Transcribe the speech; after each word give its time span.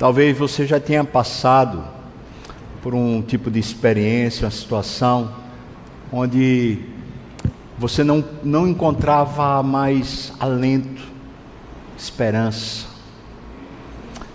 Talvez 0.00 0.38
você 0.38 0.66
já 0.66 0.80
tenha 0.80 1.04
passado 1.04 1.84
por 2.82 2.94
um 2.94 3.20
tipo 3.20 3.50
de 3.50 3.58
experiência, 3.58 4.46
uma 4.46 4.50
situação 4.50 5.30
onde 6.10 6.78
você 7.76 8.02
não, 8.02 8.24
não 8.42 8.66
encontrava 8.66 9.62
mais 9.62 10.32
alento, 10.40 11.02
esperança. 11.98 12.86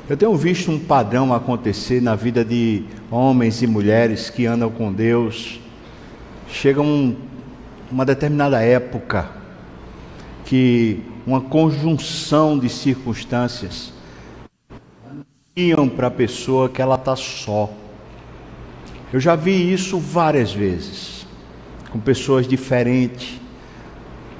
Eu 0.07 0.15
tenho 0.15 0.35
visto 0.35 0.69
um 0.69 0.77
padrão 0.77 1.33
acontecer 1.33 1.99
na 1.99 2.13
vida 2.13 2.45
de 2.45 2.83
homens 3.09 3.63
e 3.63 3.65
mulheres 3.65 4.29
que 4.29 4.45
andam 4.45 4.69
com 4.69 4.93
Deus. 4.93 5.59
Chega 6.47 6.79
um, 6.79 7.15
uma 7.91 8.05
determinada 8.05 8.61
época 8.61 9.31
que 10.45 11.01
uma 11.25 11.41
conjunção 11.41 12.59
de 12.59 12.69
circunstâncias 12.69 13.94
anunciam 15.57 15.87
para 15.87 16.07
a 16.07 16.11
pessoa 16.11 16.67
que 16.67 16.81
ela 16.81 16.95
está 16.95 17.15
só. 17.15 17.69
Eu 19.13 19.21
já 19.21 19.37
vi 19.37 19.71
isso 19.71 19.97
várias 19.97 20.51
vezes, 20.51 21.25
com 21.89 21.97
pessoas 21.97 22.45
diferentes. 22.45 23.39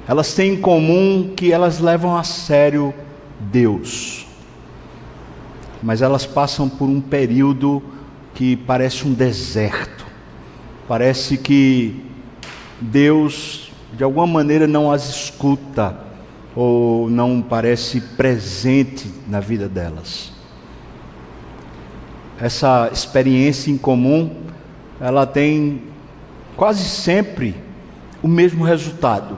Elas 0.06 0.34
têm 0.34 0.52
em 0.52 0.60
comum 0.60 1.32
que 1.34 1.50
elas 1.52 1.80
levam 1.80 2.14
a 2.14 2.22
sério 2.22 2.92
Deus, 3.40 4.26
mas 5.82 6.02
elas 6.02 6.26
passam 6.26 6.68
por 6.68 6.86
um 6.86 7.00
período 7.00 7.82
que 8.34 8.54
parece 8.54 9.08
um 9.08 9.14
deserto, 9.14 10.04
parece 10.86 11.38
que 11.38 12.04
Deus 12.78 13.72
de 13.94 14.04
alguma 14.04 14.26
maneira 14.26 14.66
não 14.66 14.92
as 14.92 15.08
escuta 15.08 15.98
ou 16.54 17.08
não 17.08 17.40
parece 17.40 18.02
presente 18.02 19.10
na 19.26 19.40
vida 19.40 19.66
delas. 19.66 20.35
Essa 22.40 22.90
experiência 22.92 23.70
em 23.70 23.78
comum, 23.78 24.30
ela 25.00 25.26
tem 25.26 25.82
quase 26.56 26.84
sempre 26.84 27.54
o 28.22 28.28
mesmo 28.28 28.64
resultado. 28.64 29.36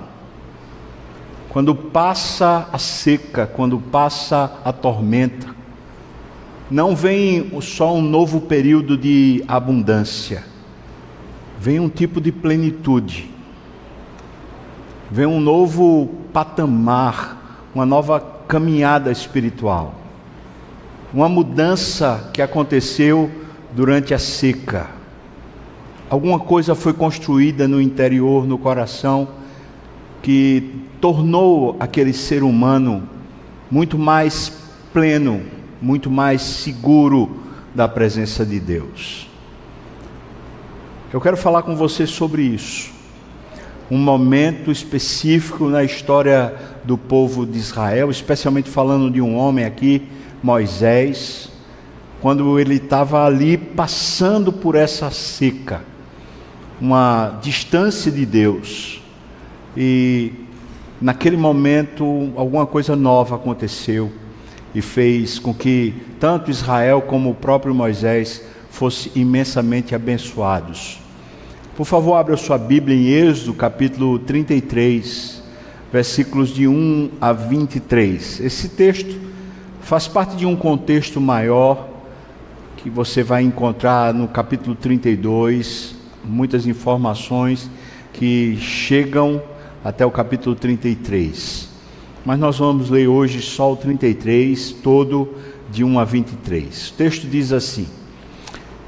Quando 1.48 1.74
passa 1.74 2.68
a 2.72 2.78
seca, 2.78 3.46
quando 3.46 3.78
passa 3.78 4.52
a 4.64 4.72
tormenta, 4.72 5.54
não 6.70 6.94
vem 6.94 7.50
só 7.60 7.94
um 7.94 8.02
novo 8.02 8.42
período 8.42 8.96
de 8.98 9.42
abundância, 9.48 10.44
vem 11.58 11.80
um 11.80 11.88
tipo 11.88 12.20
de 12.20 12.30
plenitude 12.30 13.38
vem 15.10 15.26
um 15.26 15.40
novo 15.40 16.06
patamar, 16.32 17.66
uma 17.74 17.86
nova 17.86 18.20
caminhada 18.46 19.10
espiritual. 19.10 19.94
Uma 21.12 21.28
mudança 21.28 22.30
que 22.32 22.42
aconteceu 22.42 23.30
durante 23.72 24.12
a 24.12 24.18
seca. 24.18 24.88
Alguma 26.10 26.38
coisa 26.38 26.74
foi 26.74 26.92
construída 26.92 27.66
no 27.66 27.80
interior, 27.80 28.46
no 28.46 28.58
coração, 28.58 29.28
que 30.22 30.82
tornou 31.00 31.76
aquele 31.80 32.12
ser 32.12 32.42
humano 32.42 33.08
muito 33.70 33.98
mais 33.98 34.52
pleno, 34.92 35.42
muito 35.80 36.10
mais 36.10 36.42
seguro 36.42 37.38
da 37.74 37.88
presença 37.88 38.44
de 38.44 38.60
Deus. 38.60 39.28
Eu 41.12 41.20
quero 41.20 41.36
falar 41.36 41.62
com 41.62 41.74
você 41.74 42.06
sobre 42.06 42.42
isso 42.42 42.98
um 43.90 43.96
momento 43.96 44.70
específico 44.70 45.68
na 45.68 45.82
história 45.82 46.54
do 46.84 46.98
povo 46.98 47.46
de 47.46 47.58
Israel, 47.58 48.10
especialmente 48.10 48.68
falando 48.68 49.10
de 49.10 49.20
um 49.20 49.34
homem 49.36 49.64
aqui, 49.64 50.02
Moisés, 50.42 51.50
quando 52.20 52.58
ele 52.58 52.76
estava 52.76 53.24
ali 53.24 53.56
passando 53.56 54.52
por 54.52 54.74
essa 54.74 55.10
seca, 55.10 55.82
uma 56.80 57.38
distância 57.42 58.10
de 58.10 58.24
Deus. 58.24 59.00
E 59.76 60.32
naquele 61.00 61.36
momento 61.36 62.32
alguma 62.36 62.66
coisa 62.66 62.96
nova 62.96 63.36
aconteceu 63.36 64.12
e 64.74 64.82
fez 64.82 65.38
com 65.38 65.54
que 65.54 65.94
tanto 66.20 66.50
Israel 66.50 67.02
como 67.02 67.30
o 67.30 67.34
próprio 67.34 67.74
Moisés 67.74 68.42
fossem 68.70 69.12
imensamente 69.14 69.94
abençoados. 69.94 71.00
Por 71.76 71.84
favor, 71.84 72.14
abra 72.14 72.36
sua 72.36 72.58
Bíblia 72.58 72.96
em 72.96 73.28
Êxodo, 73.28 73.54
capítulo 73.54 74.18
33, 74.18 75.42
versículos 75.92 76.50
de 76.50 76.66
1 76.66 77.10
a 77.20 77.32
23. 77.32 78.40
Esse 78.40 78.68
texto 78.70 79.27
faz 79.88 80.06
parte 80.06 80.36
de 80.36 80.44
um 80.44 80.54
contexto 80.54 81.18
maior 81.18 81.88
que 82.76 82.90
você 82.90 83.22
vai 83.22 83.42
encontrar 83.42 84.12
no 84.12 84.28
capítulo 84.28 84.76
32, 84.76 85.94
muitas 86.22 86.66
informações 86.66 87.70
que 88.12 88.58
chegam 88.60 89.42
até 89.82 90.04
o 90.04 90.10
capítulo 90.10 90.54
33. 90.54 91.70
Mas 92.22 92.38
nós 92.38 92.58
vamos 92.58 92.90
ler 92.90 93.08
hoje 93.08 93.40
só 93.40 93.72
o 93.72 93.76
33, 93.76 94.72
todo 94.72 95.32
de 95.70 95.82
1 95.82 95.98
a 95.98 96.04
23. 96.04 96.90
O 96.90 96.92
texto 96.92 97.26
diz 97.26 97.50
assim: 97.50 97.88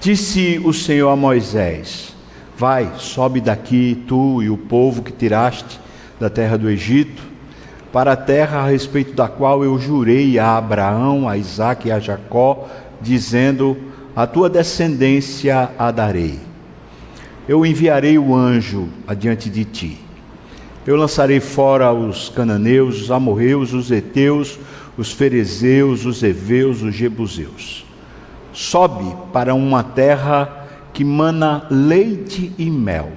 Disse 0.02 0.60
o 0.62 0.74
Senhor 0.74 1.08
a 1.08 1.16
Moisés: 1.16 2.14
Vai, 2.58 2.92
sobe 2.98 3.40
daqui, 3.40 4.04
tu 4.06 4.42
e 4.42 4.50
o 4.50 4.58
povo 4.58 5.02
que 5.02 5.12
tiraste 5.12 5.80
da 6.20 6.28
terra 6.28 6.58
do 6.58 6.68
Egito, 6.68 7.22
para 7.92 8.12
a 8.12 8.16
terra 8.16 8.60
a 8.60 8.66
respeito 8.68 9.12
da 9.12 9.28
qual 9.28 9.64
eu 9.64 9.78
jurei 9.78 10.38
a 10.38 10.56
Abraão, 10.56 11.28
a 11.28 11.36
Isaque 11.36 11.88
e 11.88 11.92
a 11.92 11.98
Jacó, 11.98 12.68
dizendo: 13.00 13.76
A 14.14 14.26
tua 14.26 14.48
descendência 14.48 15.70
a 15.78 15.90
darei. 15.90 16.38
Eu 17.48 17.66
enviarei 17.66 18.16
o 18.16 18.34
anjo 18.34 18.88
adiante 19.06 19.50
de 19.50 19.64
ti. 19.64 19.98
Eu 20.86 20.96
lançarei 20.96 21.40
fora 21.40 21.92
os 21.92 22.28
cananeus, 22.28 23.02
os 23.02 23.10
amorreus, 23.10 23.72
os 23.72 23.90
heteus, 23.90 24.58
os 24.96 25.12
ferezeus, 25.12 26.06
os 26.06 26.22
heveus, 26.22 26.82
os 26.82 26.94
jebuseus. 26.94 27.84
Sobe 28.52 29.14
para 29.32 29.54
uma 29.54 29.82
terra 29.82 30.68
que 30.92 31.04
mana 31.04 31.66
leite 31.70 32.52
e 32.58 32.70
mel. 32.70 33.12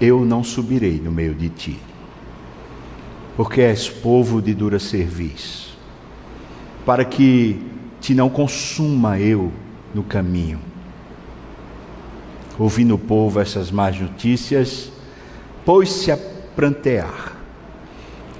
Eu 0.00 0.24
não 0.24 0.44
subirei 0.44 1.00
no 1.00 1.10
meio 1.10 1.34
de 1.34 1.48
ti, 1.48 1.78
porque 3.36 3.60
és 3.60 3.88
povo 3.88 4.40
de 4.40 4.54
dura 4.54 4.78
cerviz, 4.78 5.76
para 6.86 7.04
que 7.04 7.60
te 8.00 8.14
não 8.14 8.30
consuma 8.30 9.20
eu 9.20 9.52
no 9.94 10.02
caminho. 10.02 10.58
Ouvindo 12.58 12.94
o 12.94 12.98
povo 12.98 13.38
essas 13.38 13.70
más 13.70 14.00
notícias, 14.00 14.90
pôs-se 15.66 16.10
a 16.10 16.16
prantear, 16.16 17.36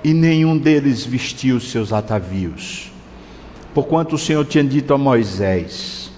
e 0.03 0.15
nenhum 0.15 0.57
deles 0.57 1.05
vestiu 1.05 1.61
seus 1.61 1.93
atavios, 1.93 2.91
porquanto 3.75 4.15
o 4.15 4.19
Senhor 4.19 4.47
tinha 4.47 4.65
dito 4.65 4.95
a 4.95 4.99
Moisés: 4.99 6.11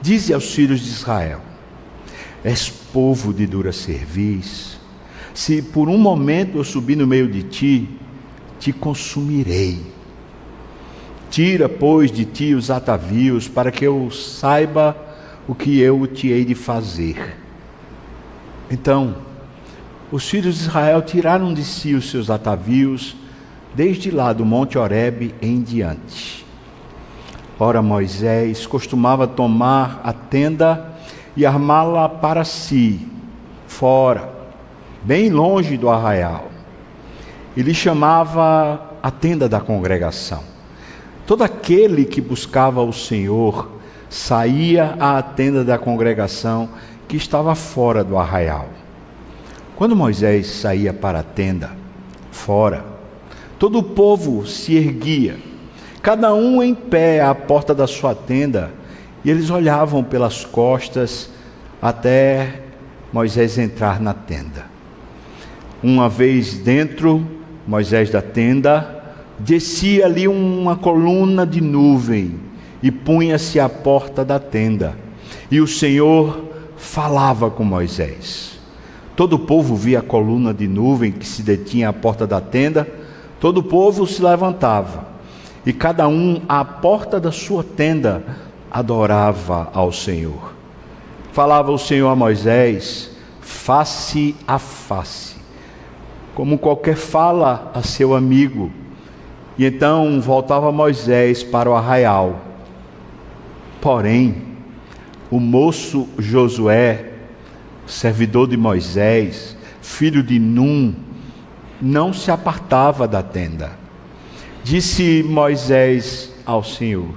Dize 0.00 0.32
aos 0.32 0.54
filhos 0.54 0.80
de 0.80 0.90
Israel: 0.90 1.40
És 2.44 2.68
povo 2.68 3.32
de 3.32 3.44
dura 3.46 3.72
cerviz. 3.72 4.78
Se 5.32 5.60
por 5.60 5.88
um 5.88 5.98
momento 5.98 6.58
eu 6.58 6.64
subir 6.64 6.94
no 6.94 7.08
meio 7.08 7.26
de 7.26 7.42
ti, 7.42 7.88
te 8.58 8.72
consumirei. 8.72 9.80
Tira, 11.30 11.68
pois, 11.68 12.10
de 12.10 12.24
ti 12.24 12.54
os 12.54 12.70
atavios, 12.70 13.48
para 13.48 13.72
que 13.72 13.84
eu 13.84 14.10
saiba 14.10 14.96
o 15.48 15.54
que 15.54 15.80
eu 15.80 16.06
te 16.06 16.28
hei 16.28 16.44
de 16.44 16.54
fazer. 16.54 17.36
Então, 18.70 19.16
os 20.10 20.28
filhos 20.28 20.56
de 20.56 20.62
Israel 20.62 21.02
tiraram 21.02 21.52
de 21.52 21.64
si 21.64 21.94
os 21.94 22.08
seus 22.10 22.30
atavios, 22.30 23.16
desde 23.74 24.10
lá 24.10 24.32
do 24.32 24.44
Monte 24.44 24.78
Horebe 24.78 25.34
em 25.42 25.60
diante. 25.60 26.46
Ora, 27.58 27.82
Moisés 27.82 28.66
costumava 28.66 29.26
tomar 29.26 30.00
a 30.04 30.12
tenda 30.12 30.92
e 31.36 31.44
armá-la 31.44 32.08
para 32.08 32.44
si, 32.44 33.06
fora, 33.66 34.32
bem 35.02 35.30
longe 35.30 35.76
do 35.76 35.88
arraial. 35.88 36.53
Ele 37.56 37.72
chamava 37.72 38.96
a 39.02 39.10
tenda 39.10 39.48
da 39.48 39.60
congregação. 39.60 40.42
Todo 41.26 41.42
aquele 41.42 42.04
que 42.04 42.20
buscava 42.20 42.82
o 42.82 42.92
Senhor 42.92 43.70
saía 44.10 44.96
à 44.98 45.22
tenda 45.22 45.64
da 45.64 45.78
congregação 45.78 46.68
que 47.08 47.16
estava 47.16 47.54
fora 47.54 48.04
do 48.04 48.18
arraial. 48.18 48.68
Quando 49.76 49.96
Moisés 49.96 50.46
saía 50.46 50.92
para 50.92 51.20
a 51.20 51.22
tenda, 51.22 51.72
fora, 52.30 52.84
todo 53.58 53.78
o 53.78 53.82
povo 53.82 54.46
se 54.46 54.76
erguia 54.76 55.36
cada 56.04 56.34
um 56.34 56.62
em 56.62 56.74
pé 56.74 57.22
à 57.22 57.34
porta 57.34 57.74
da 57.74 57.86
sua 57.86 58.14
tenda, 58.14 58.70
e 59.24 59.30
eles 59.30 59.48
olhavam 59.48 60.04
pelas 60.04 60.44
costas 60.44 61.30
até 61.80 62.60
Moisés 63.10 63.56
entrar 63.56 63.98
na 63.98 64.12
tenda. 64.12 64.66
Uma 65.82 66.10
vez 66.10 66.58
dentro, 66.58 67.26
Moisés 67.66 68.10
da 68.10 68.20
tenda, 68.20 69.02
descia 69.38 70.06
ali 70.06 70.28
uma 70.28 70.76
coluna 70.76 71.46
de 71.46 71.60
nuvem 71.60 72.38
e 72.82 72.90
punha-se 72.90 73.58
à 73.58 73.68
porta 73.68 74.24
da 74.24 74.38
tenda. 74.38 74.94
E 75.50 75.60
o 75.60 75.66
Senhor 75.66 76.44
falava 76.76 77.50
com 77.50 77.64
Moisés. 77.64 78.58
Todo 79.16 79.36
o 79.36 79.38
povo 79.38 79.76
via 79.76 80.00
a 80.00 80.02
coluna 80.02 80.52
de 80.52 80.66
nuvem 80.66 81.12
que 81.12 81.26
se 81.26 81.42
detinha 81.42 81.88
à 81.88 81.92
porta 81.92 82.26
da 82.26 82.40
tenda, 82.40 82.86
todo 83.40 83.58
o 83.58 83.62
povo 83.62 84.06
se 84.06 84.22
levantava, 84.22 85.06
e 85.64 85.72
cada 85.72 86.08
um 86.08 86.40
à 86.48 86.64
porta 86.64 87.20
da 87.20 87.30
sua 87.30 87.62
tenda 87.62 88.22
adorava 88.70 89.70
ao 89.72 89.92
Senhor. 89.92 90.52
Falava 91.32 91.70
o 91.70 91.78
Senhor 91.78 92.08
a 92.08 92.16
Moisés, 92.16 93.10
face 93.40 94.34
a 94.46 94.58
face, 94.58 95.33
como 96.34 96.58
qualquer 96.58 96.96
fala 96.96 97.70
a 97.74 97.82
seu 97.82 98.14
amigo. 98.14 98.70
E 99.56 99.64
então 99.64 100.20
voltava 100.20 100.72
Moisés 100.72 101.42
para 101.42 101.70
o 101.70 101.74
arraial. 101.74 102.40
Porém, 103.80 104.42
o 105.30 105.38
moço 105.38 106.08
Josué, 106.18 107.12
servidor 107.86 108.48
de 108.48 108.56
Moisés, 108.56 109.56
filho 109.80 110.22
de 110.22 110.38
Num, 110.38 110.94
não 111.80 112.12
se 112.12 112.30
apartava 112.30 113.06
da 113.06 113.22
tenda. 113.22 113.72
Disse 114.64 115.22
Moisés 115.22 116.32
ao 116.44 116.64
Senhor: 116.64 117.14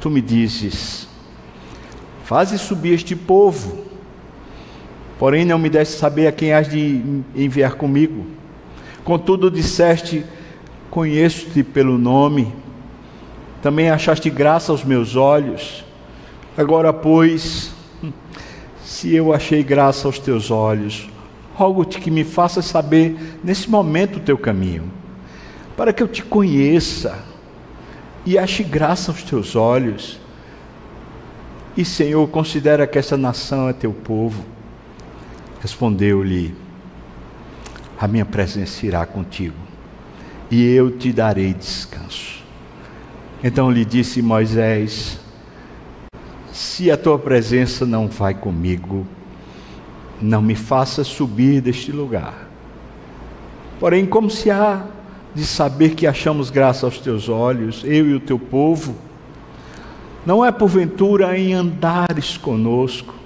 Tu 0.00 0.10
me 0.10 0.20
dizes, 0.20 1.08
faze 2.24 2.58
subir 2.58 2.94
este 2.94 3.16
povo, 3.16 3.83
porém 5.18 5.44
não 5.44 5.58
me 5.58 5.70
deste 5.70 5.96
saber 5.96 6.26
a 6.26 6.32
quem 6.32 6.52
has 6.52 6.68
de 6.68 7.22
enviar 7.34 7.74
comigo. 7.74 8.26
Contudo, 9.04 9.50
disseste: 9.50 10.24
Conheço-te 10.90 11.62
pelo 11.62 11.98
nome, 11.98 12.52
também 13.62 13.90
achaste 13.90 14.30
graça 14.30 14.72
aos 14.72 14.84
meus 14.84 15.16
olhos. 15.16 15.84
Agora, 16.56 16.92
pois, 16.92 17.72
se 18.84 19.14
eu 19.14 19.32
achei 19.32 19.62
graça 19.62 20.06
aos 20.06 20.18
teus 20.18 20.50
olhos, 20.50 21.08
rogo-te 21.54 21.98
que 21.98 22.10
me 22.10 22.24
faças 22.24 22.64
saber 22.64 23.38
nesse 23.42 23.68
momento 23.68 24.16
o 24.16 24.20
teu 24.20 24.38
caminho, 24.38 24.90
para 25.76 25.92
que 25.92 26.02
eu 26.02 26.08
te 26.08 26.22
conheça 26.22 27.18
e 28.26 28.38
ache 28.38 28.62
graça 28.62 29.10
aos 29.10 29.22
teus 29.22 29.56
olhos. 29.56 30.20
E, 31.76 31.84
Senhor, 31.84 32.28
considera 32.28 32.86
que 32.86 32.98
essa 32.98 33.16
nação 33.16 33.68
é 33.68 33.72
teu 33.72 33.92
povo. 33.92 34.44
Respondeu-lhe: 35.64 36.54
A 37.98 38.06
minha 38.06 38.26
presença 38.26 38.84
irá 38.84 39.06
contigo, 39.06 39.56
e 40.50 40.62
eu 40.62 40.90
te 40.90 41.10
darei 41.10 41.54
descanso. 41.54 42.44
Então 43.42 43.70
lhe 43.70 43.82
disse 43.82 44.20
Moisés: 44.20 45.18
Se 46.52 46.90
a 46.90 46.98
tua 46.98 47.18
presença 47.18 47.86
não 47.86 48.08
vai 48.08 48.34
comigo, 48.34 49.06
não 50.20 50.42
me 50.42 50.54
faça 50.54 51.02
subir 51.02 51.62
deste 51.62 51.90
lugar. 51.90 52.46
Porém, 53.80 54.04
como 54.04 54.28
se 54.28 54.50
há 54.50 54.84
de 55.34 55.46
saber 55.46 55.94
que 55.94 56.06
achamos 56.06 56.50
graça 56.50 56.84
aos 56.84 56.98
teus 56.98 57.26
olhos, 57.30 57.82
eu 57.84 58.06
e 58.10 58.12
o 58.12 58.20
teu 58.20 58.38
povo, 58.38 58.94
não 60.26 60.44
é 60.44 60.52
porventura 60.52 61.38
em 61.38 61.54
andares 61.54 62.36
conosco, 62.36 63.23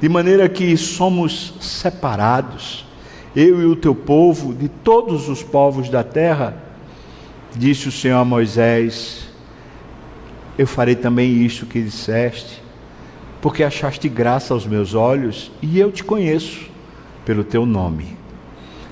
de 0.00 0.08
maneira 0.08 0.48
que 0.48 0.76
somos 0.76 1.54
separados, 1.60 2.86
eu 3.34 3.60
e 3.60 3.64
o 3.64 3.76
teu 3.76 3.94
povo, 3.94 4.54
de 4.54 4.68
todos 4.68 5.28
os 5.28 5.42
povos 5.42 5.88
da 5.88 6.02
terra? 6.02 6.56
Disse 7.56 7.88
o 7.88 7.92
Senhor 7.92 8.18
a 8.18 8.24
Moisés: 8.24 9.28
eu 10.58 10.66
farei 10.66 10.96
também 10.96 11.44
isto 11.44 11.64
que 11.64 11.80
disseste, 11.80 12.60
porque 13.40 13.62
achaste 13.62 14.08
graça 14.08 14.52
aos 14.52 14.66
meus 14.66 14.92
olhos 14.92 15.52
e 15.62 15.78
eu 15.78 15.92
te 15.92 16.02
conheço 16.02 16.68
pelo 17.24 17.44
teu 17.44 17.64
nome. 17.64 18.16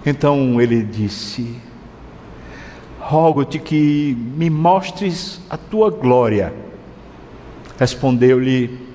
Então 0.06 0.61
ele 0.61 0.81
disse: 0.85 1.56
Rogo-te 3.00 3.59
que 3.59 4.17
me 4.37 4.49
mostres 4.49 5.41
a 5.50 5.56
tua 5.56 5.91
glória. 5.91 6.55
Respondeu-lhe: 7.76 8.86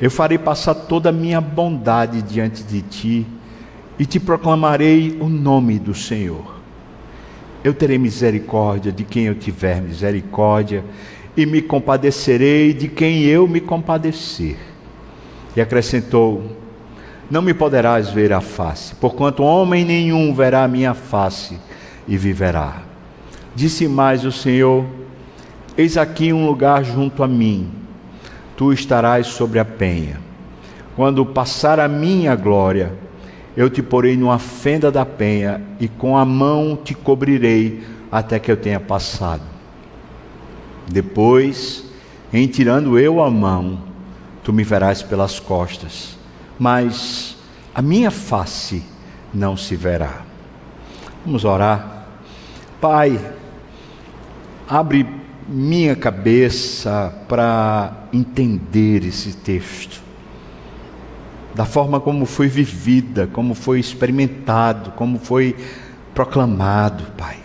Eu 0.00 0.10
farei 0.10 0.36
passar 0.36 0.74
toda 0.74 1.08
a 1.08 1.12
minha 1.12 1.40
bondade 1.40 2.20
diante 2.20 2.62
de 2.62 2.82
ti 2.82 3.26
e 3.98 4.04
te 4.04 4.20
proclamarei 4.20 5.16
o 5.20 5.28
nome 5.28 5.78
do 5.78 5.94
Senhor. 5.94 6.56
Eu 7.64 7.72
terei 7.72 7.96
misericórdia 7.96 8.92
de 8.92 9.04
quem 9.04 9.24
eu 9.24 9.34
tiver 9.34 9.80
misericórdia 9.80 10.84
e 11.36 11.46
me 11.46 11.62
compadecerei 11.62 12.74
de 12.74 12.88
quem 12.88 13.22
eu 13.24 13.48
me 13.48 13.60
compadecer. 13.60 14.56
E 15.56 15.60
acrescentou: 15.60 16.56
Não 17.30 17.40
me 17.40 17.54
poderás 17.54 18.10
ver 18.10 18.32
a 18.34 18.42
face, 18.42 18.94
porquanto 18.96 19.42
homem 19.42 19.84
nenhum 19.84 20.34
verá 20.34 20.64
a 20.64 20.68
minha 20.68 20.92
face 20.92 21.58
e 22.06 22.18
viverá. 22.18 22.82
Disse 23.54 23.88
mais 23.88 24.26
o 24.26 24.30
Senhor: 24.30 24.84
Eis 25.76 25.96
aqui 25.96 26.32
um 26.34 26.46
lugar 26.46 26.84
junto 26.84 27.22
a 27.22 27.26
mim, 27.26 27.70
tu 28.56 28.72
estarás 28.72 29.28
sobre 29.28 29.58
a 29.58 29.64
penha. 29.64 30.18
Quando 30.94 31.26
passar 31.26 31.78
a 31.78 31.86
minha 31.86 32.34
glória, 32.34 32.92
eu 33.56 33.68
te 33.68 33.82
porei 33.82 34.16
numa 34.16 34.38
fenda 34.38 34.90
da 34.90 35.04
penha 35.04 35.62
e 35.78 35.88
com 35.88 36.16
a 36.16 36.24
mão 36.24 36.78
te 36.82 36.94
cobrirei 36.94 37.84
até 38.10 38.38
que 38.38 38.50
eu 38.50 38.56
tenha 38.56 38.80
passado. 38.80 39.42
Depois, 40.88 41.84
em 42.32 42.46
tirando 42.46 42.98
eu 42.98 43.22
a 43.22 43.30
mão, 43.30 43.78
tu 44.42 44.52
me 44.52 44.62
verás 44.62 45.02
pelas 45.02 45.38
costas, 45.38 46.16
mas 46.58 47.36
a 47.74 47.82
minha 47.82 48.10
face 48.10 48.82
não 49.34 49.56
se 49.56 49.76
verá. 49.76 50.22
Vamos 51.24 51.44
orar. 51.44 52.06
Pai, 52.80 53.20
abre 54.68 55.06
minha 55.48 55.94
cabeça 55.94 57.12
para 57.28 58.08
entender 58.12 59.04
esse 59.04 59.32
texto, 59.36 60.02
da 61.54 61.64
forma 61.64 62.00
como 62.00 62.26
foi 62.26 62.48
vivida, 62.48 63.28
como 63.32 63.54
foi 63.54 63.80
experimentado, 63.80 64.90
como 64.92 65.18
foi 65.18 65.56
proclamado, 66.14 67.04
Pai. 67.16 67.36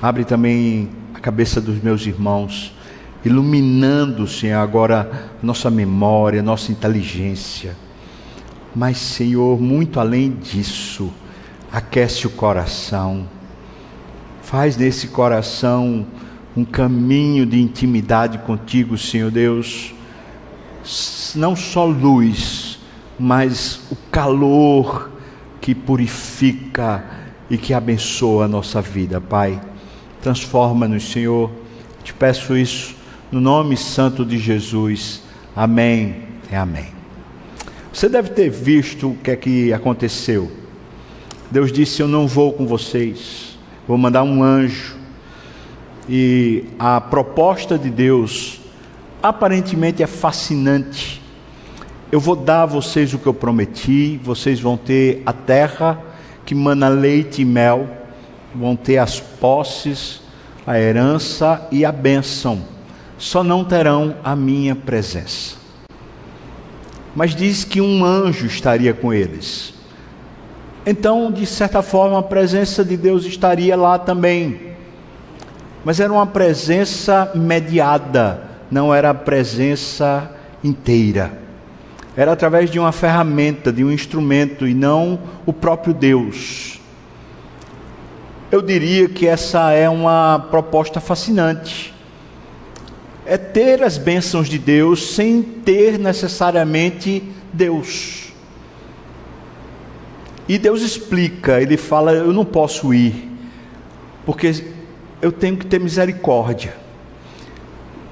Abre 0.00 0.24
também 0.24 0.88
cabeça 1.22 1.60
dos 1.60 1.80
meus 1.80 2.04
irmãos, 2.04 2.74
iluminando, 3.24 4.26
Senhor, 4.26 4.58
agora 4.58 5.30
nossa 5.40 5.70
memória, 5.70 6.42
nossa 6.42 6.72
inteligência. 6.72 7.76
Mas, 8.74 8.98
Senhor, 8.98 9.60
muito 9.60 10.00
além 10.00 10.32
disso, 10.32 11.12
aquece 11.70 12.26
o 12.26 12.30
coração, 12.30 13.28
faz 14.42 14.76
nesse 14.76 15.08
coração 15.08 16.04
um 16.56 16.64
caminho 16.64 17.46
de 17.46 17.60
intimidade 17.60 18.38
contigo, 18.38 18.98
Senhor 18.98 19.30
Deus. 19.30 19.94
Não 21.34 21.56
só 21.56 21.84
luz, 21.84 22.78
mas 23.18 23.80
o 23.90 23.96
calor 24.10 25.10
que 25.60 25.74
purifica 25.74 27.04
e 27.48 27.56
que 27.56 27.72
abençoa 27.72 28.44
a 28.44 28.48
nossa 28.48 28.82
vida, 28.82 29.20
Pai. 29.20 29.60
Transforma-nos, 30.20 31.10
Senhor. 31.10 31.50
Te 32.02 32.12
peço 32.12 32.56
isso 32.56 32.94
no 33.30 33.40
nome 33.40 33.76
santo 33.76 34.24
de 34.24 34.38
Jesus. 34.38 35.22
Amém 35.54 36.22
e 36.50 36.54
amém. 36.54 36.86
Você 37.92 38.08
deve 38.08 38.30
ter 38.30 38.50
visto 38.50 39.10
o 39.10 39.16
que 39.16 39.30
é 39.30 39.36
que 39.36 39.72
aconteceu. 39.72 40.50
Deus 41.50 41.70
disse: 41.70 42.00
Eu 42.00 42.08
não 42.08 42.26
vou 42.26 42.52
com 42.52 42.66
vocês, 42.66 43.58
vou 43.86 43.98
mandar 43.98 44.22
um 44.22 44.42
anjo. 44.42 45.01
E 46.08 46.64
a 46.78 47.00
proposta 47.00 47.78
de 47.78 47.90
Deus 47.90 48.60
aparentemente 49.22 50.02
é 50.02 50.06
fascinante. 50.06 51.22
Eu 52.10 52.20
vou 52.20 52.36
dar 52.36 52.62
a 52.62 52.66
vocês 52.66 53.14
o 53.14 53.18
que 53.18 53.26
eu 53.26 53.34
prometi, 53.34 54.20
vocês 54.22 54.60
vão 54.60 54.76
ter 54.76 55.22
a 55.24 55.32
terra 55.32 56.02
que 56.44 56.54
mana 56.54 56.88
leite 56.88 57.42
e 57.42 57.44
mel 57.44 57.88
vão 58.54 58.76
ter 58.76 58.98
as 58.98 59.18
posses, 59.18 60.20
a 60.66 60.78
herança 60.78 61.66
e 61.70 61.84
a 61.84 61.92
bênção, 61.92 62.62
só 63.16 63.42
não 63.42 63.64
terão 63.64 64.16
a 64.22 64.36
minha 64.36 64.74
presença. 64.74 65.56
Mas 67.14 67.34
diz 67.34 67.64
que 67.64 67.80
um 67.80 68.04
anjo 68.04 68.46
estaria 68.46 68.92
com 68.92 69.12
eles. 69.12 69.74
Então, 70.84 71.30
de 71.30 71.46
certa 71.46 71.82
forma, 71.82 72.18
a 72.18 72.22
presença 72.22 72.84
de 72.84 72.96
Deus 72.96 73.24
estaria 73.24 73.76
lá 73.76 73.98
também. 73.98 74.71
Mas 75.84 75.98
era 75.98 76.12
uma 76.12 76.26
presença 76.26 77.32
mediada, 77.34 78.42
não 78.70 78.94
era 78.94 79.10
a 79.10 79.14
presença 79.14 80.30
inteira. 80.62 81.40
Era 82.16 82.32
através 82.32 82.70
de 82.70 82.78
uma 82.78 82.92
ferramenta, 82.92 83.72
de 83.72 83.82
um 83.82 83.90
instrumento, 83.90 84.66
e 84.66 84.74
não 84.74 85.18
o 85.46 85.52
próprio 85.52 85.94
Deus. 85.94 86.78
eu 88.50 88.60
diria 88.60 89.08
que 89.08 89.26
essa 89.26 89.70
é 89.72 89.88
uma 89.88 90.46
proposta 90.50 91.00
fascinante. 91.00 91.94
É 93.24 93.38
ter 93.38 93.82
as 93.82 93.96
bênçãos 93.96 94.46
de 94.46 94.58
Deus 94.58 95.14
sem 95.14 95.42
ter 95.42 95.98
necessariamente 95.98 97.22
Deus. 97.50 98.30
E 100.46 100.58
Deus 100.58 100.82
explica, 100.82 101.62
ele 101.62 101.78
fala: 101.78 102.12
Eu 102.12 102.32
não 102.32 102.44
posso 102.44 102.92
ir, 102.92 103.30
porque 104.26 104.52
eu 105.22 105.30
tenho 105.30 105.56
que 105.56 105.64
ter 105.64 105.78
misericórdia. 105.78 106.74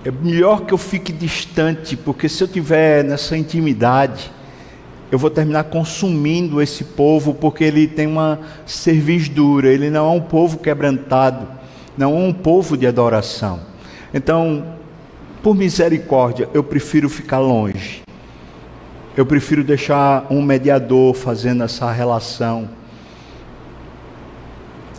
É 0.04 0.12
melhor 0.12 0.64
que 0.64 0.72
eu 0.72 0.78
fique 0.78 1.12
distante, 1.12 1.96
porque 1.96 2.28
se 2.28 2.42
eu 2.42 2.48
tiver 2.48 3.02
nessa 3.02 3.36
intimidade, 3.36 4.30
eu 5.10 5.18
vou 5.18 5.28
terminar 5.28 5.64
consumindo 5.64 6.62
esse 6.62 6.84
povo, 6.84 7.34
porque 7.34 7.64
ele 7.64 7.88
tem 7.88 8.06
uma 8.06 8.38
servidura, 8.64 9.68
ele 9.68 9.90
não 9.90 10.08
é 10.08 10.16
um 10.16 10.20
povo 10.20 10.58
quebrantado, 10.58 11.48
não 11.98 12.14
é 12.14 12.28
um 12.28 12.32
povo 12.32 12.76
de 12.76 12.86
adoração. 12.86 13.60
Então, 14.14 14.76
por 15.42 15.54
misericórdia, 15.56 16.48
eu 16.54 16.62
prefiro 16.62 17.08
ficar 17.08 17.40
longe. 17.40 18.02
Eu 19.16 19.26
prefiro 19.26 19.64
deixar 19.64 20.26
um 20.30 20.40
mediador 20.40 21.12
fazendo 21.12 21.64
essa 21.64 21.90
relação. 21.90 22.70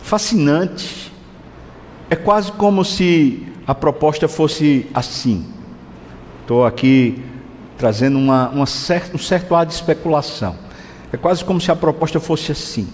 Fascinante. 0.02 1.01
É 2.12 2.14
quase 2.14 2.52
como 2.52 2.84
se 2.84 3.42
a 3.66 3.74
proposta 3.74 4.28
fosse 4.28 4.86
assim. 4.92 5.46
Estou 6.42 6.66
aqui 6.66 7.24
trazendo 7.78 8.18
uma, 8.18 8.50
uma 8.50 8.64
um 8.64 9.18
certo 9.18 9.54
ar 9.54 9.64
de 9.64 9.72
especulação. 9.72 10.54
É 11.10 11.16
quase 11.16 11.42
como 11.42 11.58
se 11.58 11.70
a 11.70 11.74
proposta 11.74 12.20
fosse 12.20 12.52
assim: 12.52 12.86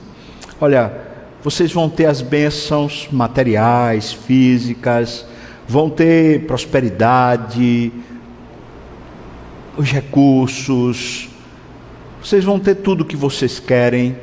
olha, 0.61 0.93
vocês 1.43 1.73
vão 1.73 1.91
ter 1.91 2.07
as 2.07 2.23
bênçãos 2.23 3.09
materiais, 3.11 4.13
físicas, 4.13 5.27
vão 5.67 5.91
ter 5.91 6.47
prosperidade, 6.47 7.93
os 9.77 9.91
recursos, 9.91 11.29
vocês 12.23 12.45
vão 12.45 12.61
ter 12.61 12.77
tudo 12.77 13.01
o 13.01 13.05
que 13.05 13.17
vocês 13.17 13.59
querem, 13.59 14.17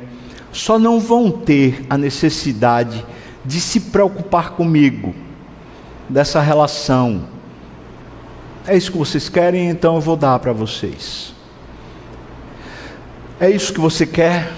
só 0.52 0.78
não 0.78 0.98
vão 0.98 1.30
ter 1.30 1.84
a 1.90 1.98
necessidade 1.98 3.00
de 3.00 3.15
se 3.60 3.80
preocupar 3.80 4.50
comigo 4.50 5.14
dessa 6.08 6.40
relação. 6.40 7.24
É 8.66 8.76
isso 8.76 8.90
que 8.90 8.98
vocês 8.98 9.28
querem, 9.28 9.68
então 9.68 9.94
eu 9.94 10.00
vou 10.00 10.16
dar 10.16 10.38
para 10.38 10.52
vocês. 10.52 11.34
É 13.38 13.50
isso 13.50 13.72
que 13.72 13.80
você 13.80 14.06
quer? 14.06 14.50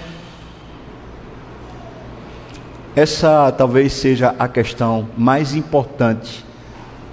Essa 2.95 3.51
talvez 3.51 3.93
seja 3.93 4.35
a 4.39 4.47
questão 4.47 5.07
mais 5.17 5.53
importante 5.53 6.43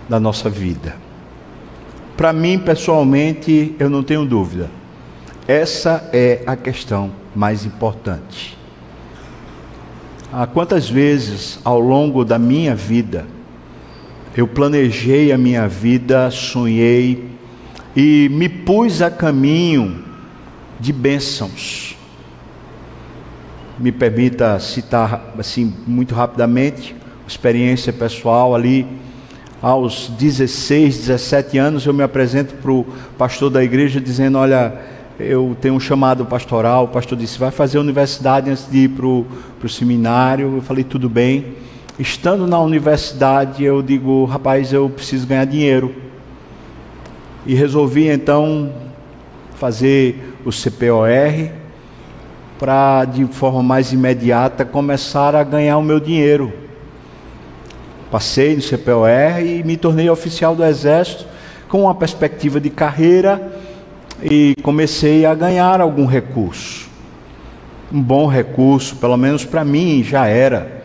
da 0.09 0.19
nossa 0.19 0.49
vida. 0.49 0.97
Para 2.17 2.33
mim, 2.33 2.59
pessoalmente, 2.59 3.77
eu 3.79 3.91
não 3.91 4.03
tenho 4.03 4.25
dúvida. 4.25 4.71
Essa 5.47 6.09
é 6.13 6.43
a 6.47 6.57
questão 6.57 7.13
mais 7.35 7.67
importante. 7.67 8.57
Há 10.39 10.47
quantas 10.47 10.87
vezes 10.87 11.59
ao 11.65 11.81
longo 11.81 12.23
da 12.23 12.39
minha 12.39 12.75
vida 12.75 13.25
eu 14.37 14.47
planejei 14.47 15.33
a 15.33 15.39
minha 15.39 15.67
vida, 15.67 16.31
sonhei 16.31 17.31
e 17.97 18.29
me 18.31 18.47
pus 18.47 19.01
a 19.01 19.11
caminho 19.11 20.05
de 20.79 20.93
bênçãos. 20.93 21.97
Me 23.79 23.91
permita 23.91 24.61
citar 24.61 25.33
assim 25.39 25.73
muito 25.87 26.15
rapidamente, 26.15 26.95
experiência 27.27 27.91
pessoal 27.91 28.55
ali 28.55 28.87
aos 29.63 30.09
16, 30.19 30.99
17 30.99 31.57
anos 31.57 31.87
eu 31.87 31.95
me 31.95 32.03
apresento 32.03 32.57
para 32.57 32.73
o 32.73 32.85
pastor 33.17 33.49
da 33.49 33.65
igreja 33.65 33.99
dizendo, 33.99 34.37
olha, 34.37 34.96
eu 35.19 35.57
tenho 35.61 35.75
um 35.75 35.81
chamado 35.81 36.27
pastoral, 36.27 36.85
o 36.85 36.89
pastor 36.89 37.17
disse, 37.17 37.39
vai 37.39 37.51
fazer 37.51 37.79
a 37.79 37.81
universidade 37.81 38.51
antes 38.51 38.71
de 38.71 38.85
ir 38.85 38.89
para 38.91 39.07
o 39.07 39.69
seminário, 39.69 40.57
eu 40.57 40.63
falei, 40.63 40.85
tudo 40.85 41.09
bem, 41.09 41.55
estando 41.99 42.47
na 42.47 42.59
universidade, 42.61 43.65
eu 43.65 43.83
digo, 43.83 44.25
rapaz, 44.27 44.73
eu 44.73 44.91
preciso 44.91 45.27
ganhar 45.27 45.47
dinheiro. 45.47 45.95
E 47.47 47.55
resolvi 47.55 48.09
então 48.09 48.73
fazer 49.55 50.37
o 50.45 50.51
CPOR 50.51 51.51
para 52.59 53.05
de 53.05 53.25
forma 53.27 53.63
mais 53.63 53.93
imediata 53.93 54.65
começar 54.65 55.35
a 55.35 55.43
ganhar 55.43 55.79
o 55.79 55.83
meu 55.83 56.01
dinheiro. 56.01 56.53
Passei 58.11 58.57
no 58.57 58.63
CPOR 58.63 59.41
e 59.41 59.63
me 59.65 59.77
tornei 59.77 60.11
oficial 60.11 60.55
do 60.55 60.65
Exército 60.65 61.27
com 61.69 61.83
uma 61.83 61.95
perspectiva 61.95 62.61
de 62.61 62.71
carreira 62.71 63.56
e 64.23 64.55
comecei 64.63 65.27
a 65.27 65.35
ganhar 65.35 65.81
algum 65.81 66.07
recurso. 66.07 66.89
Um 67.93 68.03
bom 68.03 68.27
recurso, 68.27 68.97
pelo 68.97 69.17
menos 69.17 69.45
para 69.45 69.65
mim 69.65 70.03
já 70.03 70.27
era. 70.27 70.85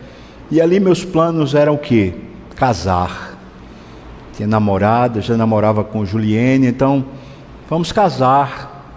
E 0.50 0.60
ali 0.60 0.78
meus 0.78 1.04
planos 1.04 1.54
eram 1.54 1.74
o 1.74 1.78
quê? 1.78 2.14
Casar. 2.54 3.38
Tinha 4.34 4.46
namorada, 4.46 5.20
já 5.20 5.36
namorava 5.36 5.82
com 5.82 6.04
Juliene, 6.04 6.66
então 6.66 7.04
vamos 7.68 7.90
casar. 7.92 8.94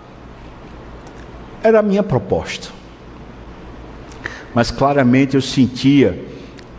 Era 1.64 1.80
a 1.80 1.84
minha 1.84 2.04
proposta. 2.04 2.70
Mas 4.54 4.72
claramente 4.72 5.36
eu 5.36 5.42
sentia 5.42 6.24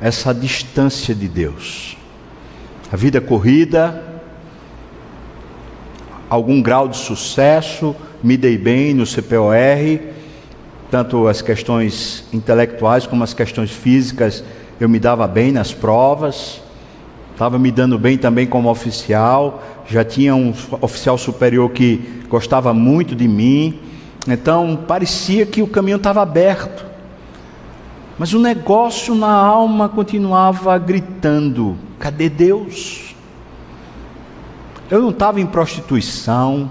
essa 0.01 0.33
distância 0.33 1.15
de 1.15 1.29
Deus. 1.29 1.97
A 2.93 2.97
vida 2.97 3.21
corrida, 3.21 4.16
algum 6.29 6.61
grau 6.61 6.89
de 6.89 6.97
sucesso, 6.97 7.95
me 8.23 8.37
dei 8.37 8.59
bem 8.59 8.95
no 8.95 9.05
CPOR, 9.05 10.01
tanto 10.91 11.29
as 11.29 11.43
questões 11.43 12.25
intelectuais 12.33 13.07
como 13.07 13.25
as 13.25 13.35
questões 13.35 13.71
físicas 13.71 14.45
eu 14.79 14.89
me 14.89 14.99
dava 14.99 15.27
bem 15.27 15.53
nas 15.53 15.73
provas, 15.73 16.61
estava 17.33 17.59
me 17.59 17.71
dando 17.71 17.99
bem 17.99 18.19
também 18.19 18.47
como 18.47 18.71
oficial, 18.71 19.63
já 19.89 20.05
tinha 20.05 20.35
um 20.35 20.53
oficial 20.81 21.17
superior 21.17 21.71
que 21.71 22.23
gostava 22.29 22.75
muito 22.75 23.15
de 23.15 23.27
mim, 23.27 23.81
então 24.29 24.79
parecia 24.87 25.47
que 25.47 25.63
o 25.63 25.67
caminho 25.67 25.97
estava 25.97 26.21
aberto. 26.21 26.85
Mas 28.19 28.33
o 28.33 28.39
negócio 28.39 29.15
na 29.15 29.33
alma 29.33 29.89
continuava 29.89 30.77
gritando: 30.79 31.77
cadê 31.99 32.29
Deus? 32.29 33.06
Eu 34.89 35.03
não 35.03 35.11
estava 35.11 35.41
em 35.41 35.47
prostituição, 35.47 36.71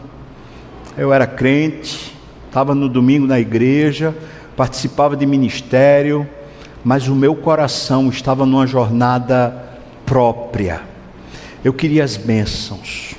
eu 0.97 1.11
era 1.11 1.27
crente, 1.27 2.15
estava 2.47 2.73
no 2.73 2.87
domingo 2.87 3.27
na 3.27 3.37
igreja, 3.37 4.15
participava 4.55 5.17
de 5.17 5.25
ministério, 5.25 6.25
mas 6.81 7.09
o 7.09 7.15
meu 7.15 7.35
coração 7.35 8.07
estava 8.07 8.45
numa 8.45 8.65
jornada 8.65 9.53
própria. 10.05 10.81
Eu 11.61 11.73
queria 11.73 12.05
as 12.05 12.15
bênçãos, 12.15 13.15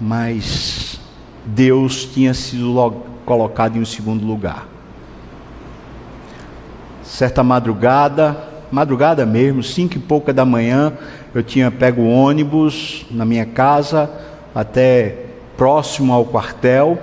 mas 0.00 0.98
Deus 1.44 2.06
tinha 2.06 2.34
sido 2.34 2.74
colocado 3.24 3.76
em 3.76 3.80
um 3.80 3.86
segundo 3.86 4.26
lugar. 4.26 4.66
Certa 7.04 7.44
madrugada, 7.44 8.36
madrugada 8.72 9.24
mesmo, 9.24 9.62
cinco 9.62 9.96
e 9.96 10.00
pouca 10.00 10.32
da 10.32 10.44
manhã, 10.44 10.92
eu 11.36 11.42
tinha 11.42 11.70
pego 11.70 12.02
ônibus 12.02 13.04
na 13.10 13.22
minha 13.26 13.44
casa 13.44 14.10
até 14.54 15.26
próximo 15.54 16.10
ao 16.10 16.24
quartel, 16.24 16.98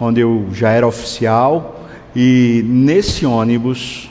onde 0.00 0.22
eu 0.22 0.48
já 0.54 0.70
era 0.70 0.86
oficial, 0.86 1.78
e 2.16 2.64
nesse 2.66 3.26
ônibus 3.26 4.08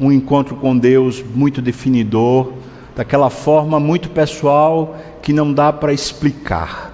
um 0.00 0.12
encontro 0.12 0.54
com 0.54 0.78
Deus 0.78 1.20
muito 1.34 1.60
definidor, 1.60 2.52
daquela 2.94 3.28
forma 3.28 3.80
muito 3.80 4.08
pessoal 4.08 4.96
que 5.20 5.32
não 5.32 5.52
dá 5.52 5.72
para 5.72 5.92
explicar. 5.92 6.92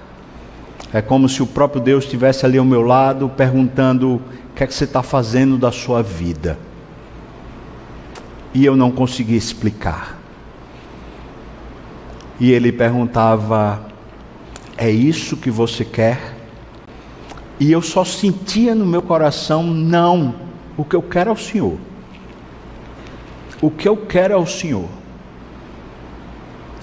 É 0.91 0.99
como 0.99 1.29
se 1.29 1.43
o 1.43 1.47
próprio 1.47 1.79
Deus 1.79 2.05
estivesse 2.05 2.43
ali 2.43 2.57
ao 2.57 2.65
meu 2.65 2.81
lado 2.81 3.29
perguntando: 3.29 4.15
o 4.15 4.21
que 4.55 4.63
é 4.63 4.67
que 4.67 4.73
você 4.73 4.85
está 4.85 5.03
fazendo 5.03 5.59
da 5.59 5.71
sua 5.71 6.01
vida? 6.01 6.57
E 8.51 8.65
eu 8.65 8.75
não 8.75 8.89
conseguia 8.89 9.37
explicar. 9.37 10.20
E 12.41 12.51
ele 12.51 12.71
perguntava: 12.71 13.85
É 14.75 14.89
isso 14.89 15.37
que 15.37 15.51
você 15.51 15.85
quer? 15.85 16.35
E 17.59 17.71
eu 17.71 17.83
só 17.83 18.03
sentia 18.03 18.73
no 18.73 18.83
meu 18.83 19.03
coração: 19.03 19.63
Não, 19.63 20.33
o 20.75 20.83
que 20.83 20.95
eu 20.95 21.03
quero 21.03 21.29
é 21.29 21.33
o 21.33 21.37
Senhor. 21.37 21.77
O 23.61 23.69
que 23.69 23.87
eu 23.87 23.95
quero 23.95 24.33
é 24.33 24.37
o 24.37 24.47
Senhor. 24.47 24.89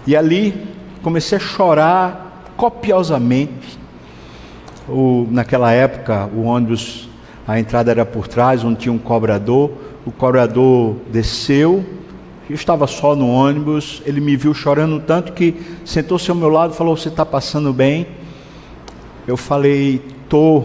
E 0.07 0.15
ali 0.15 0.55
comecei 1.03 1.37
a 1.37 1.41
chorar 1.41 2.53
copiosamente. 2.57 3.81
O, 4.88 5.27
naquela 5.29 5.73
época, 5.73 6.31
o 6.33 6.45
ônibus, 6.45 7.09
a 7.49 7.59
entrada 7.59 7.91
era 7.91 8.07
por 8.07 8.29
trás, 8.29 8.62
onde 8.62 8.79
tinha 8.79 8.93
um 8.93 8.99
cobrador. 8.99 9.73
o 10.07 10.12
cobrador 10.12 10.95
desceu, 11.11 11.85
eu 12.49 12.55
estava 12.55 12.87
só 12.87 13.14
no 13.14 13.28
ônibus, 13.28 14.02
ele 14.07 14.21
me 14.21 14.35
viu 14.35 14.55
chorando 14.55 14.99
tanto 15.00 15.33
que 15.35 15.61
sentou-se 15.85 16.31
ao 16.31 16.37
meu 16.37 16.49
lado 16.49 16.73
e 16.73 16.76
falou: 16.76 16.97
Você 16.97 17.09
está 17.09 17.26
passando 17.26 17.73
bem? 17.75 18.07
Eu 19.26 19.37
falei: 19.37 20.02
Tô. 20.31 20.64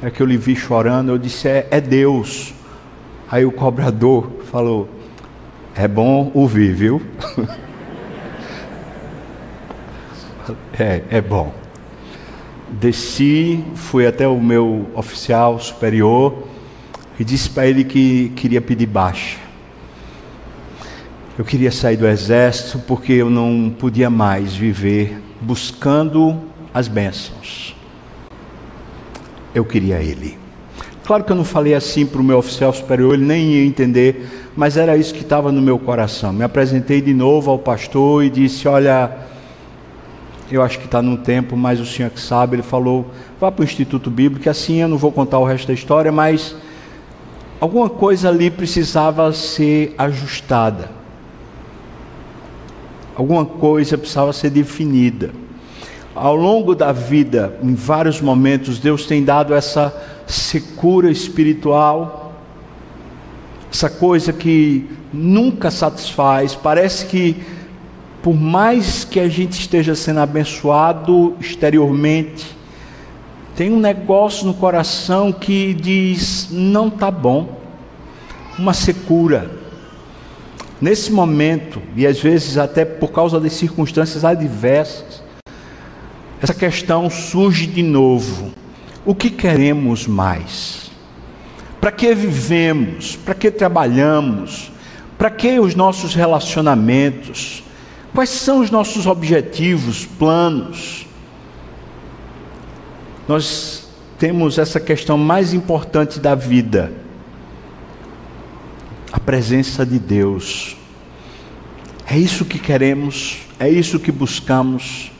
É 0.00 0.10
que 0.10 0.20
eu 0.22 0.26
lhe 0.26 0.36
vi 0.36 0.54
chorando. 0.54 1.10
Eu 1.10 1.18
disse: 1.18 1.48
É, 1.48 1.66
é 1.68 1.80
Deus. 1.80 2.54
Aí 3.28 3.44
o 3.44 3.50
cobrador 3.50 4.30
falou: 4.52 4.88
É 5.74 5.88
bom 5.88 6.30
ouvir, 6.32 6.72
viu? 6.72 7.02
é, 10.78 11.02
é 11.10 11.20
bom. 11.20 11.52
Desci, 12.70 13.64
fui 13.74 14.06
até 14.06 14.28
o 14.28 14.40
meu 14.40 14.86
oficial 14.94 15.58
superior 15.58 16.44
e 17.18 17.24
disse 17.24 17.50
para 17.50 17.66
ele 17.66 17.82
que 17.82 18.28
queria 18.36 18.60
pedir 18.60 18.86
baixa. 18.86 19.41
Eu 21.38 21.46
queria 21.46 21.72
sair 21.72 21.96
do 21.96 22.06
exército 22.06 22.78
porque 22.80 23.14
eu 23.14 23.30
não 23.30 23.74
podia 23.78 24.10
mais 24.10 24.54
viver 24.54 25.18
buscando 25.40 26.38
as 26.74 26.88
bênçãos. 26.88 27.74
Eu 29.54 29.64
queria 29.64 30.02
ele. 30.02 30.36
Claro 31.06 31.24
que 31.24 31.32
eu 31.32 31.36
não 31.36 31.44
falei 31.44 31.72
assim 31.72 32.04
para 32.04 32.20
o 32.20 32.24
meu 32.24 32.36
oficial 32.36 32.70
superior, 32.70 33.14
ele 33.14 33.24
nem 33.24 33.54
ia 33.54 33.64
entender, 33.64 34.50
mas 34.54 34.76
era 34.76 34.94
isso 34.94 35.14
que 35.14 35.22
estava 35.22 35.50
no 35.50 35.62
meu 35.62 35.78
coração. 35.78 36.34
Me 36.34 36.44
apresentei 36.44 37.00
de 37.00 37.14
novo 37.14 37.50
ao 37.50 37.58
pastor 37.58 38.24
e 38.24 38.28
disse: 38.28 38.68
Olha, 38.68 39.10
eu 40.50 40.60
acho 40.62 40.78
que 40.78 40.84
está 40.84 41.00
no 41.00 41.16
tempo, 41.16 41.56
mas 41.56 41.80
o 41.80 41.86
senhor 41.86 42.10
que 42.10 42.20
sabe. 42.20 42.56
Ele 42.56 42.62
falou: 42.62 43.06
Vá 43.40 43.50
para 43.50 43.62
o 43.62 43.64
Instituto 43.64 44.10
Bíblico, 44.10 44.50
assim 44.50 44.82
eu 44.82 44.88
não 44.88 44.98
vou 44.98 45.10
contar 45.10 45.38
o 45.38 45.46
resto 45.46 45.68
da 45.68 45.72
história, 45.72 46.12
mas 46.12 46.54
alguma 47.58 47.88
coisa 47.88 48.28
ali 48.28 48.50
precisava 48.50 49.32
ser 49.32 49.94
ajustada 49.96 51.01
alguma 53.16 53.44
coisa 53.44 53.98
precisava 53.98 54.32
ser 54.32 54.50
definida. 54.50 55.30
Ao 56.14 56.36
longo 56.36 56.74
da 56.74 56.92
vida, 56.92 57.58
em 57.62 57.74
vários 57.74 58.20
momentos, 58.20 58.78
Deus 58.78 59.06
tem 59.06 59.24
dado 59.24 59.54
essa 59.54 59.94
secura 60.26 61.10
espiritual, 61.10 62.34
essa 63.72 63.88
coisa 63.88 64.32
que 64.32 64.86
nunca 65.12 65.70
satisfaz. 65.70 66.54
Parece 66.54 67.06
que, 67.06 67.36
por 68.22 68.34
mais 68.34 69.04
que 69.04 69.18
a 69.20 69.28
gente 69.28 69.58
esteja 69.58 69.94
sendo 69.94 70.20
abençoado 70.20 71.34
exteriormente, 71.40 72.44
tem 73.56 73.72
um 73.72 73.80
negócio 73.80 74.46
no 74.46 74.54
coração 74.54 75.32
que 75.32 75.72
diz: 75.74 76.48
não 76.50 76.88
está 76.88 77.10
bom, 77.10 77.58
uma 78.58 78.74
secura. 78.74 79.61
Nesse 80.82 81.12
momento, 81.12 81.80
e 81.94 82.04
às 82.04 82.20
vezes 82.20 82.58
até 82.58 82.84
por 82.84 83.12
causa 83.12 83.38
das 83.38 83.52
circunstâncias 83.52 84.24
adversas, 84.24 85.22
essa 86.42 86.52
questão 86.52 87.08
surge 87.08 87.68
de 87.68 87.84
novo. 87.84 88.50
O 89.06 89.14
que 89.14 89.30
queremos 89.30 90.08
mais? 90.08 90.90
Para 91.80 91.92
que 91.92 92.12
vivemos? 92.16 93.14
Para 93.14 93.32
que 93.32 93.48
trabalhamos? 93.48 94.72
Para 95.16 95.30
que 95.30 95.60
os 95.60 95.76
nossos 95.76 96.16
relacionamentos? 96.16 97.62
Quais 98.12 98.30
são 98.30 98.58
os 98.58 98.68
nossos 98.68 99.06
objetivos, 99.06 100.04
planos? 100.04 101.06
Nós 103.28 103.88
temos 104.18 104.58
essa 104.58 104.80
questão 104.80 105.16
mais 105.16 105.54
importante 105.54 106.18
da 106.18 106.34
vida 106.34 107.01
a 109.12 109.20
presença 109.20 109.84
de 109.84 109.98
Deus. 109.98 110.76
É 112.06 112.18
isso 112.18 112.46
que 112.46 112.58
queremos, 112.58 113.42
é 113.60 113.68
isso 113.68 114.00
que 114.00 114.10
buscamos. 114.10 115.12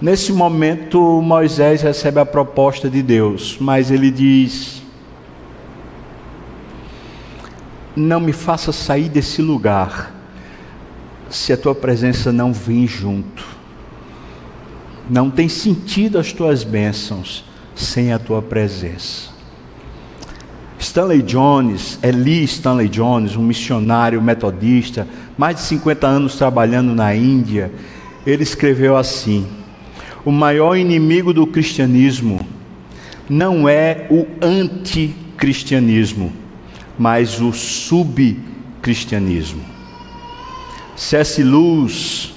Nesse 0.00 0.32
momento, 0.32 1.22
Moisés 1.22 1.80
recebe 1.82 2.18
a 2.18 2.26
proposta 2.26 2.90
de 2.90 3.00
Deus, 3.00 3.56
mas 3.60 3.90
ele 3.90 4.10
diz: 4.10 4.82
Não 7.94 8.20
me 8.20 8.32
faça 8.32 8.72
sair 8.72 9.08
desse 9.08 9.40
lugar, 9.40 10.12
se 11.30 11.52
a 11.52 11.56
tua 11.56 11.74
presença 11.74 12.32
não 12.32 12.52
vir 12.52 12.86
junto. 12.86 13.46
Não 15.08 15.30
tem 15.30 15.48
sentido 15.48 16.18
as 16.18 16.32
tuas 16.32 16.64
bênçãos 16.64 17.44
sem 17.74 18.12
a 18.12 18.18
tua 18.18 18.42
presença. 18.42 19.37
Stanley 20.78 21.22
Jones, 21.22 21.98
Eli 22.02 22.44
Stanley 22.44 22.88
Jones, 22.88 23.36
um 23.36 23.42
missionário 23.42 24.22
metodista, 24.22 25.06
mais 25.36 25.56
de 25.56 25.62
50 25.62 26.06
anos 26.06 26.36
trabalhando 26.36 26.94
na 26.94 27.14
Índia, 27.14 27.72
ele 28.24 28.42
escreveu 28.42 28.96
assim: 28.96 29.46
O 30.24 30.30
maior 30.30 30.76
inimigo 30.76 31.32
do 31.32 31.46
cristianismo 31.46 32.40
não 33.28 33.68
é 33.68 34.06
o 34.08 34.26
anticristianismo, 34.40 36.32
mas 36.98 37.40
o 37.40 37.52
subcristianismo. 37.52 39.62
C.S. 40.96 41.42
Lewis, 41.42 42.32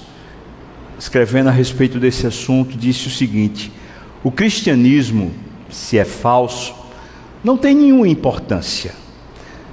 escrevendo 0.98 1.48
a 1.48 1.52
respeito 1.52 1.98
desse 1.98 2.26
assunto, 2.26 2.76
disse 2.76 3.06
o 3.06 3.10
seguinte: 3.10 3.70
O 4.24 4.32
cristianismo, 4.32 5.30
se 5.70 5.96
é 5.96 6.04
falso, 6.04 6.81
não 7.42 7.56
tem 7.56 7.74
nenhuma 7.74 8.08
importância. 8.08 8.94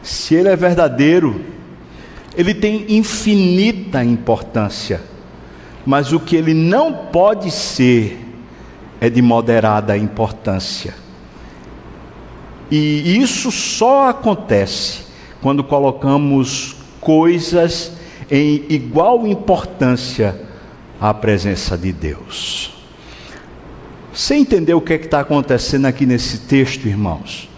Se 0.02 0.36
ele 0.36 0.50
é 0.50 0.56
verdadeiro, 0.56 1.42
ele 2.36 2.54
tem 2.54 2.86
infinita 2.90 4.04
importância. 4.04 5.02
Mas 5.86 6.12
o 6.12 6.20
que 6.20 6.36
ele 6.36 6.54
não 6.54 6.94
pode 7.12 7.52
ser 7.52 8.20
é 9.00 9.10
de 9.10 9.22
moderada 9.22 9.98
importância. 9.98 10.94
E 12.72 13.18
isso 13.18 13.52
só 13.52 14.10
acontece 14.10 15.02
quando 15.42 15.64
colocamos 15.64 16.76
coisas 17.00 17.94
em 18.30 18.66
igual 18.70 19.26
importância 19.26 20.40
à 21.00 21.14
presença 21.14 21.78
de 21.78 21.92
Deus. 21.92 22.74
Você 24.14 24.36
entendeu 24.36 24.78
o 24.78 24.82
que 24.82 24.94
é 24.94 24.96
está 24.98 25.22
acontecendo 25.22 25.86
aqui 25.86 26.06
nesse 26.06 26.40
texto, 26.40 26.88
irmãos? 26.88 27.50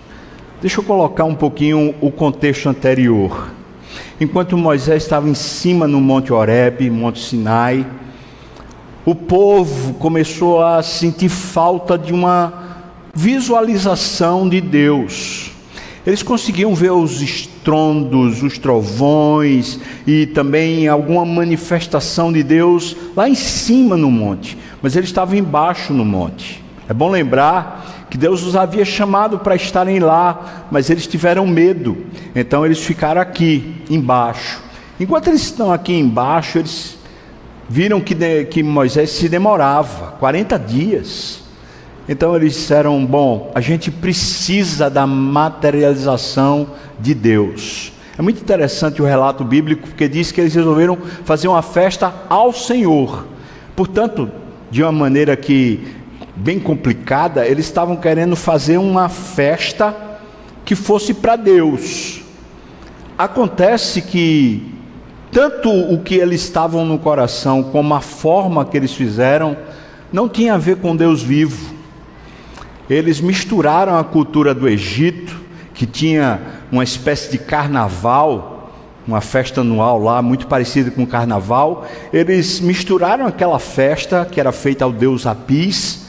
Deixa 0.61 0.79
eu 0.79 0.83
colocar 0.83 1.23
um 1.23 1.33
pouquinho 1.33 1.95
o 1.99 2.11
contexto 2.11 2.69
anterior. 2.69 3.49
Enquanto 4.19 4.55
Moisés 4.55 5.01
estava 5.01 5.27
em 5.27 5.33
cima 5.33 5.87
no 5.87 5.99
Monte 5.99 6.31
Horebe, 6.31 6.87
Monte 6.87 7.19
Sinai, 7.19 7.83
o 9.03 9.15
povo 9.15 9.95
começou 9.95 10.63
a 10.63 10.83
sentir 10.83 11.29
falta 11.29 11.97
de 11.97 12.13
uma 12.13 12.53
visualização 13.11 14.47
de 14.47 14.61
Deus. 14.61 15.51
Eles 16.05 16.21
conseguiam 16.21 16.75
ver 16.75 16.91
os 16.91 17.23
estrondos, 17.23 18.43
os 18.43 18.59
trovões 18.59 19.79
e 20.05 20.27
também 20.27 20.87
alguma 20.87 21.25
manifestação 21.25 22.31
de 22.31 22.43
Deus 22.43 22.95
lá 23.15 23.27
em 23.27 23.33
cima 23.33 23.97
no 23.97 24.11
monte, 24.11 24.55
mas 24.79 24.95
eles 24.95 25.09
estavam 25.09 25.35
embaixo 25.35 25.91
no 25.91 26.05
monte. 26.05 26.63
É 26.87 26.93
bom 26.93 27.09
lembrar 27.09 28.00
que 28.11 28.17
Deus 28.17 28.43
os 28.43 28.57
havia 28.57 28.83
chamado 28.83 29.39
para 29.39 29.55
estarem 29.55 29.99
lá, 29.99 30.65
mas 30.69 30.89
eles 30.89 31.07
tiveram 31.07 31.47
medo, 31.47 32.05
então 32.35 32.65
eles 32.65 32.81
ficaram 32.81 33.21
aqui 33.21 33.81
embaixo. 33.89 34.61
Enquanto 34.99 35.29
eles 35.29 35.43
estão 35.43 35.71
aqui 35.71 35.93
embaixo, 35.93 36.57
eles 36.57 36.97
viram 37.69 38.01
que, 38.01 38.13
de, 38.13 38.43
que 38.43 38.61
Moisés 38.61 39.11
se 39.11 39.29
demorava 39.29 40.11
40 40.19 40.59
dias. 40.59 41.41
Então 42.07 42.35
eles 42.35 42.53
disseram: 42.53 43.05
Bom, 43.05 43.49
a 43.55 43.61
gente 43.61 43.89
precisa 43.89 44.89
da 44.89 45.07
materialização 45.07 46.71
de 46.99 47.13
Deus. 47.13 47.93
É 48.17 48.21
muito 48.21 48.41
interessante 48.41 49.01
o 49.01 49.05
relato 49.05 49.45
bíblico, 49.45 49.87
porque 49.87 50.09
diz 50.09 50.33
que 50.33 50.41
eles 50.41 50.53
resolveram 50.53 50.97
fazer 51.23 51.47
uma 51.47 51.61
festa 51.61 52.13
ao 52.27 52.51
Senhor. 52.51 53.25
Portanto, 53.73 54.29
de 54.69 54.83
uma 54.83 54.91
maneira 54.91 55.37
que 55.37 56.00
bem 56.35 56.59
complicada, 56.59 57.45
eles 57.45 57.65
estavam 57.65 57.95
querendo 57.95 58.35
fazer 58.35 58.77
uma 58.77 59.09
festa 59.09 59.95
que 60.63 60.75
fosse 60.75 61.13
para 61.13 61.35
Deus. 61.35 62.21
Acontece 63.17 64.01
que 64.01 64.73
tanto 65.31 65.69
o 65.69 66.01
que 66.01 66.15
eles 66.15 66.41
estavam 66.43 66.85
no 66.85 66.99
coração 66.99 67.63
como 67.63 67.93
a 67.93 68.01
forma 68.01 68.65
que 68.65 68.75
eles 68.75 68.93
fizeram 68.93 69.55
não 70.11 70.27
tinha 70.27 70.55
a 70.55 70.57
ver 70.57 70.77
com 70.77 70.95
Deus 70.95 71.21
vivo. 71.21 71.73
Eles 72.89 73.21
misturaram 73.21 73.97
a 73.97 74.03
cultura 74.03 74.53
do 74.53 74.67
Egito, 74.67 75.39
que 75.73 75.85
tinha 75.85 76.41
uma 76.69 76.83
espécie 76.83 77.31
de 77.31 77.37
carnaval, 77.37 78.73
uma 79.07 79.21
festa 79.21 79.61
anual 79.61 80.01
lá, 80.01 80.21
muito 80.21 80.47
parecida 80.47 80.91
com 80.91 81.03
o 81.03 81.07
carnaval. 81.07 81.87
Eles 82.11 82.59
misturaram 82.59 83.25
aquela 83.25 83.59
festa 83.59 84.27
que 84.29 84.39
era 84.39 84.51
feita 84.51 84.83
ao 84.83 84.91
deus 84.91 85.25
Apis, 85.25 86.00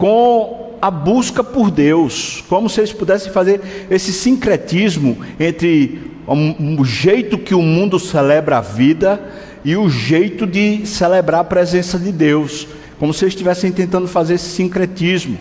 com 0.00 0.78
a 0.80 0.90
busca 0.90 1.44
por 1.44 1.70
Deus, 1.70 2.42
como 2.48 2.70
se 2.70 2.80
eles 2.80 2.90
pudessem 2.90 3.30
fazer 3.30 3.60
esse 3.90 4.14
sincretismo 4.14 5.18
entre 5.38 6.00
o 6.26 6.82
jeito 6.86 7.36
que 7.36 7.54
o 7.54 7.60
mundo 7.60 7.98
celebra 7.98 8.56
a 8.56 8.60
vida 8.62 9.20
e 9.62 9.76
o 9.76 9.90
jeito 9.90 10.46
de 10.46 10.86
celebrar 10.86 11.42
a 11.42 11.44
presença 11.44 11.98
de 11.98 12.10
Deus, 12.10 12.66
como 12.98 13.12
se 13.12 13.24
eles 13.24 13.34
estivessem 13.34 13.70
tentando 13.70 14.08
fazer 14.08 14.34
esse 14.34 14.48
sincretismo. 14.48 15.36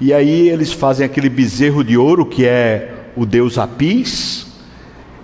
E 0.00 0.12
aí 0.12 0.48
eles 0.48 0.72
fazem 0.72 1.06
aquele 1.06 1.28
bezerro 1.28 1.84
de 1.84 1.96
ouro 1.96 2.26
que 2.26 2.44
é 2.44 2.92
o 3.14 3.24
Deus 3.24 3.58
Apis, 3.58 4.48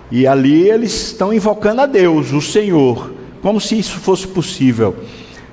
e 0.09 0.25
ali 0.25 0.69
eles 0.69 1.07
estão 1.07 1.33
invocando 1.33 1.81
a 1.81 1.85
Deus, 1.85 2.31
o 2.31 2.39
Senhor, 2.39 3.11
como 3.41 3.59
se 3.59 3.77
isso 3.77 3.99
fosse 3.99 4.25
possível. 4.25 4.95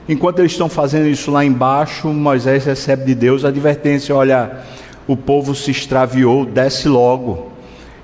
Enquanto 0.09 0.39
eles 0.39 0.53
estão 0.53 0.69
fazendo 0.69 1.09
isso 1.09 1.33
lá 1.33 1.45
embaixo, 1.45 2.09
Moisés 2.09 2.65
recebe 2.65 3.05
de 3.05 3.15
Deus 3.15 3.45
a 3.45 3.49
advertência: 3.49 4.15
olha, 4.15 4.61
o 5.07 5.17
povo 5.17 5.55
se 5.55 5.71
extraviou, 5.71 6.45
desce 6.45 6.89
logo. 6.89 7.51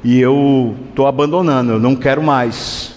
E 0.03 0.21
eu 0.21 0.75
estou 0.89 1.07
abandonando, 1.07 1.73
eu 1.73 1.79
não 1.79 1.95
quero 1.95 2.21
mais. 2.21 2.97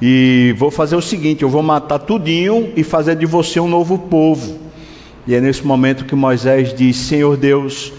E 0.00 0.54
vou 0.58 0.70
fazer 0.70 0.96
o 0.96 1.02
seguinte: 1.02 1.42
eu 1.42 1.50
vou 1.50 1.62
matar 1.62 1.98
tudinho 1.98 2.72
e 2.74 2.82
fazer 2.82 3.16
de 3.16 3.26
você 3.26 3.60
um 3.60 3.68
novo 3.68 3.98
povo. 3.98 4.58
E 5.26 5.34
é 5.34 5.40
nesse 5.40 5.66
momento 5.66 6.06
que 6.06 6.14
Moisés 6.14 6.72
diz: 6.72 6.96
Senhor 6.96 7.36
Deus, 7.36 7.92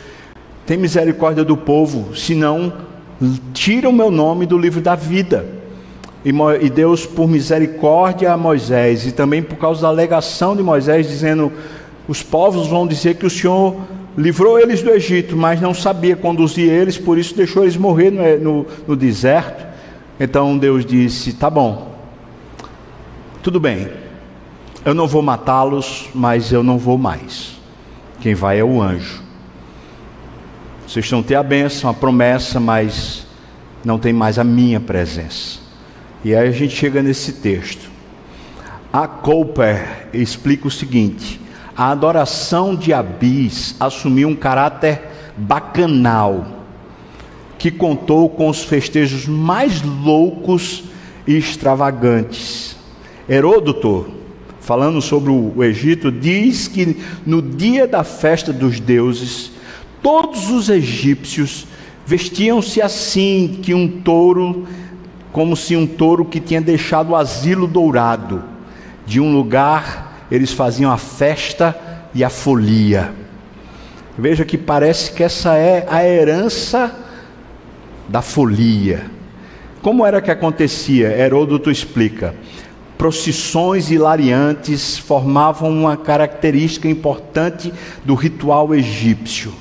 tem 0.65 0.76
misericórdia 0.76 1.43
do 1.43 1.56
povo, 1.56 2.15
senão 2.15 2.74
tira 3.54 3.88
o 3.88 3.93
meu 3.93 4.10
nome 4.10 4.48
do 4.48 4.58
livro 4.58 4.82
da 4.82 4.96
vida. 4.96 5.57
E 6.25 6.69
Deus, 6.69 7.06
por 7.06 7.27
misericórdia 7.27 8.34
a 8.34 8.38
Moisés, 8.38 9.06
e 9.06 9.12
também 9.12 9.41
por 9.41 9.58
causa 9.58 9.84
da 9.84 9.88
alegação 9.88 10.56
de 10.56 10.63
Moisés, 10.63 11.08
dizendo: 11.08 11.51
os 12.08 12.23
povos 12.23 12.67
vão 12.67 12.88
dizer 12.88 13.15
que 13.15 13.25
o 13.25 13.30
Senhor 13.30 13.75
livrou 14.17 14.60
eles 14.60 14.82
do 14.82 14.89
Egito, 14.89 15.38
mas 15.38 15.62
não 15.62 15.73
sabia 15.73 16.15
conduzir 16.15 16.69
eles, 16.69 16.97
por 16.97 17.17
isso 17.17 17.36
deixou 17.36 17.63
eles 17.63 17.77
morrer 17.77 18.12
no, 18.12 18.38
no, 18.39 18.65
no 18.88 18.95
deserto. 18.95 19.65
Então 20.19 20.58
Deus 20.58 20.86
disse: 20.86 21.34
tá 21.34 21.49
bom, 21.49 21.95
tudo 23.43 23.60
bem, 23.60 23.89
eu 24.84 24.93
não 24.93 25.08
vou 25.08 25.21
matá-los, 25.21 26.10
mas 26.13 26.51
eu 26.51 26.63
não 26.63 26.77
vou 26.77 26.97
mais. 26.97 27.56
Quem 28.19 28.34
vai 28.34 28.60
é 28.60 28.63
o 28.63 28.82
anjo. 28.82 29.21
Vocês 30.88 31.10
vão 31.10 31.21
ter 31.21 31.36
a 31.36 31.43
bênção, 31.43 31.89
a 31.89 31.93
promessa, 31.93 32.60
mas 32.60 33.27
não 33.84 33.99
tem 33.99 34.13
mais 34.13 34.39
a 34.39 34.43
minha 34.43 34.80
presença. 34.80 35.66
E 36.23 36.36
aí 36.36 36.47
a 36.47 36.51
gente 36.51 36.75
chega 36.75 37.01
nesse 37.01 37.34
texto. 37.34 37.89
A 38.91 39.08
Cooper 39.08 40.08
explica 40.13 40.67
o 40.67 40.71
seguinte: 40.71 41.39
a 41.75 41.91
adoração 41.91 42.75
de 42.75 42.93
Abis 42.93 43.75
assumiu 43.80 44.30
um 44.30 44.36
caráter 44.36 45.01
bacanal, 45.38 46.63
que 47.58 47.69
contou 47.69 48.30
com 48.30 48.49
os 48.49 48.63
festejos 48.63 49.27
mais 49.27 49.82
loucos 49.84 50.86
e 51.27 51.38
extravagantes. 51.38 52.75
Heródoto, 53.30 54.08
falando 54.60 55.01
sobre 55.01 55.30
o 55.30 55.63
Egito, 55.63 56.12
diz 56.12 56.67
que 56.67 56.97
no 57.25 57.41
dia 57.41 57.86
da 57.88 58.03
festa 58.03 58.51
dos 58.51 58.80
deuses, 58.80 59.51
todos 60.01 60.49
os 60.49 60.69
egípcios 60.69 61.67
vestiam-se 62.06 62.82
assim, 62.82 63.60
que 63.62 63.73
um 63.73 63.88
touro, 63.88 64.65
como 65.32 65.56
se 65.56 65.76
um 65.76 65.86
touro 65.86 66.26
que 66.26 66.40
tinha 66.40 66.62
deixado 66.62 67.12
o 67.12 67.16
asilo 67.16 67.68
dourado 67.68 68.44
de 69.06 69.20
um 69.20 69.34
lugar 69.34 70.08
eles 70.30 70.52
faziam 70.52 70.92
a 70.92 70.98
festa 70.98 71.78
e 72.13 72.24
a 72.24 72.30
folia. 72.30 73.13
Veja 74.18 74.44
que 74.44 74.58
parece 74.58 75.12
que 75.12 75.24
essa 75.24 75.56
é 75.56 75.86
a 75.90 76.04
herança 76.06 76.94
da 78.08 78.22
folia. 78.22 79.06
Como 79.82 80.06
era 80.06 80.22
que 80.22 80.32
acontecia? 80.32 81.08
Heródoto 81.10 81.72
explica. 81.72 82.36
Procissões 82.98 83.92
hilariantes 83.92 84.98
formavam 84.98 85.70
uma 85.70 85.96
característica 85.96 86.88
importante 86.88 87.72
do 88.04 88.16
ritual 88.16 88.74
egípcio. 88.74 89.54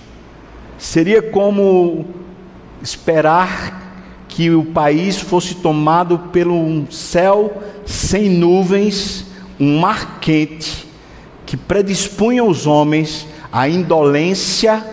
Seria 0.78 1.20
como 1.20 2.06
esperar 2.82 3.85
que 4.36 4.50
o 4.50 4.66
país 4.66 5.18
fosse 5.18 5.54
tomado 5.54 6.18
pelo 6.30 6.52
um 6.54 6.86
céu 6.90 7.62
sem 7.86 8.28
nuvens 8.28 9.24
um 9.58 9.80
mar 9.80 10.20
quente 10.20 10.86
que 11.46 11.56
predispunha 11.56 12.44
os 12.44 12.66
homens 12.66 13.26
à 13.50 13.66
indolência 13.66 14.84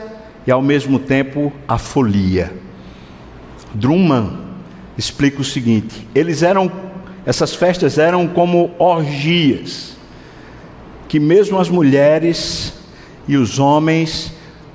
e 0.48 0.52
ao 0.52 0.62
mesmo 0.62 0.98
tempo 0.98 1.52
à 1.68 1.78
folia. 1.78 2.54
Drummond 3.74 4.32
explica 4.98 5.42
o 5.42 5.44
seguinte: 5.44 6.08
eles 6.16 6.42
eram 6.42 6.72
essas 7.26 7.54
festas 7.54 7.98
eram 7.98 8.30
como 8.30 8.72
orgias 8.80 9.98
que 11.10 11.20
mesmo 11.20 11.60
as 11.60 11.68
mulheres 11.68 12.74
e 13.28 13.36
os 13.36 13.60
homens 13.60 14.32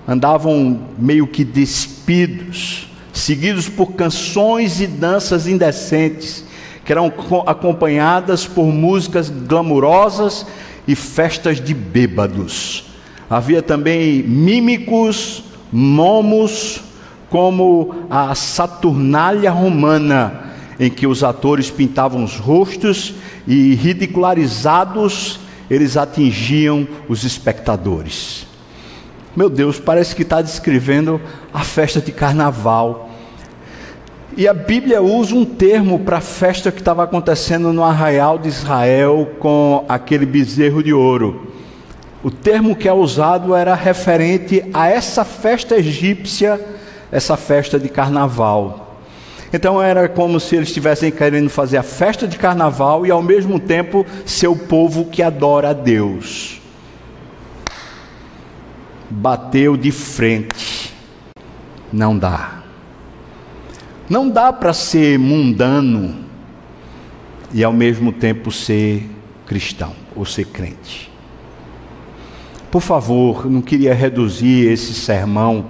andavam 0.06 0.82
meio 0.98 1.26
que 1.26 1.42
despidos, 1.42 2.87
seguidos 3.18 3.68
por 3.68 3.92
canções 3.92 4.80
e 4.80 4.86
danças 4.86 5.46
indecentes 5.46 6.44
que 6.84 6.92
eram 6.92 7.12
acompanhadas 7.46 8.46
por 8.46 8.64
músicas 8.66 9.28
glamurosas 9.28 10.46
e 10.86 10.94
festas 10.94 11.60
de 11.60 11.74
bêbados. 11.74 12.84
Havia 13.28 13.60
também 13.60 14.22
mímicos, 14.22 15.44
momos, 15.70 16.80
como 17.28 17.94
a 18.08 18.34
Saturnália 18.34 19.50
romana, 19.50 20.44
em 20.80 20.88
que 20.88 21.06
os 21.06 21.22
atores 21.22 21.70
pintavam 21.70 22.24
os 22.24 22.36
rostos 22.36 23.12
e 23.46 23.74
ridicularizados 23.74 25.40
eles 25.68 25.96
atingiam 25.98 26.88
os 27.08 27.24
espectadores. 27.24 28.46
Meu 29.36 29.50
Deus, 29.50 29.78
parece 29.78 30.16
que 30.16 30.22
está 30.22 30.40
descrevendo 30.40 31.20
a 31.52 31.60
festa 31.60 32.00
de 32.00 32.12
carnaval 32.12 33.07
e 34.38 34.46
a 34.46 34.54
Bíblia 34.54 35.02
usa 35.02 35.34
um 35.34 35.44
termo 35.44 35.98
para 35.98 36.18
a 36.18 36.20
festa 36.20 36.70
que 36.70 36.78
estava 36.78 37.02
acontecendo 37.02 37.72
no 37.72 37.82
arraial 37.82 38.38
de 38.38 38.46
Israel 38.46 39.32
com 39.40 39.84
aquele 39.88 40.24
bezerro 40.24 40.80
de 40.80 40.92
ouro. 40.92 41.52
O 42.22 42.30
termo 42.30 42.76
que 42.76 42.86
é 42.86 42.92
usado 42.92 43.52
era 43.52 43.74
referente 43.74 44.64
a 44.72 44.88
essa 44.88 45.24
festa 45.24 45.76
egípcia, 45.76 46.64
essa 47.10 47.36
festa 47.36 47.80
de 47.80 47.88
carnaval. 47.88 49.00
Então 49.52 49.82
era 49.82 50.08
como 50.08 50.38
se 50.38 50.54
eles 50.54 50.68
estivessem 50.68 51.10
querendo 51.10 51.50
fazer 51.50 51.78
a 51.78 51.82
festa 51.82 52.28
de 52.28 52.38
carnaval 52.38 53.04
e 53.04 53.10
ao 53.10 53.20
mesmo 53.20 53.58
tempo 53.58 54.06
ser 54.24 54.46
o 54.46 54.54
povo 54.54 55.06
que 55.06 55.20
adora 55.20 55.70
a 55.70 55.72
Deus. 55.72 56.60
Bateu 59.10 59.76
de 59.76 59.90
frente. 59.90 60.94
Não 61.92 62.16
dá. 62.16 62.57
Não 64.08 64.28
dá 64.30 64.50
para 64.52 64.72
ser 64.72 65.18
mundano 65.18 66.14
e 67.52 67.62
ao 67.62 67.72
mesmo 67.72 68.10
tempo 68.10 68.50
ser 68.50 69.06
cristão 69.46 69.94
ou 70.16 70.24
ser 70.24 70.46
crente. 70.46 71.10
Por 72.70 72.80
favor, 72.80 73.50
não 73.50 73.60
queria 73.60 73.92
reduzir 73.92 74.70
esse 74.70 74.94
sermão 74.94 75.66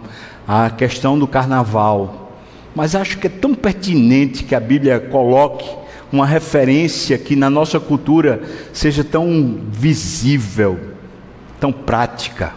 à 0.46 0.70
questão 0.70 1.18
do 1.18 1.26
carnaval, 1.26 2.32
mas 2.74 2.94
acho 2.94 3.18
que 3.18 3.26
é 3.26 3.30
tão 3.30 3.54
pertinente 3.54 4.44
que 4.44 4.54
a 4.54 4.60
Bíblia 4.60 5.00
coloque 5.00 5.68
uma 6.12 6.24
referência 6.24 7.18
que 7.18 7.34
na 7.34 7.50
nossa 7.50 7.80
cultura 7.80 8.42
seja 8.72 9.02
tão 9.02 9.60
visível, 9.68 10.78
tão 11.58 11.72
prática. 11.72 12.54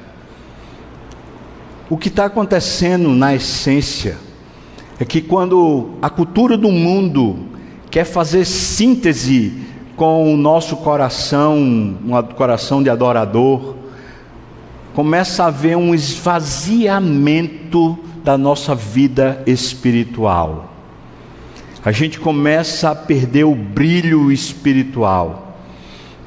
O 1.89 1.97
que 1.97 2.07
está 2.07 2.25
acontecendo 2.25 3.09
na 3.09 3.35
essência 3.35 4.17
é 5.01 5.05
que 5.05 5.19
quando 5.19 5.89
a 5.99 6.11
cultura 6.11 6.55
do 6.55 6.71
mundo 6.71 7.47
quer 7.89 8.03
fazer 8.03 8.45
síntese 8.45 9.51
com 9.95 10.31
o 10.31 10.37
nosso 10.37 10.77
coração, 10.77 11.57
um 11.57 12.21
coração 12.35 12.83
de 12.83 12.89
adorador, 12.91 13.73
começa 14.93 15.43
a 15.43 15.47
haver 15.47 15.75
um 15.75 15.95
esvaziamento 15.95 17.97
da 18.23 18.37
nossa 18.37 18.75
vida 18.75 19.41
espiritual. 19.47 20.71
A 21.83 21.91
gente 21.91 22.19
começa 22.19 22.91
a 22.91 22.95
perder 22.95 23.45
o 23.45 23.55
brilho 23.55 24.31
espiritual. 24.31 25.57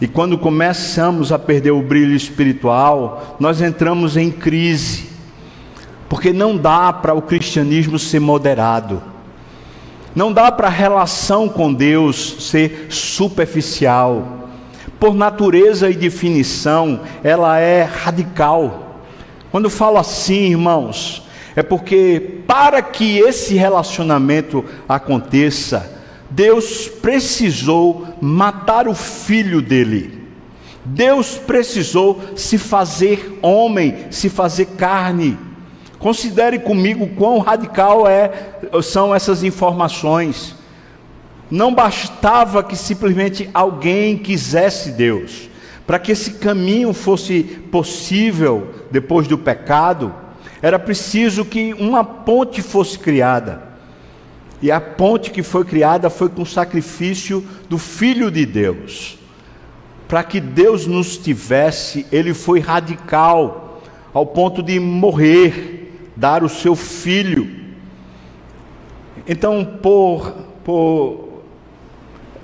E 0.00 0.08
quando 0.08 0.36
começamos 0.36 1.30
a 1.30 1.38
perder 1.38 1.70
o 1.70 1.80
brilho 1.80 2.16
espiritual, 2.16 3.36
nós 3.38 3.62
entramos 3.62 4.16
em 4.16 4.32
crise. 4.32 5.13
Porque 6.08 6.32
não 6.32 6.56
dá 6.56 6.92
para 6.92 7.14
o 7.14 7.22
cristianismo 7.22 7.98
ser 7.98 8.20
moderado. 8.20 9.02
Não 10.14 10.32
dá 10.32 10.52
para 10.52 10.68
a 10.68 10.70
relação 10.70 11.48
com 11.48 11.72
Deus 11.72 12.36
ser 12.40 12.86
superficial. 12.90 14.48
Por 15.00 15.14
natureza 15.14 15.90
e 15.90 15.94
definição, 15.94 17.00
ela 17.22 17.58
é 17.58 17.82
radical. 17.82 19.00
Quando 19.50 19.64
eu 19.64 19.70
falo 19.70 19.98
assim, 19.98 20.50
irmãos, 20.50 21.22
é 21.56 21.62
porque 21.62 22.40
para 22.46 22.82
que 22.82 23.18
esse 23.18 23.54
relacionamento 23.54 24.64
aconteça, 24.88 26.00
Deus 26.30 26.88
precisou 26.88 28.06
matar 28.20 28.88
o 28.88 28.94
filho 28.94 29.62
dele. 29.62 30.24
Deus 30.84 31.38
precisou 31.38 32.20
se 32.36 32.58
fazer 32.58 33.38
homem, 33.40 34.06
se 34.10 34.28
fazer 34.28 34.66
carne. 34.76 35.38
Considere 36.04 36.58
comigo 36.58 37.08
quão 37.16 37.38
radical 37.38 38.06
é, 38.06 38.30
são 38.82 39.14
essas 39.14 39.42
informações. 39.42 40.54
Não 41.50 41.74
bastava 41.74 42.62
que 42.62 42.76
simplesmente 42.76 43.48
alguém 43.54 44.18
quisesse 44.18 44.90
Deus. 44.90 45.48
Para 45.86 45.98
que 45.98 46.12
esse 46.12 46.32
caminho 46.32 46.92
fosse 46.92 47.42
possível 47.42 48.68
depois 48.90 49.26
do 49.26 49.38
pecado, 49.38 50.14
era 50.60 50.78
preciso 50.78 51.42
que 51.42 51.72
uma 51.72 52.04
ponte 52.04 52.60
fosse 52.60 52.98
criada. 52.98 53.62
E 54.60 54.70
a 54.70 54.82
ponte 54.82 55.30
que 55.30 55.42
foi 55.42 55.64
criada 55.64 56.10
foi 56.10 56.28
com 56.28 56.42
o 56.42 56.46
sacrifício 56.46 57.42
do 57.66 57.78
Filho 57.78 58.30
de 58.30 58.44
Deus. 58.44 59.18
Para 60.06 60.22
que 60.22 60.38
Deus 60.38 60.86
nos 60.86 61.16
tivesse, 61.16 62.04
ele 62.12 62.34
foi 62.34 62.60
radical, 62.60 63.82
ao 64.12 64.26
ponto 64.26 64.62
de 64.62 64.78
morrer, 64.78 65.80
dar 66.16 66.42
o 66.42 66.48
seu 66.48 66.74
filho. 66.74 67.48
Então, 69.26 69.64
por, 69.64 70.32
por 70.64 71.42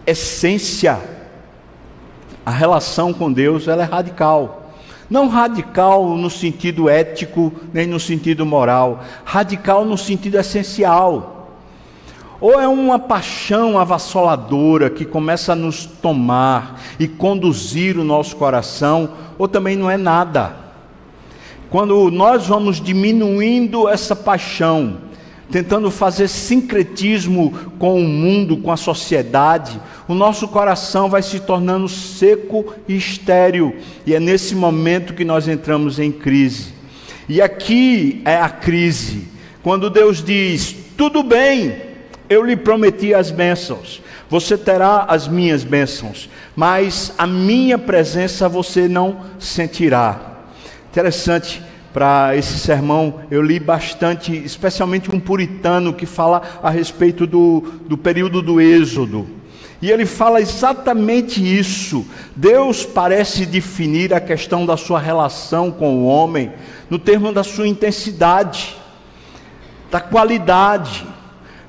essência, 0.07 1.01
a 2.45 2.51
relação 2.51 3.13
com 3.13 3.33
Deus 3.33 3.69
ela 3.69 3.83
é 3.83 3.87
radical. 3.87 4.73
Não 5.09 5.29
radical 5.29 6.17
no 6.17 6.31
sentido 6.31 6.89
ético, 6.89 7.53
nem 7.73 7.87
no 7.87 7.99
sentido 7.99 8.47
moral, 8.47 9.01
radical 9.25 9.85
no 9.85 9.99
sentido 9.99 10.39
essencial. 10.39 11.37
Ou 12.41 12.59
é 12.59 12.67
uma 12.67 12.99
paixão 12.99 13.79
avassaladora 13.79 14.89
que 14.89 15.05
começa 15.05 15.53
a 15.53 15.57
nos 15.57 15.85
tomar 15.85 16.81
e 16.99 17.07
conduzir 17.07 17.99
o 17.99 18.05
nosso 18.05 18.37
coração, 18.37 19.11
ou 19.37 19.47
também 19.47 19.77
não 19.77 19.91
é 19.91 19.99
nada. 19.99 20.70
Quando 21.71 22.11
nós 22.11 22.49
vamos 22.49 22.81
diminuindo 22.81 23.89
essa 23.89 24.17
paixão, 24.17 24.99
tentando 25.53 25.89
fazer 25.89 26.27
sincretismo 26.27 27.53
com 27.79 28.01
o 28.01 28.09
mundo, 28.09 28.57
com 28.57 28.73
a 28.73 28.77
sociedade, 28.77 29.81
o 30.09 30.15
nosso 30.15 30.49
coração 30.49 31.09
vai 31.09 31.23
se 31.23 31.39
tornando 31.39 31.89
seco 31.89 32.75
e 32.89 32.97
estéril, 32.97 33.77
e 34.05 34.13
é 34.15 34.19
nesse 34.19 34.55
momento 34.55 35.15
que 35.15 35.25
nós 35.25 35.47
entramos 35.47 36.01
em 36.01 36.11
crise. 36.11 36.75
E 37.29 37.41
aqui 37.41 38.21
é 38.25 38.37
a 38.37 38.49
crise, 38.49 39.29
quando 39.63 39.89
Deus 39.89 40.25
diz: 40.25 40.75
tudo 40.97 41.23
bem, 41.23 41.77
eu 42.29 42.45
lhe 42.45 42.57
prometi 42.57 43.15
as 43.15 43.31
bênçãos, 43.31 44.03
você 44.29 44.59
terá 44.59 45.05
as 45.09 45.29
minhas 45.29 45.63
bênçãos, 45.63 46.29
mas 46.57 47.13
a 47.17 47.29
minha 47.29 47.79
presença 47.79 48.49
você 48.49 48.89
não 48.89 49.21
sentirá. 49.39 50.30
Interessante 50.91 51.63
para 51.93 52.37
esse 52.37 52.59
sermão, 52.59 53.21
eu 53.31 53.41
li 53.41 53.61
bastante, 53.61 54.37
especialmente 54.37 55.15
um 55.15 55.21
puritano 55.21 55.95
que 55.95 56.05
fala 56.05 56.43
a 56.61 56.69
respeito 56.69 57.29
do, 57.29 57.61
do 57.89 57.97
período 57.97 58.43
do 58.43 58.61
Êxodo. 58.61 59.25
E 59.81 59.89
ele 59.89 60.05
fala 60.05 60.41
exatamente 60.41 61.41
isso. 61.41 62.05
Deus 62.35 62.85
parece 62.85 63.47
definir 63.47 64.13
a 64.13 64.21
questão 64.21 64.67
da 64.67 64.77
sua 64.77 64.99
relação 64.99 65.71
com 65.71 66.01
o 66.01 66.07
homem 66.07 66.53
no 66.91 66.99
termo 66.99 67.33
da 67.33 67.45
sua 67.45 67.69
intensidade, 67.69 68.77
da 69.93 70.01
qualidade, 70.01 71.07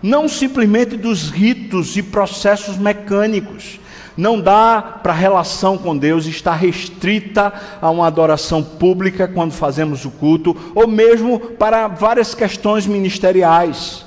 não 0.01 0.27
simplesmente 0.27 0.97
dos 0.97 1.29
ritos 1.29 1.95
e 1.95 2.01
processos 2.01 2.75
mecânicos. 2.75 3.79
Não 4.17 4.39
dá 4.39 4.99
para 5.01 5.13
a 5.13 5.15
relação 5.15 5.77
com 5.77 5.97
Deus 5.97 6.25
estar 6.25 6.55
restrita 6.55 7.53
a 7.81 7.89
uma 7.89 8.07
adoração 8.07 8.61
pública 8.61 9.27
quando 9.27 9.53
fazemos 9.53 10.05
o 10.05 10.11
culto, 10.11 10.55
ou 10.75 10.87
mesmo 10.87 11.39
para 11.39 11.87
várias 11.87 12.35
questões 12.35 12.85
ministeriais. 12.85 14.05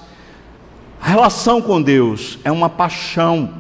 A 1.01 1.09
relação 1.09 1.61
com 1.61 1.81
Deus 1.81 2.39
é 2.45 2.53
uma 2.53 2.69
paixão, 2.69 3.51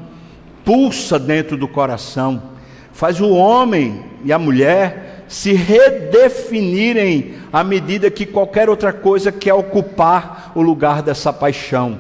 pulsa 0.64 1.18
dentro 1.18 1.56
do 1.56 1.68
coração, 1.68 2.42
faz 2.92 3.20
o 3.20 3.30
homem 3.30 4.04
e 4.24 4.32
a 4.32 4.38
mulher 4.38 5.24
se 5.28 5.52
redefinirem 5.52 7.34
à 7.52 7.64
medida 7.64 8.10
que 8.10 8.26
qualquer 8.26 8.68
outra 8.68 8.92
coisa 8.92 9.32
quer 9.32 9.54
ocupar 9.54 10.52
o 10.54 10.62
lugar 10.62 11.02
dessa 11.02 11.32
paixão. 11.32 11.98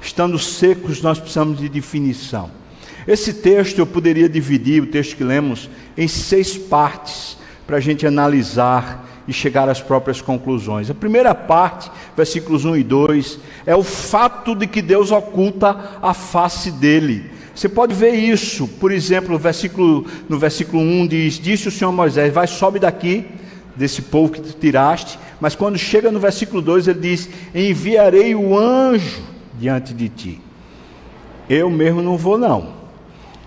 Estando 0.00 0.38
secos, 0.38 1.00
nós 1.00 1.18
precisamos 1.18 1.58
de 1.58 1.68
definição. 1.68 2.61
Esse 3.06 3.34
texto 3.34 3.78
eu 3.78 3.86
poderia 3.86 4.28
dividir, 4.28 4.82
o 4.82 4.86
texto 4.86 5.16
que 5.16 5.24
lemos, 5.24 5.68
em 5.96 6.06
seis 6.06 6.56
partes, 6.56 7.36
para 7.66 7.76
a 7.76 7.80
gente 7.80 8.06
analisar 8.06 9.08
e 9.26 9.32
chegar 9.32 9.68
às 9.68 9.80
próprias 9.80 10.20
conclusões. 10.20 10.90
A 10.90 10.94
primeira 10.94 11.34
parte, 11.34 11.90
versículos 12.16 12.64
1 12.64 12.76
e 12.76 12.82
2, 12.82 13.38
é 13.66 13.74
o 13.74 13.82
fato 13.82 14.54
de 14.54 14.66
que 14.66 14.82
Deus 14.82 15.10
oculta 15.10 15.98
a 16.00 16.14
face 16.14 16.70
dele. 16.70 17.30
Você 17.54 17.68
pode 17.68 17.94
ver 17.94 18.14
isso, 18.14 18.66
por 18.66 18.90
exemplo, 18.90 19.32
no 19.32 19.38
versículo, 19.38 20.06
no 20.28 20.38
versículo 20.38 20.82
1 20.82 21.06
diz: 21.06 21.34
Disse 21.34 21.68
o 21.68 21.70
Senhor 21.70 21.92
Moisés, 21.92 22.32
vai, 22.32 22.46
sobe 22.46 22.78
daqui, 22.78 23.26
desse 23.76 24.02
povo 24.02 24.32
que 24.32 24.40
tu 24.40 24.52
tiraste. 24.58 25.18
Mas 25.40 25.54
quando 25.54 25.76
chega 25.76 26.10
no 26.10 26.18
versículo 26.18 26.62
2, 26.62 26.88
ele 26.88 27.00
diz: 27.00 27.28
Enviarei 27.54 28.34
o 28.34 28.58
anjo 28.58 29.22
diante 29.58 29.92
de 29.92 30.08
ti. 30.08 30.40
Eu 31.48 31.68
mesmo 31.68 32.02
não 32.02 32.16
vou, 32.16 32.38
não 32.38 32.81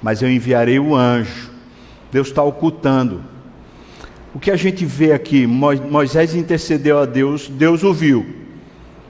mas 0.06 0.22
eu 0.22 0.30
enviarei 0.30 0.78
o 0.78 0.96
anjo. 0.96 1.50
Deus 2.12 2.28
está 2.28 2.44
ocultando. 2.44 3.24
O 4.36 4.39
que 4.39 4.52
a 4.52 4.56
gente 4.56 4.86
vê 4.86 5.12
aqui, 5.12 5.48
Moisés 5.48 6.36
intercedeu 6.36 7.00
a 7.00 7.08
Deus, 7.08 7.50
Deus 7.50 7.84
ouviu. 7.84 8.24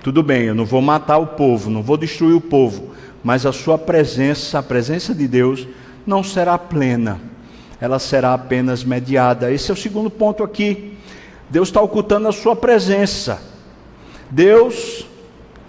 Tudo 0.02 0.24
bem, 0.24 0.44
eu 0.44 0.56
não 0.56 0.64
vou 0.64 0.82
matar 0.82 1.18
o 1.18 1.28
povo, 1.28 1.70
não 1.70 1.84
vou 1.84 1.98
destruir 1.98 2.34
o 2.34 2.40
povo, 2.40 2.92
mas 3.22 3.46
a 3.46 3.52
sua 3.52 3.78
presença, 3.78 4.60
a 4.60 4.64
presença 4.64 5.14
de 5.14 5.28
Deus, 5.28 5.68
não 6.08 6.24
será 6.24 6.58
plena, 6.58 7.20
ela 7.82 8.00
será 8.00 8.34
apenas 8.34 8.86
mediada. 8.86 9.52
Esse 9.52 9.72
é 9.72 9.74
o 9.74 9.78
segundo 9.78 10.10
ponto 10.10 10.46
aqui. 10.46 10.98
Deus 11.50 11.68
está 11.68 11.82
ocultando 11.82 12.30
a 12.30 12.32
sua 12.32 12.56
presença. 12.56 13.42
Deus 14.32 15.06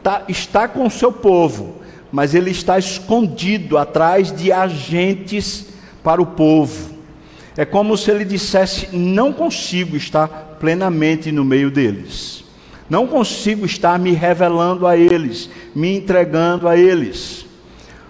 tá, 0.05 0.23
está 0.29 0.69
com 0.69 0.87
o 0.87 0.91
seu 0.91 1.11
povo, 1.11 1.83
mas 2.11 2.35
ele 2.35 2.51
está 2.51 2.79
escondido 2.79 3.79
atrás 3.79 4.33
de 4.35 4.53
agentes 4.53 5.67
para 6.03 6.23
o 6.23 6.27
povo. 6.27 6.95
É 7.57 7.65
como 7.65 7.97
se 7.97 8.11
ele 8.11 8.25
dissesse: 8.25 8.97
Não 8.97 9.33
consigo 9.33 9.97
estar 9.97 10.57
plenamente 10.61 11.31
no 11.31 11.45
meio 11.45 11.71
deles, 11.71 12.45
não 12.89 13.07
consigo 13.07 13.67
estar 13.67 13.99
me 13.99 14.13
revelando 14.13 14.87
a 14.87 14.97
eles, 14.97 15.51
me 15.75 15.97
entregando 15.97 16.69
a 16.69 16.77
eles. 16.77 17.47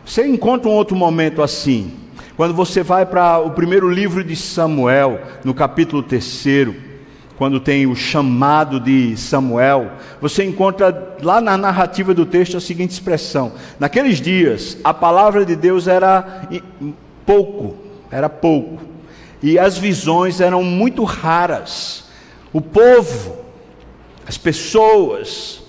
Você 0.05 0.27
encontra 0.27 0.69
um 0.69 0.75
outro 0.75 0.97
momento 0.97 1.43
assim, 1.43 1.93
quando 2.37 2.55
você 2.55 2.83
vai 2.83 3.05
para 3.05 3.39
o 3.39 3.51
primeiro 3.51 3.91
livro 3.91 4.23
de 4.23 4.37
Samuel, 4.37 5.21
no 5.43 5.53
capítulo 5.53 6.03
terceiro 6.03 6.86
quando 7.37 7.61
tem 7.61 7.87
o 7.87 7.95
chamado 7.95 8.81
de 8.81 9.17
Samuel, 9.17 9.93
você 10.21 10.43
encontra 10.43 11.17
lá 11.23 11.41
na 11.41 11.57
narrativa 11.57 12.15
do 12.15 12.25
texto 12.25 12.57
a 12.57 12.61
seguinte 12.61 12.93
expressão: 12.93 13.53
Naqueles 13.79 14.21
dias, 14.21 14.79
a 14.83 14.95
palavra 14.95 15.45
de 15.45 15.55
Deus 15.55 15.87
era 15.87 16.49
pouco, 17.27 17.77
era 18.11 18.29
pouco, 18.29 18.83
e 19.43 19.59
as 19.59 19.77
visões 19.77 20.41
eram 20.41 20.63
muito 20.63 21.05
raras. 21.05 22.05
O 22.53 22.61
povo, 22.61 23.37
as 24.27 24.39
pessoas, 24.39 25.63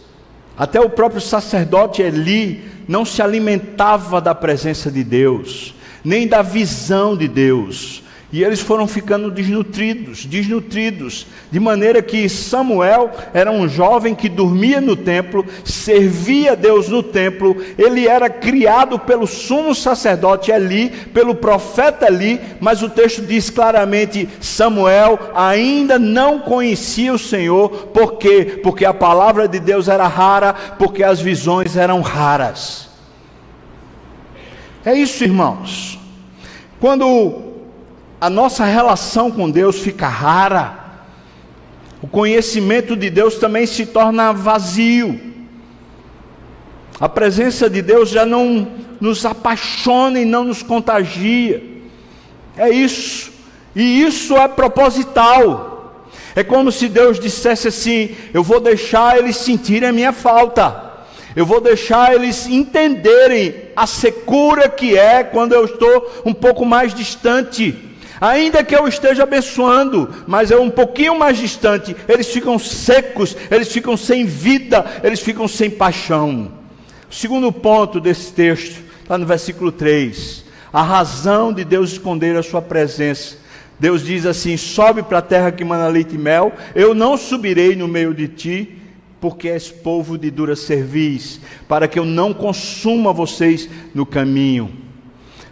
até 0.57 0.79
o 0.79 0.89
próprio 0.89 1.19
sacerdote 1.19 2.01
Eli 2.01 2.63
não 2.87 3.03
se 3.03 3.21
alimentava 3.21 4.21
da 4.21 4.33
presença 4.33 4.89
de 4.89 5.03
Deus, 5.03 5.75
nem 6.01 6.25
da 6.27 6.41
visão 6.41 7.17
de 7.17 7.27
Deus. 7.27 8.03
E 8.29 8.43
eles 8.43 8.59
foram 8.59 8.85
ficando 8.87 9.31
desnutridos, 9.31 10.25
desnutridos, 10.25 11.25
de 11.49 11.61
maneira 11.61 12.01
que 12.01 12.27
Samuel 12.27 13.09
era 13.33 13.49
um 13.49 13.69
jovem 13.69 14.13
que 14.13 14.27
dormia 14.27 14.81
no 14.81 14.97
templo, 14.97 15.45
servia 15.63 16.51
a 16.51 16.55
Deus 16.55 16.89
no 16.89 17.01
templo, 17.01 17.55
ele 17.77 18.05
era 18.05 18.29
criado 18.29 18.99
pelo 18.99 19.25
sumo 19.25 19.73
sacerdote 19.73 20.51
Eli, 20.51 20.89
pelo 21.13 21.35
profeta 21.35 22.07
Eli, 22.07 22.41
mas 22.59 22.83
o 22.83 22.89
texto 22.89 23.21
diz 23.21 23.49
claramente: 23.49 24.27
Samuel 24.41 25.17
ainda 25.33 25.97
não 25.97 26.39
conhecia 26.39 27.13
o 27.13 27.19
Senhor, 27.19 27.69
por 27.93 28.17
quê? 28.17 28.59
Porque 28.61 28.83
a 28.83 28.93
palavra 28.93 29.47
de 29.47 29.57
Deus 29.57 29.87
era 29.87 30.05
rara, 30.05 30.53
porque 30.77 31.01
as 31.01 31.21
visões 31.21 31.77
eram 31.77 32.01
raras. 32.01 32.89
É 34.83 34.93
isso, 34.93 35.23
irmãos. 35.23 35.97
Quando 36.79 37.46
a 38.19 38.29
nossa 38.29 38.65
relação 38.65 39.29
com 39.29 39.49
Deus 39.49 39.79
fica 39.79 40.07
rara, 40.07 40.85
O 42.01 42.07
conhecimento 42.07 42.95
de 42.95 43.09
Deus 43.09 43.35
também 43.35 43.65
se 43.65 43.85
torna 43.85 44.31
vazio. 44.31 45.19
A 46.99 47.09
presença 47.09 47.67
de 47.67 47.81
Deus 47.81 48.09
já 48.09 48.23
não 48.23 48.67
nos 49.01 49.25
apaixona 49.25 50.19
e 50.19 50.25
não 50.25 50.43
nos 50.43 50.61
contagia. 50.61 51.63
É 52.55 52.69
isso. 52.69 53.31
E 53.75 54.01
isso 54.01 54.35
é 54.37 54.47
proposital. 54.47 56.03
É 56.35 56.43
como 56.43 56.71
se 56.71 56.87
Deus 56.87 57.19
dissesse 57.19 57.67
assim: 57.67 58.15
Eu 58.31 58.43
vou 58.43 58.59
deixar 58.59 59.17
eles 59.17 59.37
sentirem 59.37 59.89
a 59.89 59.93
minha 59.93 60.13
falta. 60.13 60.85
Eu 61.35 61.45
vou 61.45 61.59
deixar 61.61 62.13
eles 62.13 62.47
entenderem 62.47 63.55
a 63.75 63.85
secura 63.85 64.69
que 64.69 64.97
é 64.97 65.23
quando 65.23 65.53
eu 65.53 65.65
estou 65.65 66.21
um 66.25 66.33
pouco 66.33 66.63
mais 66.65 66.93
distante. 66.93 67.75
Ainda 68.19 68.63
que 68.63 68.75
eu 68.75 68.87
esteja 68.87 69.23
abençoando, 69.23 70.09
mas 70.25 70.51
é 70.51 70.57
um 70.57 70.69
pouquinho 70.69 71.17
mais 71.17 71.37
distante, 71.37 71.95
eles 72.07 72.27
ficam 72.27 72.57
secos, 72.57 73.35
eles 73.51 73.71
ficam 73.71 73.95
sem 73.95 74.25
vida, 74.25 74.85
eles 75.03 75.19
ficam 75.19 75.47
sem 75.47 75.69
paixão. 75.69 76.51
O 77.09 77.13
segundo 77.13 77.51
ponto 77.51 77.99
desse 77.99 78.33
texto 78.33 78.81
está 79.01 79.17
no 79.17 79.25
versículo 79.25 79.71
3. 79.71 80.45
A 80.73 80.81
razão 80.81 81.53
de 81.53 81.63
Deus 81.63 81.91
esconder 81.93 82.35
a 82.35 82.43
sua 82.43 82.61
presença. 82.61 83.37
Deus 83.79 84.03
diz 84.03 84.25
assim: 84.25 84.57
sobe 84.57 85.03
para 85.03 85.19
a 85.19 85.21
terra 85.21 85.51
que 85.51 85.63
manda 85.63 85.87
leite 85.87 86.15
e 86.15 86.17
mel, 86.17 86.51
eu 86.75 86.93
não 86.93 87.15
subirei 87.15 87.75
no 87.75 87.87
meio 87.87 88.13
de 88.13 88.27
ti, 88.27 88.77
porque 89.21 89.47
és 89.47 89.69
povo 89.69 90.17
de 90.17 90.29
dura 90.29 90.55
cerviz, 90.55 91.39
para 91.67 91.87
que 91.87 91.97
eu 91.97 92.05
não 92.05 92.33
consuma 92.33 93.13
vocês 93.13 93.69
no 93.93 94.05
caminho. 94.05 94.71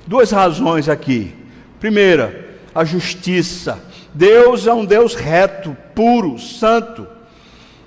Duas 0.06 0.32
razões 0.32 0.89
aqui. 0.89 1.34
Primeira, 1.80 2.45
a 2.76 2.84
justiça. 2.84 3.82
Deus 4.14 4.68
é 4.68 4.74
um 4.74 4.84
Deus 4.84 5.16
reto, 5.16 5.76
puro, 5.96 6.38
santo. 6.38 7.08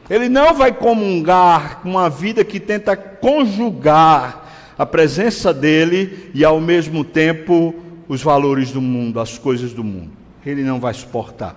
Ele 0.08 0.30
não 0.30 0.54
vai 0.54 0.72
comungar 0.72 1.80
com 1.82 1.90
uma 1.90 2.08
vida 2.08 2.42
que 2.42 2.58
tenta 2.58 2.96
conjugar 2.96 4.72
a 4.78 4.86
presença 4.86 5.52
dele 5.52 6.30
e 6.32 6.42
ao 6.44 6.58
mesmo 6.58 7.04
tempo 7.04 7.74
os 8.08 8.22
valores 8.22 8.72
do 8.72 8.80
mundo, 8.80 9.20
as 9.20 9.36
coisas 9.36 9.74
do 9.74 9.84
mundo. 9.84 10.10
Ele 10.46 10.62
não 10.62 10.80
vai 10.80 10.94
suportar. 10.94 11.54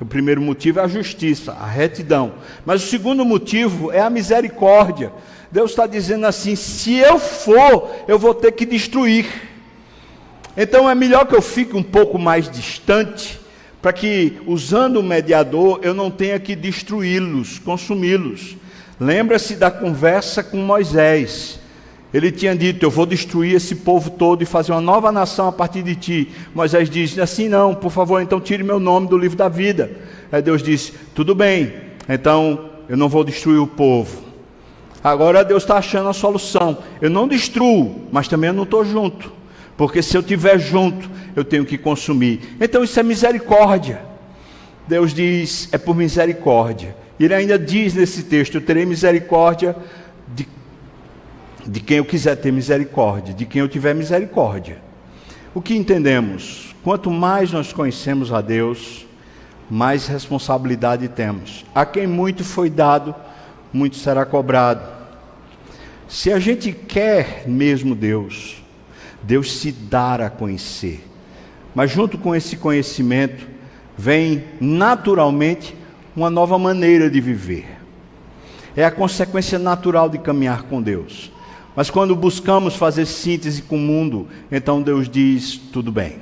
O 0.00 0.04
primeiro 0.04 0.40
motivo 0.40 0.78
é 0.78 0.84
a 0.84 0.88
justiça, 0.88 1.52
a 1.52 1.66
retidão. 1.66 2.34
Mas 2.64 2.84
o 2.84 2.86
segundo 2.86 3.24
motivo 3.24 3.90
é 3.90 4.00
a 4.00 4.08
misericórdia. 4.08 5.12
Deus 5.50 5.70
está 5.70 5.88
dizendo 5.88 6.24
assim: 6.26 6.54
se 6.54 6.96
eu 6.96 7.18
for, 7.18 7.90
eu 8.06 8.16
vou 8.16 8.32
ter 8.32 8.52
que 8.52 8.64
destruir. 8.64 9.47
Então 10.60 10.90
é 10.90 10.94
melhor 10.94 11.24
que 11.24 11.36
eu 11.36 11.40
fique 11.40 11.76
um 11.76 11.84
pouco 11.84 12.18
mais 12.18 12.50
distante, 12.50 13.38
para 13.80 13.92
que, 13.92 14.38
usando 14.44 14.96
o 14.96 15.02
mediador, 15.04 15.78
eu 15.84 15.94
não 15.94 16.10
tenha 16.10 16.36
que 16.40 16.56
destruí-los, 16.56 17.60
consumi-los. 17.60 18.56
Lembra-se 18.98 19.54
da 19.54 19.70
conversa 19.70 20.42
com 20.42 20.56
Moisés. 20.56 21.60
Ele 22.12 22.32
tinha 22.32 22.56
dito: 22.56 22.84
Eu 22.84 22.90
vou 22.90 23.06
destruir 23.06 23.54
esse 23.54 23.76
povo 23.76 24.10
todo 24.10 24.42
e 24.42 24.46
fazer 24.46 24.72
uma 24.72 24.80
nova 24.80 25.12
nação 25.12 25.46
a 25.46 25.52
partir 25.52 25.80
de 25.84 25.94
ti. 25.94 26.32
Moisés 26.52 26.90
disse: 26.90 27.20
Assim 27.20 27.48
não, 27.48 27.72
por 27.72 27.92
favor, 27.92 28.20
então 28.20 28.40
tire 28.40 28.64
meu 28.64 28.80
nome 28.80 29.06
do 29.06 29.16
livro 29.16 29.38
da 29.38 29.48
vida. 29.48 29.92
Aí 30.32 30.42
Deus 30.42 30.60
disse: 30.60 30.92
Tudo 31.14 31.36
bem, 31.36 31.72
então 32.08 32.68
eu 32.88 32.96
não 32.96 33.08
vou 33.08 33.22
destruir 33.22 33.60
o 33.60 33.66
povo. 33.68 34.24
Agora 35.04 35.44
Deus 35.44 35.62
está 35.62 35.76
achando 35.76 36.08
a 36.08 36.12
solução. 36.12 36.78
Eu 37.00 37.10
não 37.10 37.28
destruo, 37.28 38.08
mas 38.10 38.26
também 38.26 38.48
eu 38.48 38.54
não 38.54 38.64
estou 38.64 38.84
junto. 38.84 39.37
Porque 39.78 40.02
se 40.02 40.14
eu 40.14 40.20
estiver 40.20 40.58
junto, 40.58 41.08
eu 41.34 41.42
tenho 41.42 41.64
que 41.64 41.78
consumir. 41.78 42.56
Então 42.60 42.84
isso 42.84 43.00
é 43.00 43.02
misericórdia. 43.02 44.02
Deus 44.86 45.14
diz: 45.14 45.70
É 45.72 45.78
por 45.78 45.96
misericórdia. 45.96 46.94
Ele 47.18 47.32
ainda 47.32 47.58
diz 47.58 47.94
nesse 47.94 48.24
texto: 48.24 48.56
Eu 48.56 48.60
terei 48.60 48.84
misericórdia 48.84 49.74
de 50.34 50.46
de 51.68 51.80
quem 51.80 51.98
eu 51.98 52.04
quiser 52.04 52.34
ter 52.36 52.50
misericórdia, 52.50 53.34
de 53.34 53.44
quem 53.44 53.60
eu 53.60 53.68
tiver 53.68 53.94
misericórdia. 53.94 54.78
O 55.54 55.60
que 55.60 55.76
entendemos? 55.76 56.74
Quanto 56.82 57.10
mais 57.10 57.52
nós 57.52 57.74
conhecemos 57.74 58.32
a 58.32 58.40
Deus, 58.40 59.06
mais 59.68 60.06
responsabilidade 60.06 61.06
temos. 61.08 61.66
A 61.74 61.84
quem 61.84 62.06
muito 62.06 62.42
foi 62.42 62.70
dado, 62.70 63.14
muito 63.70 63.96
será 63.96 64.24
cobrado. 64.24 64.88
Se 66.08 66.32
a 66.32 66.38
gente 66.38 66.72
quer 66.72 67.44
mesmo 67.46 67.94
Deus, 67.94 68.62
Deus 69.22 69.52
se 69.52 69.72
dar 69.72 70.20
a 70.20 70.30
conhecer. 70.30 71.04
Mas 71.74 71.90
junto 71.90 72.18
com 72.18 72.34
esse 72.34 72.56
conhecimento, 72.56 73.46
vem 73.96 74.44
naturalmente 74.60 75.76
uma 76.14 76.30
nova 76.30 76.58
maneira 76.58 77.10
de 77.10 77.20
viver. 77.20 77.66
É 78.76 78.84
a 78.84 78.90
consequência 78.90 79.58
natural 79.58 80.08
de 80.08 80.18
caminhar 80.18 80.64
com 80.64 80.80
Deus. 80.80 81.32
Mas 81.74 81.90
quando 81.90 82.16
buscamos 82.16 82.74
fazer 82.74 83.06
síntese 83.06 83.62
com 83.62 83.76
o 83.76 83.80
mundo, 83.80 84.28
então 84.50 84.82
Deus 84.82 85.08
diz: 85.08 85.56
tudo 85.56 85.92
bem. 85.92 86.16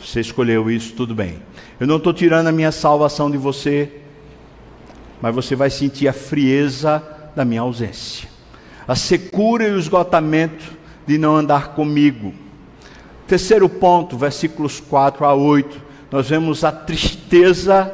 Você 0.00 0.20
escolheu 0.20 0.70
isso, 0.70 0.94
tudo 0.94 1.14
bem. 1.14 1.42
Eu 1.78 1.86
não 1.86 1.96
estou 1.96 2.12
tirando 2.12 2.46
a 2.46 2.52
minha 2.52 2.72
salvação 2.72 3.30
de 3.30 3.36
você, 3.36 3.90
mas 5.20 5.34
você 5.34 5.54
vai 5.54 5.70
sentir 5.70 6.08
a 6.08 6.12
frieza 6.12 7.02
da 7.34 7.44
minha 7.44 7.60
ausência, 7.60 8.28
a 8.86 8.94
secura 8.94 9.68
e 9.68 9.72
o 9.72 9.78
esgotamento 9.78 10.79
de 11.10 11.18
não 11.18 11.34
andar 11.34 11.74
comigo. 11.74 12.32
Terceiro 13.26 13.68
ponto, 13.68 14.16
versículos 14.16 14.78
4 14.78 15.24
a 15.24 15.34
8, 15.34 15.82
nós 16.08 16.28
vemos 16.28 16.62
a 16.62 16.70
tristeza 16.70 17.92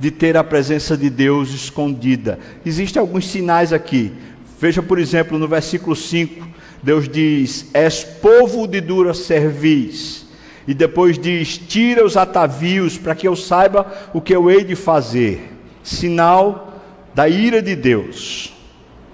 de 0.00 0.10
ter 0.10 0.36
a 0.36 0.42
presença 0.42 0.96
de 0.96 1.08
Deus 1.08 1.54
escondida. 1.54 2.40
Existem 2.64 2.98
alguns 2.98 3.28
sinais 3.28 3.72
aqui. 3.72 4.12
Veja, 4.60 4.82
por 4.82 4.98
exemplo, 4.98 5.38
no 5.38 5.46
versículo 5.46 5.94
5, 5.94 6.44
Deus 6.82 7.08
diz: 7.08 7.70
És 7.72 8.02
povo 8.02 8.66
de 8.66 8.80
dura 8.80 9.14
cerviz. 9.14 10.26
E 10.66 10.74
depois 10.74 11.16
diz: 11.16 11.56
Tira 11.56 12.04
os 12.04 12.16
atavios 12.16 12.98
para 12.98 13.14
que 13.14 13.28
eu 13.28 13.36
saiba 13.36 14.10
o 14.12 14.20
que 14.20 14.34
eu 14.34 14.50
hei 14.50 14.64
de 14.64 14.74
fazer. 14.74 15.52
Sinal 15.84 16.82
da 17.14 17.28
ira 17.28 17.62
de 17.62 17.76
Deus. 17.76 18.52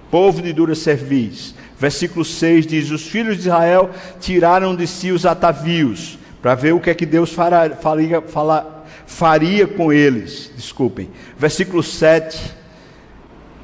Povo 0.09 0.41
de 0.41 0.51
dura 0.51 0.73
cerviz. 0.73 1.53
Versículo 1.83 2.23
6 2.23 2.65
diz: 2.65 2.91
Os 2.91 3.09
filhos 3.09 3.35
de 3.35 3.49
Israel 3.49 3.89
tiraram 4.17 4.73
de 4.73 4.87
si 4.87 5.11
os 5.11 5.25
atavios, 5.25 6.17
para 6.41 6.55
ver 6.55 6.73
o 6.73 6.79
que 6.79 6.89
é 6.89 6.93
que 6.93 7.05
Deus 7.05 7.33
faria, 7.33 8.23
faria, 9.05 9.67
com 9.67 9.91
eles. 9.91 10.49
Desculpem. 10.55 11.09
Versículo 11.37 11.83
7 11.83 12.53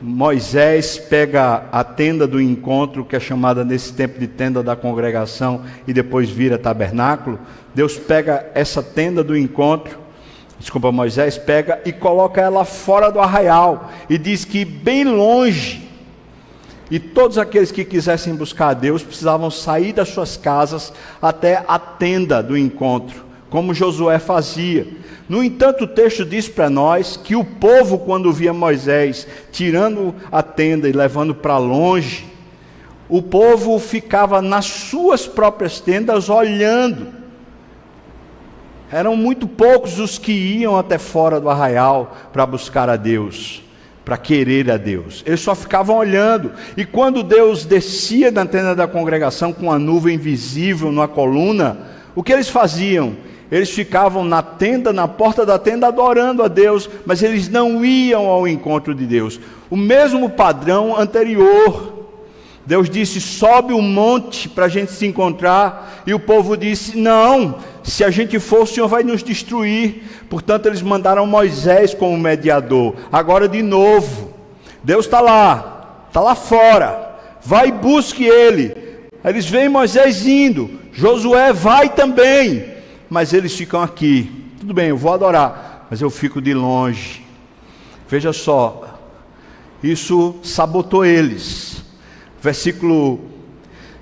Moisés 0.02 0.98
pega 0.98 1.64
a 1.72 1.82
tenda 1.82 2.28
do 2.28 2.42
encontro, 2.42 3.06
que 3.06 3.16
é 3.16 3.22
chamada 3.22 3.64
nesse 3.64 3.94
tempo 3.94 4.20
de 4.20 4.28
tenda 4.28 4.62
da 4.62 4.76
congregação, 4.76 5.62
e 5.88 5.94
depois 5.94 6.30
vira 6.30 6.58
tabernáculo. 6.58 7.40
Deus 7.74 7.96
pega 7.96 8.52
essa 8.54 8.84
tenda 8.84 9.24
do 9.24 9.38
encontro, 9.38 9.98
desculpa, 10.60 10.92
Moisés 10.92 11.38
pega 11.38 11.80
e 11.86 11.94
coloca 11.94 12.42
ela 12.42 12.66
fora 12.66 13.10
do 13.10 13.22
arraial, 13.22 13.90
e 14.10 14.18
diz 14.18 14.44
que 14.44 14.66
bem 14.66 15.06
longe, 15.06 15.89
e 16.92 17.00
todos 17.00 17.38
aqueles 17.38 17.72
que 17.72 17.86
quisessem 17.86 18.36
buscar 18.36 18.70
a 18.70 18.74
Deus 18.74 19.04
precisavam 19.04 19.52
sair 19.52 19.94
das 19.94 20.10
suas 20.10 20.36
casas 20.36 20.92
até 21.22 21.64
a 21.68 21.78
tenda 21.78 22.42
do 22.42 22.58
encontro, 22.58 23.24
como 23.50 23.74
Josué 23.74 24.18
fazia. 24.18 24.88
No 25.28 25.44
entanto, 25.44 25.84
o 25.84 25.88
texto 25.88 26.26
diz 26.26 26.50
para 26.50 26.70
nós 26.70 27.16
que 27.16 27.36
o 27.36 27.46
povo, 27.46 28.00
quando 28.00 28.34
via 28.34 28.52
Moisés 28.52 29.28
tirando 29.52 30.16
a 30.32 30.42
tenda 30.42 30.90
e 30.90 30.92
levando 30.92 31.36
para 31.36 31.60
longe, 31.60 32.26
o 33.08 33.22
povo 33.22 33.78
ficava 33.78 34.42
nas 34.42 34.66
suas 34.66 35.28
próprias 35.28 35.80
tendas 35.80 36.30
olhando. 36.30 37.08
Eram 38.92 39.16
muito 39.16 39.48
poucos 39.48 40.00
os 40.00 40.18
que 40.18 40.32
iam 40.32 40.76
até 40.76 40.98
fora 40.98 41.40
do 41.40 41.50
arraial 41.50 42.16
para 42.34 42.46
buscar 42.46 42.90
a 42.90 42.96
Deus, 42.96 43.62
para 44.10 44.18
querer 44.18 44.72
a 44.72 44.76
Deus. 44.76 45.24
Eles 45.24 45.40
só 45.40 45.54
ficavam 45.54 45.96
olhando. 45.96 46.52
E 46.76 46.84
quando 46.84 47.22
Deus 47.22 47.64
descia 47.64 48.32
da 48.32 48.44
tenda 48.44 48.76
da 48.76 48.88
congregação 48.88 49.54
com 49.54 49.72
a 49.72 49.78
nuvem 49.78 50.18
visível 50.18 50.92
na 50.92 51.08
coluna, 51.08 51.78
o 52.16 52.24
que 52.24 52.34
eles 52.34 52.50
faziam? 52.50 53.16
Eles 53.52 53.70
ficavam 53.70 54.24
na 54.24 54.42
tenda, 54.42 54.92
na 54.92 55.08
porta 55.08 55.46
da 55.46 55.60
tenda, 55.60 55.86
adorando 55.86 56.42
a 56.42 56.48
Deus, 56.48 56.90
mas 57.06 57.22
eles 57.22 57.50
não 57.50 57.86
iam 57.86 58.26
ao 58.26 58.48
encontro 58.48 58.96
de 58.96 59.06
Deus. 59.06 59.40
O 59.70 59.78
mesmo 59.78 60.28
padrão 60.28 60.98
anterior. 60.98 61.99
Deus 62.70 62.90
disse: 62.90 63.20
sobe 63.20 63.74
o 63.74 63.82
monte 63.82 64.48
para 64.48 64.66
a 64.66 64.70
gente 64.70 64.92
se 64.92 65.06
encontrar. 65.06 66.04
E 66.06 66.14
o 66.14 66.20
povo 66.20 66.56
disse: 66.56 66.98
não, 66.98 67.60
se 67.84 68.04
a 68.04 68.10
gente 68.10 68.40
for, 68.40 68.62
o 68.62 68.68
Senhor 68.68 68.88
vai 68.88 69.04
nos 69.04 69.24
destruir. 69.24 70.04
Portanto, 70.30 70.68
eles 70.68 70.82
mandaram 70.82 71.26
Moisés 71.26 71.94
como 71.94 72.18
mediador. 72.18 72.94
Agora, 73.12 73.50
de 73.50 73.64
novo, 73.64 74.34
Deus 74.84 75.06
está 75.06 75.20
lá, 75.20 76.04
está 76.08 76.22
lá 76.22 76.36
fora. 76.36 77.18
Vai 77.42 77.70
e 77.70 77.72
busque 77.72 78.24
ele. 78.24 78.76
Eles 79.26 79.50
veem 79.50 79.68
Moisés 79.68 80.28
indo. 80.28 80.80
Josué 80.94 81.52
vai 81.52 81.90
também 81.90 82.80
mas 83.10 83.34
eles 83.34 83.56
ficam 83.56 83.82
aqui. 83.82 84.32
Tudo 84.60 84.74
bem, 84.74 84.90
eu 84.90 84.98
vou 84.98 85.12
adorar, 85.12 85.88
mas 85.90 86.00
eu 86.02 86.10
fico 86.10 86.42
de 86.42 86.54
longe. 86.54 87.26
Veja 88.08 88.32
só, 88.32 89.00
isso 89.82 90.36
sabotou 90.44 91.04
eles. 91.04 91.69
Versículo 92.42 93.20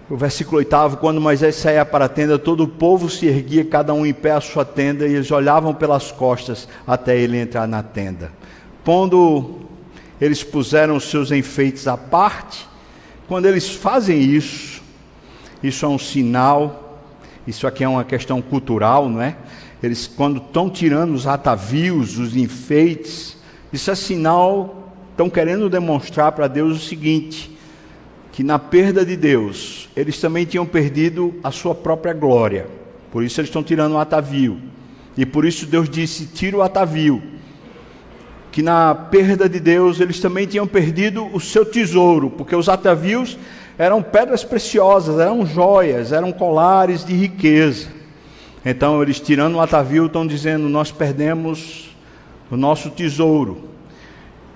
o 0.09 0.15
versículo 0.15 0.57
8: 0.57 0.97
Quando 0.99 1.19
Moisés 1.19 1.55
saía 1.55 1.83
para 1.83 2.05
a 2.05 2.09
tenda, 2.09 2.39
todo 2.39 2.63
o 2.63 2.67
povo 2.67 3.09
se 3.09 3.25
erguia, 3.25 3.65
cada 3.65 3.93
um 3.93 4.05
em 4.05 4.13
pé 4.13 4.31
à 4.31 4.41
sua 4.41 4.63
tenda, 4.63 5.05
e 5.05 5.13
eles 5.15 5.29
olhavam 5.31 5.73
pelas 5.73 6.11
costas 6.11 6.67
até 6.85 7.17
ele 7.17 7.37
entrar 7.37 7.67
na 7.67 7.83
tenda. 7.83 8.31
Pondo, 8.83 9.59
eles 10.19 10.43
puseram 10.43 10.95
os 10.95 11.09
seus 11.09 11.31
enfeites 11.31 11.87
à 11.87 11.97
parte. 11.97 12.67
Quando 13.27 13.45
eles 13.45 13.69
fazem 13.69 14.21
isso, 14.21 14.81
isso 15.61 15.85
é 15.85 15.89
um 15.89 15.99
sinal, 15.99 17.01
isso 17.45 17.67
aqui 17.67 17.83
é 17.83 17.89
uma 17.89 18.05
questão 18.05 18.41
cultural, 18.41 19.09
não 19.09 19.21
é? 19.21 19.35
Eles, 19.83 20.07
quando 20.07 20.37
estão 20.37 20.69
tirando 20.69 21.13
os 21.13 21.27
atavios, 21.27 22.17
os 22.17 22.35
enfeites, 22.35 23.37
isso 23.73 23.91
é 23.91 23.95
sinal, 23.95 24.93
estão 25.11 25.29
querendo 25.29 25.69
demonstrar 25.69 26.31
para 26.31 26.47
Deus 26.47 26.77
o 26.77 26.87
seguinte: 26.87 27.56
que 28.37 28.43
na 28.43 28.59
perda 28.59 29.03
de 29.03 29.17
Deus, 29.17 29.89
eles 29.95 30.19
também 30.19 30.45
tinham 30.45 30.63
perdido 30.63 31.33
a 31.43 31.49
sua 31.49 31.73
própria 31.73 32.13
glória. 32.13 32.67
Por 33.11 33.23
isso 33.23 33.41
eles 33.41 33.49
estão 33.49 33.63
tirando 33.63 33.93
o 33.93 33.97
atavio. 33.97 34.59
E 35.17 35.25
por 35.25 35.43
isso 35.43 35.65
Deus 35.65 35.89
disse: 35.89 36.27
tira 36.27 36.55
o 36.55 36.61
atavio. 36.61 37.19
Que 38.51 38.61
na 38.61 38.93
perda 38.93 39.49
de 39.49 39.59
Deus, 39.59 39.99
eles 39.99 40.19
também 40.19 40.45
tinham 40.45 40.67
perdido 40.67 41.25
o 41.33 41.39
seu 41.39 41.65
tesouro, 41.65 42.29
porque 42.29 42.55
os 42.55 42.69
atavios 42.69 43.39
eram 43.75 44.03
pedras 44.03 44.43
preciosas, 44.43 45.19
eram 45.19 45.43
joias, 45.43 46.11
eram 46.11 46.31
colares 46.31 47.03
de 47.03 47.13
riqueza. 47.13 47.87
Então 48.63 49.01
eles 49.01 49.19
tirando 49.19 49.55
o 49.55 49.61
atavio 49.61 50.05
estão 50.05 50.27
dizendo: 50.27 50.69
nós 50.69 50.91
perdemos 50.91 51.89
o 52.51 52.55
nosso 52.55 52.91
tesouro. 52.91 53.67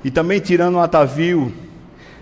E 0.03 0.11
também 0.11 0.39
tirando 0.39 0.75
o 0.75 0.79
atavio, 0.79 1.51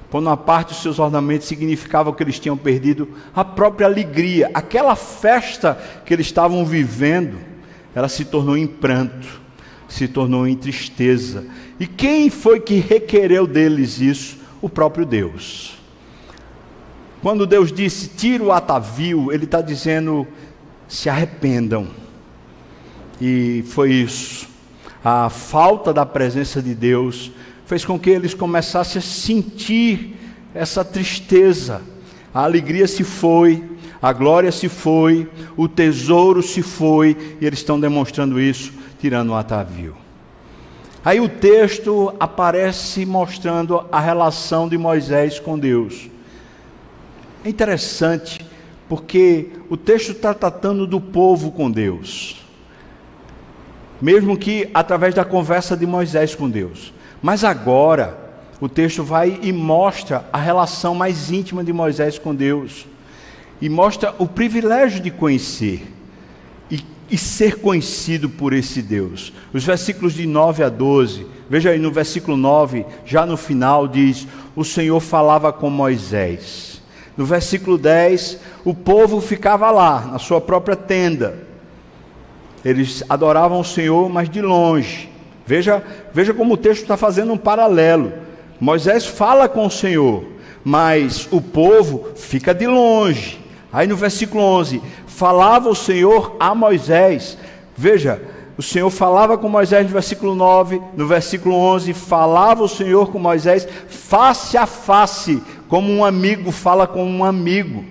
Pondo 0.09 0.29
a 0.29 0.37
parte 0.37 0.71
os 0.71 0.81
seus 0.81 0.97
ornamentos 0.97 1.47
significava 1.47 2.11
que 2.11 2.23
eles 2.23 2.39
tinham 2.39 2.57
perdido 2.57 3.07
a 3.35 3.45
própria 3.45 3.85
alegria. 3.85 4.49
Aquela 4.53 4.95
festa 4.95 5.79
que 6.03 6.13
eles 6.13 6.25
estavam 6.25 6.65
vivendo, 6.65 7.37
ela 7.93 8.09
se 8.09 8.25
tornou 8.25 8.57
em 8.57 8.65
pranto, 8.65 9.39
se 9.87 10.07
tornou 10.07 10.47
em 10.47 10.55
tristeza. 10.55 11.45
E 11.79 11.85
quem 11.85 12.29
foi 12.29 12.59
que 12.59 12.75
requereu 12.75 13.45
deles 13.45 14.01
isso? 14.01 14.39
O 14.61 14.67
próprio 14.67 15.05
Deus. 15.05 15.77
Quando 17.21 17.45
Deus 17.45 17.71
disse, 17.71 18.09
tira 18.09 18.43
o 18.43 18.51
atavio, 18.51 19.31
Ele 19.31 19.43
está 19.43 19.61
dizendo, 19.61 20.27
se 20.87 21.09
arrependam. 21.09 21.87
E 23.21 23.63
foi 23.67 23.91
isso. 23.91 24.47
A 25.03 25.29
falta 25.29 25.93
da 25.93 26.05
presença 26.05 26.61
de 26.61 26.73
Deus 26.73 27.31
fez 27.69 27.85
com 27.85 27.99
que 27.99 28.09
eles 28.09 28.33
começassem 28.33 28.97
a 28.97 29.03
sentir 29.03 30.15
essa 30.55 30.83
tristeza. 30.83 31.83
A 32.33 32.43
alegria 32.43 32.87
se 32.87 33.03
foi, 33.03 33.63
a 34.01 34.11
glória 34.11 34.51
se 34.51 34.67
foi, 34.67 35.29
o 35.55 35.67
tesouro 35.67 36.41
se 36.41 36.63
foi, 36.63 37.15
e 37.39 37.45
eles 37.45 37.59
estão 37.59 37.79
demonstrando 37.79 38.39
isso, 38.39 38.73
tirando 38.99 39.29
o 39.29 39.35
atavio. 39.35 39.95
Aí 41.05 41.21
o 41.21 41.29
texto 41.29 42.11
aparece 42.19 43.05
mostrando 43.05 43.85
a 43.91 43.99
relação 43.99 44.67
de 44.67 44.75
Moisés 44.75 45.39
com 45.39 45.57
Deus. 45.57 46.09
É 47.45 47.49
interessante, 47.49 48.43
porque 48.89 49.49
o 49.69 49.77
texto 49.77 50.13
está 50.13 50.33
tratando 50.33 50.87
do 50.87 50.99
povo 50.99 51.51
com 51.51 51.69
Deus, 51.69 52.43
mesmo 54.01 54.35
que 54.35 54.67
através 54.73 55.13
da 55.13 55.23
conversa 55.23 55.77
de 55.77 55.85
Moisés 55.85 56.33
com 56.33 56.49
Deus. 56.49 56.97
Mas 57.21 57.43
agora, 57.43 58.17
o 58.61 58.67
texto 58.67 59.03
vai 59.03 59.39
e 59.41 59.51
mostra 59.51 60.25
a 60.31 60.37
relação 60.37 60.93
mais 60.95 61.31
íntima 61.31 61.63
de 61.63 61.71
Moisés 61.71 62.17
com 62.17 62.35
Deus, 62.35 62.85
e 63.61 63.69
mostra 63.69 64.13
o 64.17 64.27
privilégio 64.27 65.01
de 65.01 65.11
conhecer 65.11 65.85
e, 66.71 66.83
e, 67.09 67.17
ser 67.17 67.57
conhecido 67.57 68.29
por 68.29 68.53
esse 68.53 68.81
Deus. 68.81 69.33
Os 69.53 69.65
versículos 69.65 70.13
de 70.13 70.25
9 70.25 70.63
a 70.63 70.69
12, 70.69 71.27
veja 71.49 71.71
aí 71.71 71.79
no 71.79 71.91
versículo 71.91 72.37
9, 72.37 72.85
já 73.05 73.25
no 73.25 73.35
final, 73.35 73.87
diz: 73.87 74.25
O 74.55 74.63
Senhor 74.63 74.99
falava 74.99 75.51
com 75.51 75.69
Moisés. 75.69 76.81
No 77.17 77.25
versículo 77.25 77.77
10, 77.77 78.39
o 78.63 78.73
povo 78.73 79.19
ficava 79.19 79.69
lá, 79.71 80.05
na 80.05 80.19
sua 80.19 80.39
própria 80.39 80.77
tenda. 80.77 81.49
Eles 82.63 83.03
adoravam 83.09 83.59
o 83.59 83.65
Senhor, 83.65 84.09
mas 84.09 84.29
de 84.29 84.41
longe. 84.41 85.08
Veja, 85.49 85.83
veja 86.13 86.31
como 86.31 86.53
o 86.53 86.57
texto 86.57 86.83
está 86.83 86.95
fazendo 86.95 87.33
um 87.33 87.37
paralelo. 87.37 88.13
Moisés 88.61 89.07
fala 89.07 89.49
com 89.49 89.65
o 89.65 89.71
Senhor, 89.71 90.23
mas 90.63 91.27
o 91.31 91.41
povo 91.41 92.09
fica 92.15 92.53
de 92.53 92.67
longe. 92.67 93.43
Aí 93.73 93.87
no 93.87 93.95
versículo 93.95 94.43
11, 94.43 94.79
falava 95.07 95.67
o 95.67 95.73
Senhor 95.73 96.35
a 96.39 96.53
Moisés. 96.53 97.35
Veja, 97.75 98.21
o 98.59 98.61
Senhor 98.61 98.91
falava 98.91 99.39
com 99.39 99.49
Moisés 99.49 99.87
no 99.87 99.91
versículo 99.91 100.35
9, 100.35 100.79
no 100.95 101.07
versículo 101.07 101.55
11, 101.55 101.95
falava 101.95 102.61
o 102.61 102.69
Senhor 102.69 103.11
com 103.11 103.17
Moisés 103.17 103.67
face 103.87 104.55
a 104.55 104.67
face, 104.67 105.41
como 105.67 105.91
um 105.91 106.05
amigo 106.05 106.51
fala 106.51 106.85
com 106.85 107.03
um 107.03 107.25
amigo. 107.25 107.83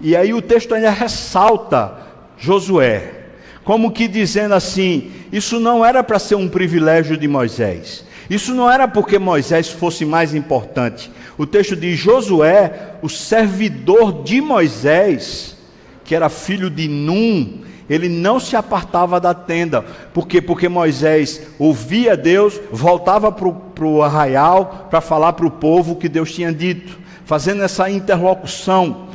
E 0.00 0.16
aí 0.16 0.32
o 0.32 0.40
texto 0.40 0.74
ainda 0.74 0.88
ressalta 0.88 1.98
Josué, 2.38 3.25
como 3.66 3.90
que 3.90 4.06
dizendo 4.06 4.54
assim: 4.54 5.10
isso 5.32 5.58
não 5.58 5.84
era 5.84 6.02
para 6.02 6.20
ser 6.20 6.36
um 6.36 6.48
privilégio 6.48 7.16
de 7.16 7.26
Moisés, 7.26 8.04
isso 8.30 8.54
não 8.54 8.70
era 8.70 8.86
porque 8.86 9.18
Moisés 9.18 9.68
fosse 9.68 10.06
mais 10.06 10.34
importante. 10.34 11.10
O 11.36 11.44
texto 11.44 11.74
diz: 11.74 11.98
Josué, 11.98 12.94
o 13.02 13.08
servidor 13.08 14.22
de 14.22 14.40
Moisés, 14.40 15.56
que 16.04 16.14
era 16.14 16.28
filho 16.28 16.70
de 16.70 16.86
Num, 16.86 17.62
ele 17.90 18.08
não 18.08 18.38
se 18.38 18.54
apartava 18.54 19.20
da 19.20 19.34
tenda, 19.34 19.82
por 20.14 20.28
quê? 20.28 20.40
Porque 20.40 20.68
Moisés 20.68 21.42
ouvia 21.58 22.16
Deus, 22.16 22.60
voltava 22.70 23.32
para 23.32 23.84
o 23.84 24.02
arraial 24.02 24.86
para 24.88 25.00
falar 25.00 25.32
para 25.32 25.46
o 25.46 25.50
povo 25.50 25.92
o 25.92 25.96
que 25.96 26.08
Deus 26.08 26.32
tinha 26.32 26.52
dito, 26.52 26.96
fazendo 27.24 27.64
essa 27.64 27.90
interlocução 27.90 29.05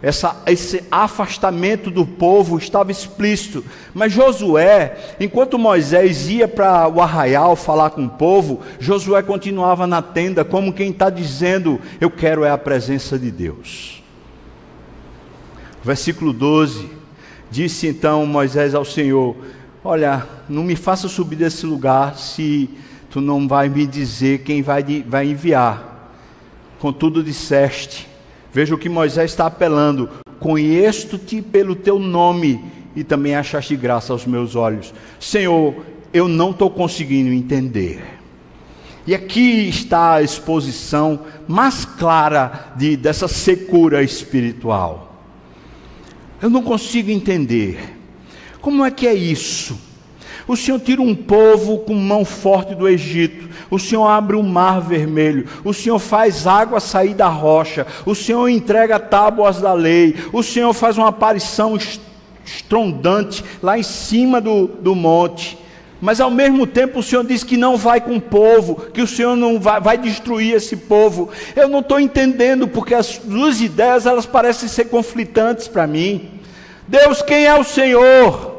essa, 0.00 0.42
esse 0.46 0.84
afastamento 0.90 1.90
do 1.90 2.06
povo 2.06 2.56
estava 2.56 2.92
explícito. 2.92 3.64
Mas 3.92 4.12
Josué, 4.12 4.96
enquanto 5.18 5.58
Moisés 5.58 6.28
ia 6.28 6.46
para 6.46 6.88
o 6.88 7.00
arraial 7.00 7.56
falar 7.56 7.90
com 7.90 8.04
o 8.04 8.10
povo, 8.10 8.60
Josué 8.78 9.22
continuava 9.22 9.86
na 9.86 10.00
tenda, 10.00 10.44
como 10.44 10.72
quem 10.72 10.90
está 10.90 11.10
dizendo: 11.10 11.80
Eu 12.00 12.10
quero 12.10 12.44
é 12.44 12.50
a 12.50 12.58
presença 12.58 13.18
de 13.18 13.30
Deus. 13.30 14.02
Versículo 15.82 16.32
12: 16.32 16.88
Disse 17.50 17.88
então 17.88 18.24
Moisés 18.24 18.76
ao 18.76 18.84
Senhor: 18.84 19.36
Olha, 19.82 20.24
não 20.48 20.62
me 20.62 20.76
faça 20.76 21.08
subir 21.08 21.36
desse 21.36 21.66
lugar 21.66 22.16
se 22.16 22.70
tu 23.10 23.20
não 23.20 23.48
vai 23.48 23.68
me 23.68 23.84
dizer 23.84 24.44
quem 24.44 24.62
vai, 24.62 24.84
vai 25.04 25.26
enviar. 25.26 26.12
Contudo, 26.78 27.20
disseste 27.20 28.07
Veja 28.58 28.74
o 28.74 28.78
que 28.78 28.88
Moisés 28.88 29.30
está 29.30 29.46
apelando: 29.46 30.10
Conheço-te 30.40 31.40
pelo 31.40 31.76
teu 31.76 31.96
nome 31.96 32.60
e 32.96 33.04
também 33.04 33.36
achaste 33.36 33.76
graça 33.76 34.12
aos 34.12 34.26
meus 34.26 34.56
olhos. 34.56 34.92
Senhor, 35.20 35.76
eu 36.12 36.26
não 36.26 36.50
estou 36.50 36.68
conseguindo 36.68 37.32
entender. 37.32 38.02
E 39.06 39.14
aqui 39.14 39.68
está 39.68 40.14
a 40.14 40.22
exposição 40.24 41.20
mais 41.46 41.84
clara 41.84 42.72
de, 42.74 42.96
dessa 42.96 43.28
secura 43.28 44.02
espiritual. 44.02 45.22
Eu 46.42 46.50
não 46.50 46.64
consigo 46.64 47.12
entender. 47.12 47.96
Como 48.60 48.84
é 48.84 48.90
que 48.90 49.06
é 49.06 49.14
isso? 49.14 49.78
O 50.48 50.56
Senhor 50.56 50.80
tira 50.80 51.02
um 51.02 51.14
povo 51.14 51.80
com 51.80 51.94
mão 51.94 52.24
forte 52.24 52.74
do 52.74 52.88
Egito. 52.88 53.50
O 53.70 53.78
Senhor 53.78 54.06
abre 54.06 54.34
o 54.34 54.42
mar 54.42 54.80
vermelho. 54.80 55.46
O 55.62 55.74
Senhor 55.74 55.98
faz 55.98 56.46
água 56.46 56.80
sair 56.80 57.12
da 57.12 57.28
rocha. 57.28 57.86
O 58.06 58.14
Senhor 58.14 58.48
entrega 58.48 58.98
tábuas 58.98 59.60
da 59.60 59.74
lei. 59.74 60.16
O 60.32 60.42
Senhor 60.42 60.72
faz 60.72 60.96
uma 60.96 61.08
aparição 61.08 61.76
estrondante 62.42 63.44
lá 63.62 63.78
em 63.78 63.82
cima 63.82 64.40
do, 64.40 64.66
do 64.66 64.94
monte. 64.94 65.58
Mas 66.00 66.18
ao 66.18 66.30
mesmo 66.30 66.66
tempo 66.66 67.00
o 67.00 67.02
Senhor 67.02 67.24
diz 67.26 67.44
que 67.44 67.56
não 67.56 67.76
vai 67.76 68.00
com 68.00 68.16
o 68.16 68.20
povo, 68.20 68.76
que 68.94 69.02
o 69.02 69.06
Senhor 69.06 69.36
não 69.36 69.60
vai, 69.60 69.80
vai 69.80 69.98
destruir 69.98 70.54
esse 70.54 70.76
povo. 70.76 71.28
Eu 71.54 71.68
não 71.68 71.80
estou 71.80 72.00
entendendo, 72.00 72.66
porque 72.66 72.94
as 72.94 73.18
duas 73.18 73.60
ideias 73.60 74.06
elas 74.06 74.24
parecem 74.24 74.68
ser 74.68 74.86
conflitantes 74.86 75.68
para 75.68 75.86
mim. 75.86 76.30
Deus, 76.86 77.20
quem 77.20 77.44
é 77.44 77.54
o 77.54 77.64
Senhor? 77.64 78.57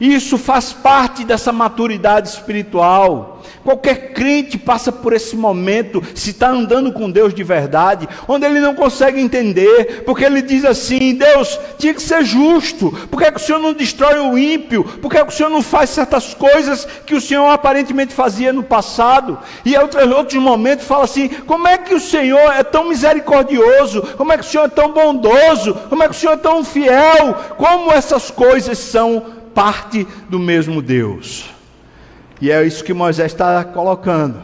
Isso 0.00 0.38
faz 0.38 0.72
parte 0.72 1.24
dessa 1.24 1.50
maturidade 1.50 2.28
espiritual. 2.28 3.42
Qualquer 3.64 4.12
crente 4.12 4.56
passa 4.56 4.92
por 4.92 5.12
esse 5.12 5.36
momento, 5.36 6.02
se 6.14 6.30
está 6.30 6.48
andando 6.48 6.92
com 6.92 7.10
Deus 7.10 7.34
de 7.34 7.42
verdade, 7.42 8.08
onde 8.26 8.46
ele 8.46 8.60
não 8.60 8.74
consegue 8.74 9.20
entender, 9.20 10.04
porque 10.04 10.24
ele 10.24 10.40
diz 10.40 10.64
assim: 10.64 11.14
Deus 11.14 11.58
tinha 11.78 11.92
que 11.92 12.02
ser 12.02 12.24
justo, 12.24 12.92
por 13.10 13.18
que, 13.18 13.26
é 13.26 13.30
que 13.30 13.40
o 13.40 13.42
Senhor 13.42 13.58
não 13.58 13.72
destrói 13.72 14.18
o 14.20 14.38
ímpio? 14.38 14.84
Por 14.84 15.10
que, 15.10 15.18
é 15.18 15.24
que 15.24 15.32
o 15.32 15.36
Senhor 15.36 15.50
não 15.50 15.62
faz 15.62 15.90
certas 15.90 16.32
coisas 16.32 16.86
que 17.04 17.14
o 17.14 17.20
Senhor 17.20 17.48
aparentemente 17.50 18.14
fazia 18.14 18.52
no 18.52 18.62
passado? 18.62 19.38
E 19.64 19.74
em 19.74 19.78
outros, 19.78 20.10
outros 20.10 20.42
momentos 20.42 20.86
fala 20.86 21.04
assim: 21.04 21.28
como 21.28 21.66
é 21.66 21.76
que 21.76 21.94
o 21.94 22.00
Senhor 22.00 22.52
é 22.52 22.62
tão 22.62 22.88
misericordioso? 22.88 24.02
Como 24.16 24.32
é 24.32 24.38
que 24.38 24.44
o 24.44 24.48
Senhor 24.48 24.64
é 24.64 24.68
tão 24.68 24.92
bondoso? 24.92 25.74
Como 25.88 26.02
é 26.02 26.08
que 26.08 26.14
o 26.14 26.18
Senhor 26.18 26.34
é 26.34 26.38
tão 26.38 26.64
fiel? 26.64 27.34
Como 27.56 27.92
essas 27.92 28.30
coisas 28.30 28.78
são 28.78 29.37
parte 29.54 30.06
do 30.28 30.38
mesmo 30.38 30.80
Deus. 30.80 31.50
E 32.40 32.50
é 32.50 32.64
isso 32.64 32.84
que 32.84 32.94
Moisés 32.94 33.32
está 33.32 33.64
colocando. 33.64 34.42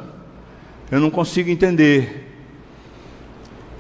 Eu 0.91 1.01
não 1.01 1.11
consigo 1.11 1.51
entender. 1.51 2.33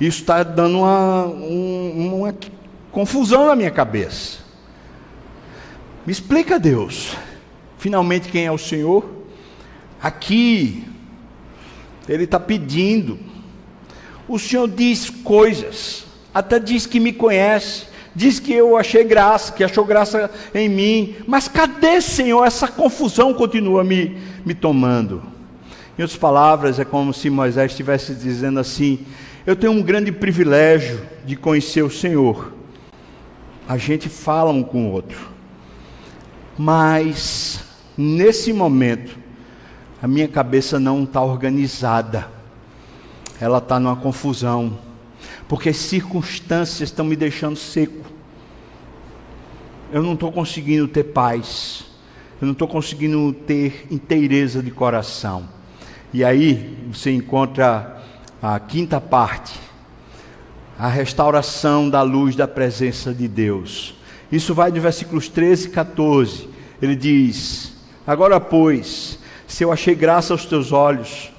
Isso 0.00 0.20
está 0.20 0.42
dando 0.42 0.78
uma, 0.78 1.26
um, 1.26 2.20
uma 2.22 2.34
confusão 2.90 3.46
na 3.46 3.56
minha 3.56 3.70
cabeça. 3.70 4.38
Me 6.06 6.12
explica, 6.12 6.58
Deus, 6.58 7.16
finalmente 7.78 8.28
quem 8.28 8.44
é 8.44 8.52
o 8.52 8.58
Senhor? 8.58 9.04
Aqui, 10.02 10.84
Ele 12.08 12.24
está 12.24 12.38
pedindo. 12.38 13.18
O 14.28 14.38
Senhor 14.38 14.68
diz 14.68 15.08
coisas, 15.08 16.04
até 16.32 16.58
diz 16.58 16.86
que 16.86 17.00
me 17.00 17.12
conhece, 17.12 17.86
diz 18.14 18.38
que 18.38 18.52
eu 18.52 18.76
achei 18.76 19.04
graça, 19.04 19.52
que 19.52 19.64
achou 19.64 19.84
graça 19.84 20.30
em 20.54 20.68
mim, 20.68 21.16
mas 21.26 21.48
cadê, 21.48 22.00
Senhor? 22.00 22.44
Essa 22.44 22.68
confusão 22.68 23.34
continua 23.34 23.82
me, 23.82 24.16
me 24.44 24.54
tomando. 24.54 25.22
Em 25.98 26.02
outras 26.02 26.18
palavras, 26.18 26.78
é 26.78 26.84
como 26.84 27.12
se 27.12 27.30
Moisés 27.30 27.72
estivesse 27.72 28.14
dizendo 28.14 28.60
assim: 28.60 29.00
Eu 29.46 29.56
tenho 29.56 29.72
um 29.72 29.82
grande 29.82 30.12
privilégio 30.12 31.00
de 31.24 31.36
conhecer 31.36 31.82
o 31.82 31.90
Senhor. 31.90 32.52
A 33.68 33.76
gente 33.76 34.08
fala 34.08 34.50
um 34.50 34.62
com 34.62 34.88
o 34.88 34.92
outro, 34.92 35.28
mas 36.58 37.64
nesse 37.96 38.52
momento, 38.52 39.16
a 40.02 40.06
minha 40.06 40.28
cabeça 40.28 40.78
não 40.78 41.04
está 41.04 41.22
organizada, 41.22 42.28
ela 43.40 43.58
está 43.58 43.80
numa 43.80 43.96
confusão 43.96 44.78
porque 45.54 45.68
as 45.68 45.76
circunstâncias 45.76 46.88
estão 46.88 47.04
me 47.04 47.14
deixando 47.14 47.54
seco. 47.54 48.04
Eu 49.92 50.02
não 50.02 50.14
estou 50.14 50.32
conseguindo 50.32 50.88
ter 50.88 51.04
paz, 51.04 51.84
eu 52.42 52.46
não 52.46 52.54
estou 52.54 52.66
conseguindo 52.66 53.32
ter 53.32 53.86
inteireza 53.88 54.60
de 54.60 54.72
coração. 54.72 55.48
E 56.12 56.24
aí 56.24 56.76
você 56.92 57.12
encontra 57.12 58.02
a 58.42 58.58
quinta 58.58 59.00
parte, 59.00 59.54
a 60.76 60.88
restauração 60.88 61.88
da 61.88 62.02
luz 62.02 62.34
da 62.34 62.48
presença 62.48 63.14
de 63.14 63.28
Deus. 63.28 63.94
Isso 64.32 64.54
vai 64.54 64.72
de 64.72 64.80
versículos 64.80 65.28
13 65.28 65.68
e 65.68 65.70
14. 65.70 66.48
Ele 66.82 66.96
diz: 66.96 67.76
Agora, 68.04 68.40
pois, 68.40 69.20
se 69.46 69.62
eu 69.62 69.70
achei 69.70 69.94
graça 69.94 70.34
aos 70.34 70.46
teus 70.46 70.72
olhos, 70.72 71.30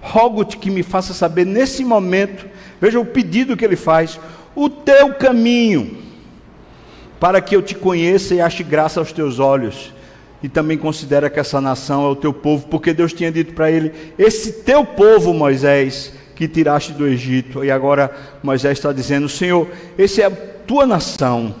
rogo-te 0.00 0.58
que 0.58 0.70
me 0.70 0.84
faça 0.84 1.12
saber 1.12 1.44
nesse 1.44 1.84
momento 1.84 2.53
Veja 2.80 3.00
o 3.00 3.04
pedido 3.04 3.56
que 3.56 3.64
ele 3.64 3.76
faz: 3.76 4.18
o 4.54 4.68
teu 4.68 5.14
caminho, 5.14 5.98
para 7.18 7.40
que 7.40 7.56
eu 7.56 7.62
te 7.62 7.74
conheça 7.74 8.34
e 8.34 8.40
ache 8.40 8.62
graça 8.62 9.00
aos 9.00 9.12
teus 9.12 9.38
olhos. 9.38 9.92
E 10.42 10.48
também 10.48 10.76
considera 10.76 11.30
que 11.30 11.40
essa 11.40 11.60
nação 11.60 12.04
é 12.06 12.10
o 12.10 12.16
teu 12.16 12.32
povo, 12.32 12.68
porque 12.68 12.92
Deus 12.92 13.12
tinha 13.12 13.32
dito 13.32 13.54
para 13.54 13.70
ele: 13.70 13.92
Esse 14.18 14.52
teu 14.52 14.84
povo, 14.84 15.32
Moisés, 15.32 16.12
que 16.34 16.46
tiraste 16.46 16.92
do 16.92 17.06
Egito. 17.06 17.64
E 17.64 17.70
agora 17.70 18.10
Moisés 18.42 18.78
está 18.78 18.92
dizendo: 18.92 19.28
Senhor, 19.28 19.68
esse 19.96 20.20
é 20.20 20.26
a 20.26 20.30
tua 20.30 20.86
nação. 20.86 21.54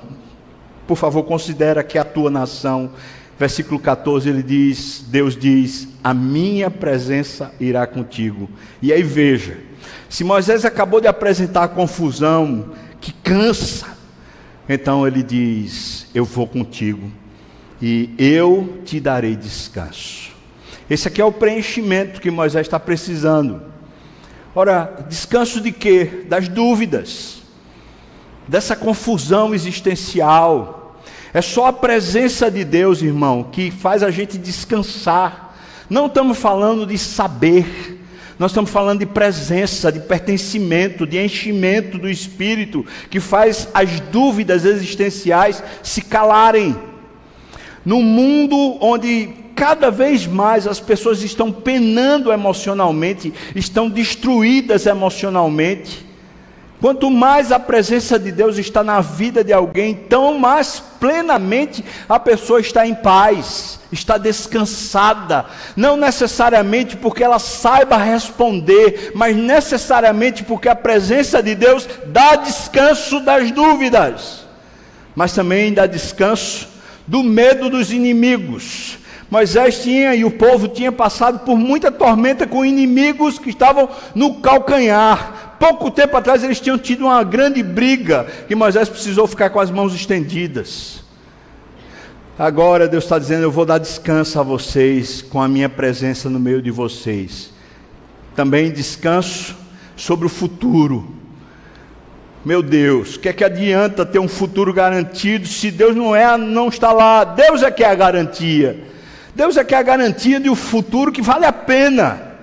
Por 0.86 0.96
favor, 0.96 1.22
considera 1.22 1.82
que 1.82 1.96
é 1.96 2.00
a 2.00 2.04
tua 2.04 2.30
nação. 2.30 2.90
Versículo 3.38 3.80
14 3.80 4.28
ele 4.28 4.42
diz: 4.42 5.04
Deus 5.08 5.36
diz: 5.36 5.88
A 6.02 6.12
minha 6.12 6.70
presença 6.70 7.52
irá 7.58 7.86
contigo. 7.86 8.48
E 8.82 8.92
aí 8.92 9.02
veja, 9.02 9.56
se 10.08 10.24
Moisés 10.24 10.64
acabou 10.64 11.00
de 11.00 11.06
apresentar 11.06 11.64
a 11.64 11.68
confusão 11.68 12.72
que 13.00 13.12
cansa, 13.12 13.86
então 14.68 15.06
ele 15.06 15.22
diz: 15.22 16.06
Eu 16.14 16.24
vou 16.24 16.46
contigo 16.46 17.10
e 17.80 18.14
eu 18.18 18.80
te 18.84 19.00
darei 19.00 19.36
descanso. 19.36 20.32
Esse 20.88 21.08
aqui 21.08 21.20
é 21.20 21.24
o 21.24 21.32
preenchimento 21.32 22.20
que 22.20 22.30
Moisés 22.30 22.66
está 22.66 22.78
precisando. 22.78 23.62
Ora, 24.54 25.04
descanso 25.08 25.60
de 25.60 25.72
quê? 25.72 26.24
Das 26.28 26.46
dúvidas, 26.46 27.42
dessa 28.46 28.76
confusão 28.76 29.54
existencial. 29.54 30.96
É 31.32 31.42
só 31.42 31.66
a 31.66 31.72
presença 31.72 32.50
de 32.50 32.64
Deus, 32.64 33.02
irmão, 33.02 33.42
que 33.42 33.70
faz 33.70 34.02
a 34.02 34.10
gente 34.10 34.38
descansar. 34.38 35.56
Não 35.90 36.06
estamos 36.06 36.38
falando 36.38 36.86
de 36.86 36.96
saber, 36.96 37.93
nós 38.38 38.50
estamos 38.50 38.70
falando 38.70 39.00
de 39.00 39.06
presença, 39.06 39.92
de 39.92 40.00
pertencimento, 40.00 41.06
de 41.06 41.18
enchimento 41.18 41.98
do 41.98 42.08
espírito, 42.08 42.84
que 43.08 43.20
faz 43.20 43.68
as 43.72 44.00
dúvidas 44.00 44.64
existenciais 44.64 45.62
se 45.82 46.02
calarem. 46.02 46.76
No 47.84 48.02
mundo 48.02 48.78
onde 48.80 49.28
cada 49.54 49.90
vez 49.90 50.26
mais 50.26 50.66
as 50.66 50.80
pessoas 50.80 51.22
estão 51.22 51.52
penando 51.52 52.32
emocionalmente, 52.32 53.32
estão 53.54 53.88
destruídas 53.88 54.86
emocionalmente, 54.86 56.04
Quanto 56.84 57.10
mais 57.10 57.50
a 57.50 57.58
presença 57.58 58.18
de 58.18 58.30
Deus 58.30 58.58
está 58.58 58.84
na 58.84 59.00
vida 59.00 59.42
de 59.42 59.54
alguém, 59.54 59.94
tão 59.94 60.38
mais 60.38 60.82
plenamente 61.00 61.82
a 62.06 62.20
pessoa 62.20 62.60
está 62.60 62.86
em 62.86 62.94
paz, 62.94 63.80
está 63.90 64.18
descansada. 64.18 65.46
Não 65.74 65.96
necessariamente 65.96 66.94
porque 66.94 67.24
ela 67.24 67.38
saiba 67.38 67.96
responder, 67.96 69.12
mas 69.14 69.34
necessariamente 69.34 70.44
porque 70.44 70.68
a 70.68 70.74
presença 70.74 71.42
de 71.42 71.54
Deus 71.54 71.88
dá 72.08 72.36
descanso 72.36 73.18
das 73.20 73.50
dúvidas, 73.50 74.44
mas 75.16 75.32
também 75.32 75.72
dá 75.72 75.86
descanso 75.86 76.68
do 77.06 77.22
medo 77.22 77.70
dos 77.70 77.92
inimigos. 77.92 78.98
Moisés 79.30 79.82
tinha 79.82 80.14
e 80.14 80.22
o 80.22 80.30
povo 80.30 80.68
tinha 80.68 80.92
passado 80.92 81.40
por 81.46 81.56
muita 81.56 81.90
tormenta 81.90 82.46
com 82.46 82.62
inimigos 82.62 83.38
que 83.38 83.48
estavam 83.48 83.88
no 84.14 84.34
calcanhar 84.34 85.53
pouco 85.64 85.90
tempo 85.90 86.14
atrás 86.14 86.44
eles 86.44 86.60
tinham 86.60 86.76
tido 86.76 87.06
uma 87.06 87.24
grande 87.24 87.62
briga 87.62 88.26
e 88.50 88.54
Moisés 88.54 88.86
precisou 88.86 89.26
ficar 89.26 89.48
com 89.48 89.58
as 89.58 89.70
mãos 89.70 89.94
estendidas. 89.94 91.02
Agora 92.38 92.86
Deus 92.86 93.04
está 93.04 93.18
dizendo: 93.18 93.44
Eu 93.44 93.50
vou 93.50 93.64
dar 93.64 93.78
descanso 93.78 94.38
a 94.38 94.42
vocês 94.42 95.22
com 95.22 95.40
a 95.40 95.48
minha 95.48 95.70
presença 95.70 96.28
no 96.28 96.38
meio 96.38 96.60
de 96.60 96.70
vocês. 96.70 97.50
Também 98.36 98.70
descanso 98.70 99.56
sobre 99.96 100.26
o 100.26 100.28
futuro. 100.28 101.14
Meu 102.44 102.62
Deus, 102.62 103.16
o 103.16 103.20
que 103.20 103.30
é 103.30 103.32
que 103.32 103.42
adianta 103.42 104.04
ter 104.04 104.18
um 104.18 104.28
futuro 104.28 104.70
garantido 104.70 105.46
se 105.46 105.70
Deus 105.70 105.96
não 105.96 106.14
é, 106.14 106.36
não 106.36 106.68
está 106.68 106.92
lá? 106.92 107.24
Deus 107.24 107.62
é 107.62 107.70
que 107.70 107.82
é 107.82 107.88
a 107.88 107.94
garantia. 107.94 108.84
Deus 109.34 109.56
é 109.56 109.64
que 109.64 109.74
é 109.74 109.78
a 109.78 109.82
garantia 109.82 110.38
de 110.38 110.50
um 110.50 110.54
futuro 110.54 111.10
que 111.10 111.22
vale 111.22 111.46
a 111.46 111.52
pena 111.52 112.33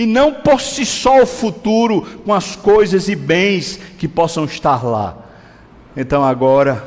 e 0.00 0.06
não 0.06 0.32
por 0.32 0.62
si 0.62 0.86
só 0.86 1.22
o 1.22 1.26
futuro 1.26 2.00
com 2.24 2.32
as 2.32 2.56
coisas 2.56 3.06
e 3.06 3.14
bens 3.14 3.78
que 3.98 4.08
possam 4.08 4.46
estar 4.46 4.82
lá. 4.82 5.14
Então 5.94 6.24
agora, 6.24 6.82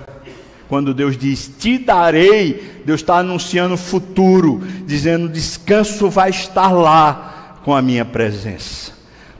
quando 0.68 0.95
Deus 0.95 1.16
diz 1.16 1.47
te 1.59 1.78
darei, 1.78 2.82
Deus 2.84 3.01
está 3.01 3.18
anunciando 3.18 3.76
o 3.76 3.78
futuro, 3.78 4.64
dizendo 4.88 5.30
descanso 5.30 6.09
vai 6.09 6.32
estar 6.32 6.72
lá 6.72 7.59
com 7.64 7.76
a 7.76 7.84
minha 7.84 8.03
presença. 8.03 8.93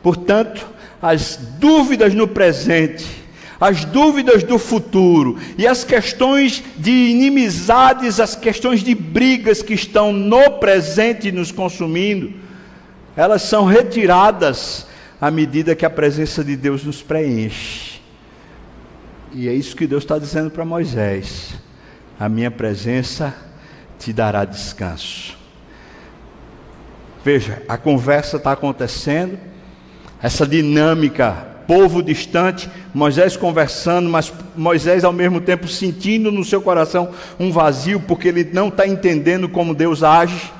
Portanto, 0.04 0.68
as 1.02 1.40
dúvidas 1.58 2.14
no 2.14 2.28
presente, 2.28 3.08
as 3.60 3.86
dúvidas 3.86 4.44
do 4.44 4.60
futuro 4.60 5.40
e 5.58 5.66
as 5.66 5.84
questões 5.84 6.64
de 6.78 6.92
inimizades, 6.92 8.20
as 8.20 8.36
questões 8.36 8.84
de 8.84 8.94
brigas 8.94 9.64
que 9.64 9.74
estão 9.74 10.14
no 10.14 10.60
presente 10.60 11.32
nos 11.32 11.52
consumindo, 11.52 12.44
elas 13.16 13.44
são 13.44 13.66
retiradas 13.66 14.88
à 15.20 15.30
medida 15.32 15.76
que 15.76 15.86
a 15.86 15.90
presença 15.90 16.44
de 16.44 16.56
Deus 16.56 16.84
nos 16.84 17.02
preenche. 17.02 18.02
E 19.32 19.48
é 19.48 19.54
isso 19.54 19.76
que 19.76 19.88
Deus 19.88 20.04
está 20.04 20.20
dizendo 20.20 20.50
para 20.50 20.66
Moisés: 20.66 21.54
a 22.20 22.28
minha 22.30 22.52
presença 22.52 23.34
te 23.98 24.14
dará 24.14 24.46
descanso. 24.46 25.38
Veja, 27.24 27.64
a 27.70 27.78
conversa 27.78 28.38
está 28.38 28.52
acontecendo, 28.52 29.40
essa 30.22 30.46
dinâmica 30.46 31.54
povo 31.68 32.04
distante, 32.04 32.70
Moisés 32.94 33.38
conversando, 33.38 34.10
mas 34.10 34.32
Moisés 34.56 35.04
ao 35.04 35.14
mesmo 35.14 35.40
tempo 35.40 35.68
sentindo 35.68 36.32
no 36.32 36.44
seu 36.44 36.62
coração 36.62 37.12
um 37.40 37.52
vazio, 37.52 38.00
porque 38.02 38.28
ele 38.28 38.50
não 38.52 38.68
está 38.68 38.88
entendendo 38.88 39.48
como 39.48 39.74
Deus 39.74 40.04
age. 40.04 40.52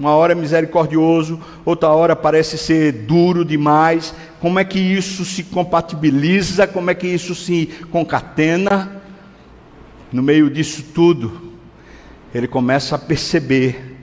Uma 0.00 0.14
hora 0.14 0.32
é 0.32 0.34
misericordioso, 0.34 1.38
outra 1.62 1.90
hora 1.90 2.16
parece 2.16 2.56
ser 2.56 2.90
duro 2.90 3.44
demais. 3.44 4.14
Como 4.40 4.58
é 4.58 4.64
que 4.64 4.78
isso 4.78 5.26
se 5.26 5.44
compatibiliza? 5.44 6.66
Como 6.66 6.90
é 6.90 6.94
que 6.94 7.06
isso 7.06 7.34
se 7.34 7.66
concatena? 7.90 9.02
No 10.10 10.22
meio 10.22 10.48
disso 10.48 10.82
tudo, 10.94 11.52
ele 12.34 12.48
começa 12.48 12.96
a 12.96 12.98
perceber 12.98 13.98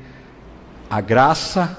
a 0.88 1.02
graça 1.02 1.76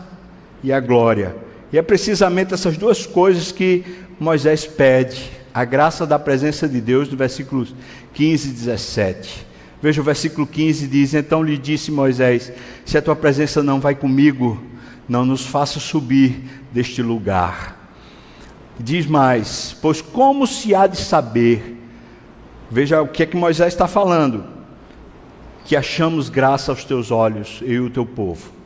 e 0.64 0.72
a 0.72 0.80
glória. 0.80 1.36
E 1.72 1.78
é 1.78 1.82
precisamente 1.82 2.52
essas 2.52 2.76
duas 2.76 3.06
coisas 3.06 3.52
que 3.52 3.84
Moisés 4.18 4.66
pede: 4.66 5.30
a 5.54 5.64
graça 5.64 6.04
da 6.04 6.18
presença 6.18 6.68
de 6.68 6.80
Deus, 6.80 7.08
no 7.08 7.16
versículos 7.16 7.72
15 8.14 8.48
e 8.48 8.52
17. 8.52 9.46
Veja 9.80 10.00
o 10.00 10.04
versículo 10.04 10.46
15: 10.46 10.86
diz: 10.86 11.14
Então 11.14 11.42
lhe 11.42 11.56
disse 11.56 11.90
Moisés: 11.90 12.52
Se 12.84 12.98
a 12.98 13.02
tua 13.02 13.16
presença 13.16 13.62
não 13.62 13.80
vai 13.80 13.94
comigo, 13.94 14.60
não 15.08 15.24
nos 15.24 15.46
faça 15.46 15.78
subir 15.78 16.42
deste 16.72 17.02
lugar. 17.02 17.90
Diz 18.78 19.06
mais: 19.06 19.76
Pois 19.80 20.00
como 20.00 20.46
se 20.46 20.74
há 20.74 20.86
de 20.86 20.98
saber? 20.98 21.76
Veja 22.70 23.00
o 23.00 23.08
que 23.08 23.22
é 23.22 23.26
que 23.26 23.36
Moisés 23.36 23.72
está 23.72 23.86
falando: 23.86 24.44
Que 25.64 25.76
achamos 25.76 26.28
graça 26.28 26.72
aos 26.72 26.84
teus 26.84 27.10
olhos, 27.10 27.60
eu 27.62 27.70
e 27.72 27.80
o 27.80 27.90
teu 27.90 28.04
povo. 28.04 28.58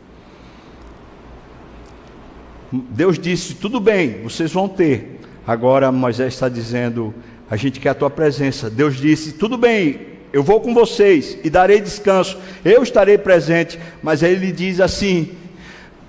Deus 2.73 3.19
disse: 3.19 3.55
tudo 3.55 3.79
bem, 3.79 4.23
vocês 4.23 4.51
vão 4.51 4.67
ter. 4.67 5.21
Agora 5.47 5.93
Moisés 5.93 6.33
está 6.33 6.49
dizendo: 6.49 7.15
a 7.51 7.57
gente 7.57 7.79
quer 7.79 7.91
a 7.91 7.95
tua 7.95 8.09
presença. 8.09 8.71
Deus 8.71 8.97
disse: 8.97 9.33
tudo 9.33 9.59
bem, 9.59 10.12
eu 10.33 10.43
vou 10.43 10.61
com 10.61 10.73
vocês 10.73 11.37
e 11.45 11.51
darei 11.51 11.81
descanso, 11.81 12.39
eu 12.65 12.83
estarei 12.83 13.19
presente. 13.19 13.79
Mas 14.03 14.23
aí 14.23 14.33
ele 14.33 14.51
diz 14.51 14.81
assim: 14.81 15.37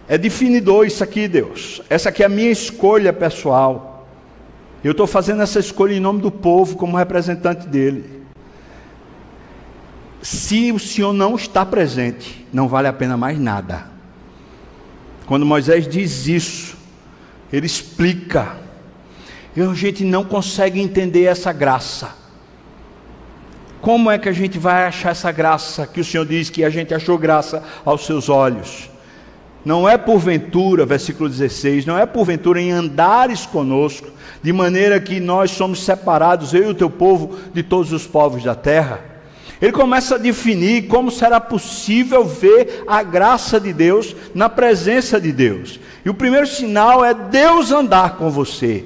é 0.07 0.17
definidor 0.17 0.85
isso 0.85 1.03
aqui, 1.03 1.27
Deus. 1.27 1.81
Essa 1.89 2.09
aqui 2.09 2.23
é 2.23 2.25
a 2.25 2.29
minha 2.29 2.51
escolha 2.51 3.11
pessoal. 3.11 4.07
Eu 4.83 4.91
estou 4.91 5.07
fazendo 5.07 5.41
essa 5.41 5.59
escolha 5.59 5.93
em 5.93 5.99
nome 5.99 6.21
do 6.21 6.31
povo, 6.31 6.75
como 6.75 6.97
representante 6.97 7.67
dele. 7.67 8.23
Se 10.21 10.71
o 10.71 10.79
Senhor 10.79 11.13
não 11.13 11.35
está 11.35 11.65
presente, 11.65 12.45
não 12.51 12.67
vale 12.67 12.87
a 12.87 12.93
pena 12.93 13.17
mais 13.17 13.37
nada. 13.37 13.87
Quando 15.25 15.45
Moisés 15.45 15.87
diz 15.87 16.27
isso, 16.27 16.77
ele 17.51 17.65
explica. 17.65 18.57
E 19.55 19.61
a 19.61 19.73
gente 19.73 20.03
não 20.03 20.23
consegue 20.23 20.81
entender 20.81 21.25
essa 21.25 21.51
graça. 21.51 22.22
Como 23.83 24.09
é 24.09 24.17
que 24.17 24.29
a 24.29 24.31
gente 24.31 24.57
vai 24.57 24.85
achar 24.85 25.09
essa 25.09 25.29
graça 25.29 25.85
que 25.85 25.99
o 25.99 26.05
Senhor 26.05 26.25
diz 26.25 26.49
que 26.49 26.63
a 26.63 26.69
gente 26.69 26.93
achou 26.93 27.17
graça 27.17 27.61
aos 27.83 28.05
seus 28.05 28.29
olhos? 28.29 28.89
Não 29.65 29.89
é 29.89 29.97
porventura, 29.97 30.85
versículo 30.85 31.27
16, 31.27 31.85
não 31.85 31.99
é 31.99 32.05
porventura 32.05 32.61
em 32.61 32.71
andares 32.71 33.45
conosco, 33.45 34.07
de 34.41 34.53
maneira 34.53 35.01
que 35.01 35.19
nós 35.19 35.51
somos 35.51 35.83
separados, 35.83 36.53
eu 36.53 36.63
e 36.63 36.71
o 36.71 36.73
teu 36.73 36.89
povo, 36.89 37.37
de 37.53 37.61
todos 37.61 37.91
os 37.91 38.07
povos 38.07 38.41
da 38.41 38.55
terra. 38.55 39.01
Ele 39.61 39.73
começa 39.73 40.15
a 40.15 40.17
definir 40.17 40.87
como 40.87 41.11
será 41.11 41.41
possível 41.41 42.23
ver 42.23 42.85
a 42.87 43.03
graça 43.03 43.59
de 43.59 43.73
Deus 43.73 44.15
na 44.33 44.47
presença 44.47 45.19
de 45.19 45.33
Deus. 45.33 45.77
E 46.05 46.09
o 46.09 46.13
primeiro 46.13 46.47
sinal 46.47 47.03
é 47.03 47.13
Deus 47.13 47.69
andar 47.69 48.15
com 48.15 48.29
você. 48.29 48.85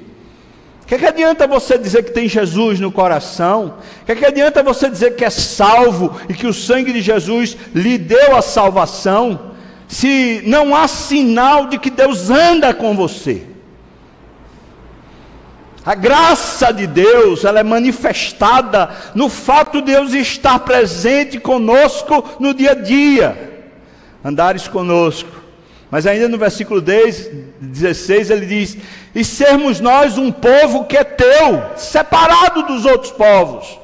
Que, 0.88 0.96
que 0.96 1.04
adianta 1.04 1.46
você 1.46 1.76
dizer 1.76 2.02
que 2.02 2.12
tem 2.12 2.26
Jesus 2.26 2.80
no 2.80 2.90
coração? 2.90 3.74
O 4.00 4.06
que, 4.06 4.16
que 4.16 4.24
adianta 4.24 4.62
você 4.62 4.88
dizer 4.88 5.16
que 5.16 5.24
é 5.24 5.28
salvo 5.28 6.18
e 6.30 6.32
que 6.32 6.46
o 6.46 6.54
sangue 6.54 6.94
de 6.94 7.02
Jesus 7.02 7.58
lhe 7.74 7.98
deu 7.98 8.34
a 8.34 8.40
salvação? 8.40 9.52
Se 9.86 10.42
não 10.46 10.74
há 10.74 10.88
sinal 10.88 11.66
de 11.66 11.78
que 11.78 11.90
Deus 11.90 12.30
anda 12.30 12.72
com 12.72 12.96
você. 12.96 13.42
A 15.84 15.94
graça 15.94 16.72
de 16.72 16.86
Deus, 16.86 17.44
ela 17.44 17.60
é 17.60 17.62
manifestada 17.62 18.88
no 19.14 19.28
fato 19.28 19.82
de 19.82 19.92
Deus 19.92 20.14
estar 20.14 20.60
presente 20.60 21.38
conosco 21.38 22.36
no 22.40 22.54
dia 22.54 22.70
a 22.70 22.74
dia. 22.74 23.66
Andares 24.24 24.66
conosco. 24.66 25.48
Mas 25.90 26.06
ainda 26.06 26.28
no 26.28 26.36
versículo 26.36 26.80
10, 26.80 27.30
16 27.60 28.30
ele 28.30 28.46
diz: 28.46 28.76
"E 29.14 29.24
sermos 29.24 29.80
nós 29.80 30.18
um 30.18 30.30
povo 30.30 30.84
que 30.84 30.96
é 30.96 31.04
teu, 31.04 31.76
separado 31.76 32.62
dos 32.64 32.84
outros 32.84 33.12
povos". 33.12 33.78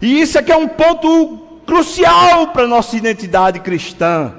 E 0.00 0.20
isso 0.20 0.38
aqui 0.38 0.52
é 0.52 0.56
um 0.56 0.68
ponto 0.68 1.38
crucial 1.66 2.48
para 2.48 2.64
a 2.64 2.68
nossa 2.68 2.96
identidade 2.96 3.60
cristã. 3.60 4.34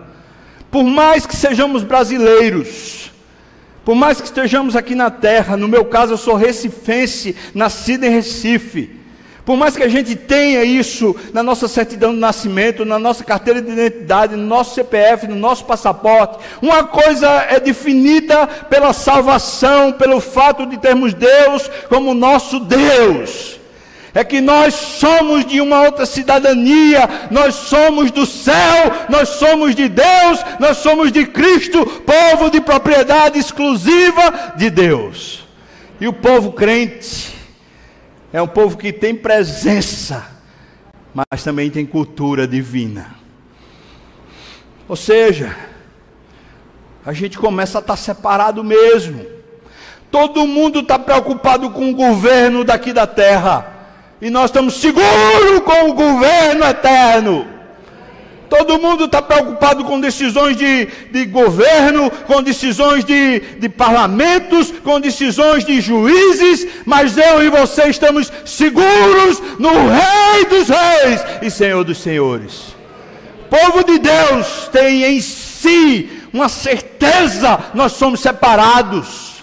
Por 0.69 0.83
mais 0.83 1.25
que 1.25 1.35
sejamos 1.35 1.83
brasileiros, 1.83 3.11
por 3.83 3.95
mais 3.95 4.19
que 4.19 4.27
estejamos 4.27 4.75
aqui 4.75 4.95
na 4.95 5.09
terra, 5.09 5.55
no 5.55 5.67
meu 5.67 5.85
caso 5.85 6.13
eu 6.13 6.17
sou 6.17 6.35
recifense, 6.35 7.35
nascido 7.53 8.03
em 8.03 8.09
Recife. 8.09 9.04
Por 9.45 9.55
mais 9.55 9.77
que 9.77 9.83
a 9.83 9.87
gente 9.87 10.15
tenha 10.15 10.63
isso 10.63 11.15
na 11.31 11.43
nossa 11.43 11.67
certidão 11.67 12.13
de 12.13 12.19
nascimento, 12.19 12.83
na 12.83 12.97
nossa 12.97 13.23
carteira 13.23 13.61
de 13.61 13.71
identidade, 13.71 14.35
no 14.35 14.45
nosso 14.45 14.73
CPF, 14.73 15.27
no 15.27 15.35
nosso 15.35 15.65
passaporte, 15.65 16.39
uma 16.61 16.83
coisa 16.83 17.29
é 17.47 17.59
definida 17.59 18.47
pela 18.47 18.91
salvação, 18.91 19.91
pelo 19.91 20.19
fato 20.19 20.65
de 20.65 20.77
termos 20.77 21.13
Deus 21.13 21.69
como 21.87 22.15
nosso 22.15 22.59
Deus 22.59 23.59
é 24.15 24.23
que 24.23 24.39
nós 24.39 24.73
somos 24.73 25.45
de 25.45 25.59
uma 25.59 25.81
outra 25.81 26.05
cidadania, 26.05 27.27
nós 27.29 27.53
somos 27.53 28.11
do 28.11 28.25
céu, 28.25 28.91
nós 29.09 29.27
somos 29.27 29.75
de 29.75 29.89
Deus, 29.89 30.39
nós 30.57 30.77
somos 30.77 31.11
de 31.11 31.25
Cristo, 31.25 31.85
povo 31.85 32.49
de 32.49 32.61
propriedade 32.61 33.37
exclusiva 33.37 34.53
de 34.55 34.69
Deus. 34.69 35.43
E 35.99 36.07
o 36.07 36.13
povo 36.13 36.53
crente 36.53 37.34
é 38.31 38.41
um 38.41 38.47
povo 38.47 38.77
que 38.77 38.91
tem 38.91 39.15
presença, 39.15 40.25
mas 41.13 41.43
também 41.43 41.69
tem 41.69 41.85
cultura 41.85 42.47
divina. 42.47 43.15
Ou 44.87 44.95
seja, 44.95 45.55
a 47.05 47.13
gente 47.13 47.37
começa 47.37 47.79
a 47.79 47.81
estar 47.81 47.95
separado 47.95 48.63
mesmo. 48.63 49.25
Todo 50.11 50.47
mundo 50.47 50.79
está 50.79 50.97
preocupado 50.97 51.69
com 51.71 51.89
o 51.89 51.95
governo 51.95 52.63
daqui 52.63 52.93
da 52.93 53.07
terra 53.07 53.73
e 54.21 54.29
nós 54.29 54.45
estamos 54.45 54.75
seguros 54.75 55.59
com 55.63 55.89
o 55.89 55.93
governo 55.93 56.65
eterno. 56.65 57.54
Todo 58.49 58.79
mundo 58.79 59.05
está 59.05 59.21
preocupado 59.21 59.83
com 59.83 59.99
decisões 59.99 60.55
de, 60.55 60.87
de 61.11 61.25
governo, 61.25 62.09
com 62.27 62.41
decisões 62.41 63.03
de, 63.03 63.39
de 63.39 63.69
parlamentos, 63.69 64.71
com 64.83 64.99
decisões 64.99 65.65
de 65.65 65.81
juízes, 65.81 66.67
mas 66.85 67.17
eu 67.17 67.43
e 67.43 67.49
você 67.49 67.87
estamos 67.87 68.31
seguros 68.45 69.41
no 69.59 69.69
Rei 69.69 70.45
dos 70.49 70.69
Reis 70.69 71.21
e 71.41 71.49
Senhor 71.49 71.83
dos 71.83 71.97
Senhores. 71.97 72.75
O 73.45 73.49
povo 73.49 73.83
de 73.83 73.99
Deus 73.99 74.69
tem 74.71 75.03
em 75.03 75.21
si 75.21 76.09
uma 76.33 76.49
certeza: 76.49 77.59
nós 77.73 77.93
somos 77.93 78.19
separados 78.19 79.35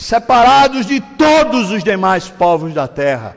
separados 0.00 0.86
de 0.86 0.98
todos 0.98 1.70
os 1.70 1.84
demais 1.84 2.28
povos 2.28 2.72
da 2.72 2.88
terra, 2.88 3.36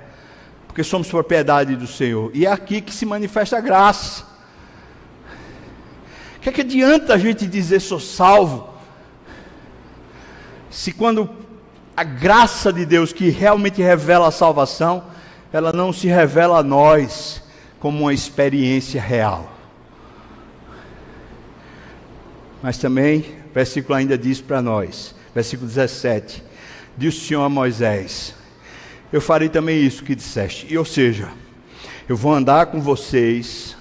porque 0.74 0.84
somos 0.84 1.08
propriedade 1.08 1.76
do 1.76 1.86
Senhor. 1.86 2.32
E 2.34 2.48
é 2.48 2.52
aqui 2.52 2.82
que 2.82 2.92
se 2.92 3.06
manifesta 3.06 3.60
a 3.60 3.62
graça. 3.62 4.24
O 6.36 6.40
que, 6.40 6.50
é 6.50 6.52
que 6.52 6.62
adianta 6.62 7.14
a 7.14 7.18
gente 7.20 7.46
dizer 7.46 7.80
sou 7.80 8.00
salvo, 8.00 8.74
se 10.72 10.92
quando 10.92 11.30
a 11.96 12.04
graça 12.04 12.74
de 12.74 12.88
Deus 12.88 13.14
que 13.14 13.30
realmente 13.30 13.84
revela 13.84 14.30
a 14.30 14.32
salvação, 14.32 15.04
ela 15.52 15.72
não 15.72 15.94
se 15.94 16.08
revela 16.08 16.58
a 16.58 16.64
nós 16.64 17.44
como 17.80 18.00
uma 18.00 18.14
experiência 18.14 19.00
real. 19.00 19.52
Mas 22.64 22.80
também, 22.80 23.20
o 23.52 23.54
versículo 23.54 23.94
ainda 23.94 24.18
diz 24.18 24.42
para 24.42 24.60
nós, 24.60 25.14
versículo 25.36 25.70
17: 25.70 26.44
Disse 26.98 27.18
o 27.20 27.28
Senhor 27.28 27.44
a 27.44 27.50
Moisés: 27.50 28.34
Eu 29.14 29.22
farei 29.22 29.48
também 29.48 29.80
isso 29.86 30.04
que 30.04 30.16
disseste. 30.16 30.66
E 30.68 30.76
ou 30.76 30.84
seja, 30.84 31.30
eu 32.10 32.18
vou 32.18 32.34
andar 32.34 32.66
com 32.66 32.82
vocês 32.82 33.78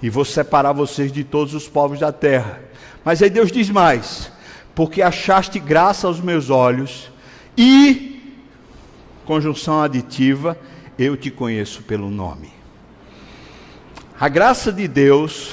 e 0.00 0.08
vou 0.08 0.24
separar 0.24 0.72
vocês 0.72 1.10
de 1.10 1.24
todos 1.24 1.54
os 1.54 1.66
povos 1.66 1.98
da 1.98 2.12
terra. 2.12 2.60
Mas 3.04 3.20
aí 3.20 3.28
Deus 3.28 3.50
diz 3.50 3.68
mais: 3.68 4.30
porque 4.72 5.02
achaste 5.02 5.58
graça 5.58 6.06
aos 6.06 6.20
meus 6.20 6.50
olhos 6.50 7.10
e, 7.58 8.32
conjunção 9.26 9.82
aditiva, 9.82 10.56
eu 10.96 11.16
te 11.16 11.32
conheço 11.32 11.82
pelo 11.82 12.08
nome. 12.08 12.52
A 14.20 14.28
graça 14.28 14.72
de 14.72 14.86
Deus, 14.86 15.52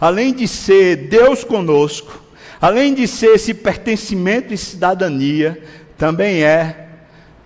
além 0.00 0.32
de 0.32 0.46
ser 0.46 1.08
Deus 1.08 1.42
conosco, 1.42 2.22
além 2.60 2.94
de 2.94 3.08
ser 3.08 3.34
esse 3.34 3.52
pertencimento 3.52 4.54
e 4.54 4.56
cidadania, 4.56 5.60
também 5.98 6.44
é 6.44 6.85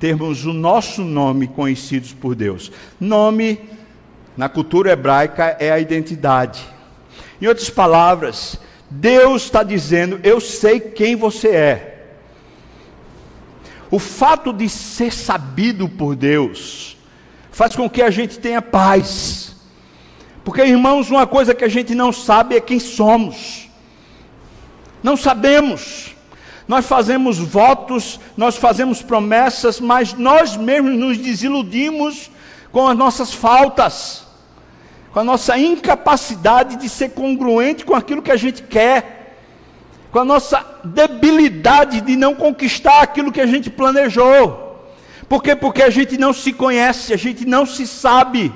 termos 0.01 0.47
o 0.47 0.53
nosso 0.53 1.03
nome 1.05 1.47
conhecidos 1.47 2.13
por 2.13 2.35
Deus. 2.35 2.73
Nome, 2.99 3.61
na 4.37 4.49
cultura 4.49 4.91
hebraica, 4.91 5.57
é 5.61 5.71
a 5.71 5.79
identidade. 5.79 6.67
Em 7.41 7.47
outras 7.47 7.69
palavras, 7.69 8.59
Deus 8.89 9.43
está 9.45 9.63
dizendo: 9.63 10.19
Eu 10.25 10.41
sei 10.41 10.81
quem 10.81 11.15
você 11.15 11.49
é. 11.49 12.07
O 13.91 13.99
fato 13.99 14.53
de 14.53 14.69
ser 14.69 15.13
sabido 15.13 15.89
por 15.89 16.17
Deus 16.17 16.97
faz 17.53 17.77
com 17.77 17.91
que 17.91 18.01
a 18.01 18.11
gente 18.11 18.39
tenha 18.39 18.63
paz. 18.63 19.55
Porque, 20.43 20.63
irmãos, 20.63 21.11
uma 21.11 21.27
coisa 21.27 21.55
que 21.55 21.65
a 21.65 21.69
gente 21.69 21.95
não 21.95 22.11
sabe 22.11 22.57
é 22.57 22.61
quem 22.61 22.81
somos. 22.81 23.69
Não 25.03 25.17
sabemos. 25.17 26.15
Nós 26.69 26.87
fazemos 26.87 27.39
votos, 27.39 28.21
nós 28.37 28.57
fazemos 28.57 29.03
promessas, 29.03 29.81
mas 29.81 30.15
nós 30.15 30.57
mesmos 30.57 30.97
nos 30.97 31.19
desiludimos 31.19 32.31
com 32.71 32.87
as 32.87 32.97
nossas 32.97 33.33
faltas, 33.33 34.25
com 35.13 35.21
a 35.21 35.25
nossa 35.25 35.59
incapacidade 35.59 36.77
de 36.77 36.89
ser 36.89 37.11
congruente 37.11 37.85
com 37.85 37.95
aquilo 37.95 38.23
que 38.23 38.31
a 38.31 38.37
gente 38.37 38.63
quer, 38.63 39.37
com 40.13 40.21
a 40.21 40.25
nossa 40.25 40.65
debilidade 40.85 42.01
de 42.01 42.17
não 42.17 42.35
conquistar 42.35 43.01
aquilo 43.01 43.33
que 43.33 43.41
a 43.41 43.47
gente 43.47 43.71
planejou. 43.71 44.71
Por 45.29 45.43
quê? 45.43 45.55
Porque 45.55 45.83
a 45.83 45.91
gente 45.91 46.19
não 46.19 46.33
se 46.33 46.53
conhece, 46.53 47.13
a 47.13 47.17
gente 47.17 47.45
não 47.45 47.65
se 47.65 47.87
sabe. 47.87 48.53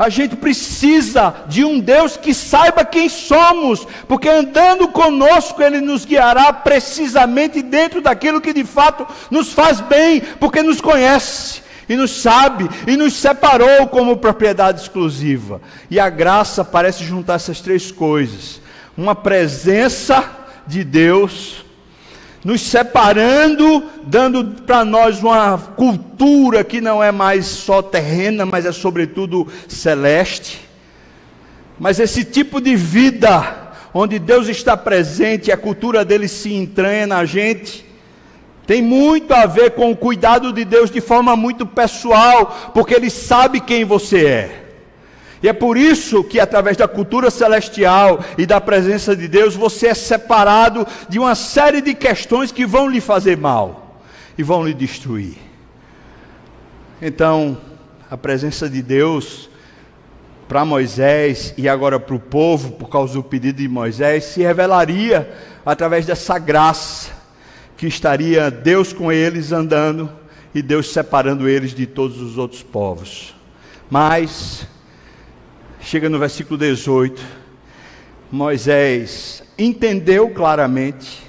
A 0.00 0.08
gente 0.08 0.34
precisa 0.34 1.44
de 1.46 1.62
um 1.62 1.78
Deus 1.78 2.16
que 2.16 2.32
saiba 2.32 2.86
quem 2.86 3.06
somos, 3.06 3.86
porque 4.08 4.30
andando 4.30 4.88
conosco 4.88 5.62
Ele 5.62 5.78
nos 5.78 6.06
guiará 6.06 6.54
precisamente 6.54 7.60
dentro 7.60 8.00
daquilo 8.00 8.40
que 8.40 8.54
de 8.54 8.64
fato 8.64 9.06
nos 9.30 9.52
faz 9.52 9.78
bem, 9.82 10.22
porque 10.40 10.62
nos 10.62 10.80
conhece 10.80 11.60
e 11.86 11.96
nos 11.96 12.22
sabe 12.22 12.66
e 12.86 12.96
nos 12.96 13.12
separou 13.12 13.88
como 13.88 14.16
propriedade 14.16 14.80
exclusiva. 14.80 15.60
E 15.90 16.00
a 16.00 16.08
graça 16.08 16.64
parece 16.64 17.04
juntar 17.04 17.34
essas 17.34 17.60
três 17.60 17.92
coisas: 17.92 18.58
uma 18.96 19.14
presença 19.14 20.24
de 20.66 20.82
Deus 20.82 21.62
nos 22.44 22.62
separando, 22.62 23.84
dando 24.04 24.44
para 24.62 24.84
nós 24.84 25.22
uma 25.22 25.58
cultura 25.58 26.64
que 26.64 26.80
não 26.80 27.02
é 27.02 27.12
mais 27.12 27.46
só 27.46 27.82
terrena, 27.82 28.46
mas 28.46 28.64
é 28.64 28.72
sobretudo 28.72 29.46
celeste. 29.68 30.60
Mas 31.78 31.98
esse 31.98 32.24
tipo 32.24 32.60
de 32.60 32.76
vida, 32.76 33.72
onde 33.92 34.18
Deus 34.18 34.48
está 34.48 34.76
presente 34.76 35.48
e 35.48 35.52
a 35.52 35.56
cultura 35.56 36.04
dele 36.04 36.28
se 36.28 36.52
entranha 36.52 37.06
na 37.06 37.24
gente, 37.24 37.84
tem 38.66 38.80
muito 38.80 39.34
a 39.34 39.46
ver 39.46 39.72
com 39.72 39.90
o 39.90 39.96
cuidado 39.96 40.52
de 40.52 40.64
Deus 40.64 40.90
de 40.90 41.00
forma 41.00 41.34
muito 41.36 41.66
pessoal, 41.66 42.70
porque 42.72 42.94
Ele 42.94 43.10
sabe 43.10 43.60
quem 43.60 43.84
você 43.84 44.26
é. 44.26 44.69
E 45.42 45.48
é 45.48 45.52
por 45.52 45.76
isso 45.76 46.22
que, 46.22 46.38
através 46.38 46.76
da 46.76 46.86
cultura 46.86 47.30
celestial 47.30 48.22
e 48.36 48.44
da 48.44 48.60
presença 48.60 49.16
de 49.16 49.26
Deus, 49.26 49.54
você 49.54 49.88
é 49.88 49.94
separado 49.94 50.86
de 51.08 51.18
uma 51.18 51.34
série 51.34 51.80
de 51.80 51.94
questões 51.94 52.52
que 52.52 52.66
vão 52.66 52.88
lhe 52.88 53.00
fazer 53.00 53.36
mal 53.36 54.02
e 54.36 54.42
vão 54.42 54.66
lhe 54.66 54.74
destruir. 54.74 55.36
Então, 57.00 57.56
a 58.10 58.16
presença 58.16 58.68
de 58.68 58.82
Deus 58.82 59.48
para 60.46 60.64
Moisés 60.64 61.54
e 61.56 61.68
agora 61.68 61.98
para 61.98 62.16
o 62.16 62.20
povo, 62.20 62.72
por 62.72 62.88
causa 62.90 63.14
do 63.14 63.22
pedido 63.22 63.58
de 63.58 63.68
Moisés, 63.68 64.24
se 64.24 64.42
revelaria 64.42 65.32
através 65.64 66.04
dessa 66.04 66.38
graça 66.38 67.12
que 67.76 67.86
estaria 67.86 68.50
Deus 68.50 68.92
com 68.92 69.10
eles 69.10 69.52
andando 69.52 70.10
e 70.54 70.60
Deus 70.60 70.92
separando 70.92 71.48
eles 71.48 71.72
de 71.72 71.86
todos 71.86 72.20
os 72.20 72.36
outros 72.36 72.62
povos. 72.62 73.34
Mas 73.88 74.66
chega 75.80 76.08
no 76.08 76.18
versículo 76.18 76.58
18, 76.58 77.22
Moisés 78.30 79.42
entendeu 79.58 80.30
claramente, 80.30 81.22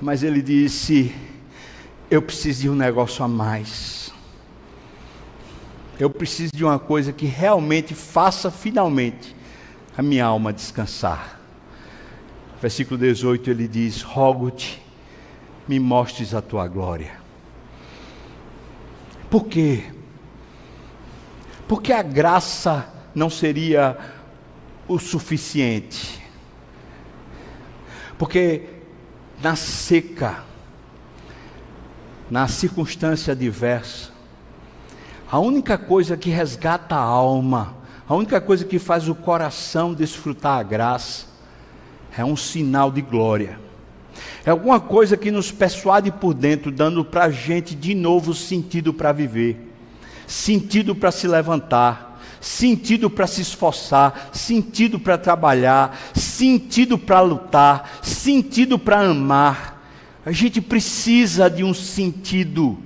mas 0.00 0.22
ele 0.22 0.42
disse: 0.42 1.14
Eu 2.10 2.22
preciso 2.22 2.62
de 2.62 2.70
um 2.70 2.74
negócio 2.74 3.24
a 3.24 3.28
mais. 3.28 4.12
Eu 5.98 6.10
preciso 6.10 6.52
de 6.54 6.64
uma 6.64 6.78
coisa 6.78 7.12
que 7.12 7.26
realmente 7.26 7.94
faça 7.94 8.50
finalmente 8.50 9.34
a 9.96 10.02
minha 10.02 10.24
alma 10.24 10.52
descansar. 10.52 11.40
Versículo 12.60 12.98
18 12.98 13.50
ele 13.50 13.66
diz: 13.66 14.02
Rogo-te, 14.02 14.80
me 15.66 15.80
mostres 15.80 16.34
a 16.34 16.42
tua 16.42 16.68
glória. 16.68 17.20
Por 19.30 19.46
quê? 19.46 19.84
Porque 21.66 21.92
a 21.92 22.02
graça 22.02 22.91
não 23.14 23.28
seria 23.28 23.96
o 24.88 24.98
suficiente. 24.98 26.22
Porque 28.18 28.64
na 29.42 29.56
seca, 29.56 30.44
na 32.30 32.46
circunstância 32.48 33.32
adversa, 33.32 34.10
a 35.30 35.38
única 35.38 35.78
coisa 35.78 36.16
que 36.16 36.30
resgata 36.30 36.94
a 36.94 37.00
alma, 37.00 37.74
a 38.08 38.14
única 38.14 38.40
coisa 38.40 38.64
que 38.64 38.78
faz 38.78 39.08
o 39.08 39.14
coração 39.14 39.94
desfrutar 39.94 40.58
a 40.58 40.62
graça, 40.62 41.26
é 42.16 42.24
um 42.24 42.36
sinal 42.36 42.90
de 42.90 43.00
glória. 43.00 43.58
É 44.44 44.50
alguma 44.50 44.78
coisa 44.78 45.16
que 45.16 45.30
nos 45.30 45.50
persuade 45.50 46.10
por 46.10 46.34
dentro, 46.34 46.70
dando 46.70 47.04
para 47.04 47.24
a 47.24 47.30
gente 47.30 47.74
de 47.74 47.94
novo 47.94 48.34
sentido 48.34 48.92
para 48.92 49.12
viver, 49.12 49.72
sentido 50.26 50.94
para 50.94 51.10
se 51.10 51.26
levantar 51.26 52.11
sentido 52.42 53.08
para 53.08 53.28
se 53.28 53.40
esforçar, 53.40 54.30
sentido 54.32 54.98
para 54.98 55.16
trabalhar, 55.16 55.96
sentido 56.12 56.98
para 56.98 57.20
lutar, 57.20 58.00
sentido 58.02 58.78
para 58.78 59.00
amar. 59.00 59.80
A 60.26 60.32
gente 60.32 60.60
precisa 60.60 61.48
de 61.48 61.62
um 61.62 61.72
sentido. 61.72 62.76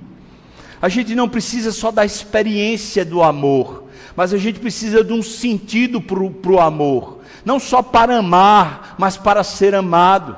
A 0.79 0.87
gente 0.87 1.15
não 1.15 1.27
precisa 1.27 1.71
só 1.71 1.91
da 1.91 2.05
experiência 2.05 3.03
do 3.03 3.23
amor, 3.23 3.85
mas 4.15 4.31
a 4.31 4.37
gente 4.37 4.59
precisa 4.59 5.03
de 5.03 5.11
um 5.11 5.23
sentido 5.23 5.99
para 5.99 6.19
o 6.19 6.59
amor. 6.59 7.21
Não 7.43 7.59
só 7.59 7.81
para 7.81 8.17
amar, 8.17 8.95
mas 8.99 9.17
para 9.17 9.43
ser 9.43 9.73
amado. 9.73 10.37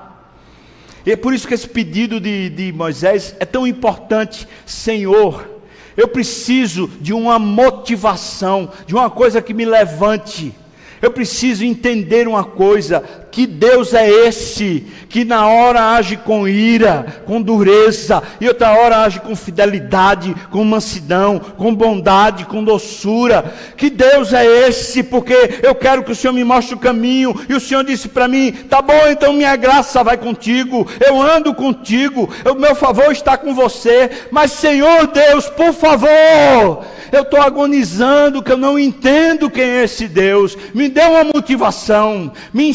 E 1.05 1.11
é 1.11 1.17
por 1.17 1.33
isso 1.33 1.47
que 1.47 1.53
esse 1.53 1.67
pedido 1.67 2.21
de, 2.21 2.49
de 2.49 2.71
Moisés 2.71 3.35
é 3.37 3.45
tão 3.45 3.67
importante. 3.67 4.47
Senhor, 4.65 5.58
eu 5.99 6.07
preciso 6.07 6.89
de 7.01 7.11
uma 7.11 7.37
motivação, 7.37 8.71
de 8.87 8.95
uma 8.95 9.09
coisa 9.09 9.41
que 9.41 9.53
me 9.53 9.65
levante. 9.65 10.55
Eu 11.01 11.11
preciso 11.11 11.65
entender 11.65 12.25
uma 12.25 12.45
coisa: 12.45 13.03
que 13.31 13.45
Deus 13.45 13.93
é 13.93 14.09
esse 14.09 14.85
que 15.09 15.25
na 15.25 15.47
hora 15.47 15.95
age 15.95 16.15
com 16.17 16.47
ira, 16.47 17.23
com 17.25 17.41
dureza, 17.41 18.21
e 18.39 18.47
outra 18.47 18.71
hora 18.73 18.99
age 18.99 19.19
com 19.19 19.35
fidelidade, 19.35 20.35
com 20.51 20.63
mansidão, 20.63 21.39
com 21.39 21.73
bondade, 21.73 22.45
com 22.45 22.63
doçura. 22.63 23.51
Que 23.75 23.89
Deus 23.89 24.31
é 24.33 24.45
esse, 24.67 25.01
porque 25.01 25.59
eu 25.63 25.73
quero 25.73 26.03
que 26.03 26.11
o 26.11 26.15
Senhor 26.15 26.31
me 26.33 26.43
mostre 26.43 26.75
o 26.75 26.79
caminho, 26.79 27.35
e 27.49 27.55
o 27.55 27.59
Senhor 27.59 27.83
disse 27.83 28.07
para 28.07 28.27
mim: 28.27 28.51
tá 28.51 28.81
bom, 28.81 29.07
então 29.09 29.33
minha 29.33 29.55
graça 29.55 30.03
vai 30.03 30.15
contigo, 30.15 30.87
eu 31.05 31.19
ando 31.19 31.53
contigo, 31.55 32.29
o 32.45 32.55
meu 32.55 32.75
favor 32.75 33.11
está 33.11 33.35
com 33.35 33.53
você, 33.53 34.09
mas 34.29 34.51
Senhor 34.51 35.07
Deus, 35.07 35.49
por 35.49 35.73
favor, 35.73 36.85
eu 37.11 37.23
estou 37.23 37.41
agonizando, 37.41 38.43
que 38.43 38.51
eu 38.51 38.57
não 38.57 38.77
entendo 38.77 39.49
quem 39.49 39.63
é 39.63 39.83
esse 39.83 40.07
Deus, 40.07 40.55
me 40.73 40.87
dê 40.87 41.01
uma 41.01 41.23
motivação, 41.23 42.31
me 42.53 42.69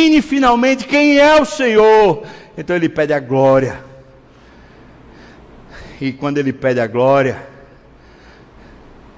ensine 0.00 0.22
finalmente 0.22 0.86
quem 0.86 1.18
é 1.18 1.40
o 1.40 1.44
Senhor. 1.44 2.24
Então 2.56 2.74
ele 2.74 2.88
pede 2.88 3.12
a 3.12 3.20
glória. 3.20 3.84
E 6.00 6.12
quando 6.12 6.38
ele 6.38 6.52
pede 6.52 6.80
a 6.80 6.86
glória, 6.86 7.46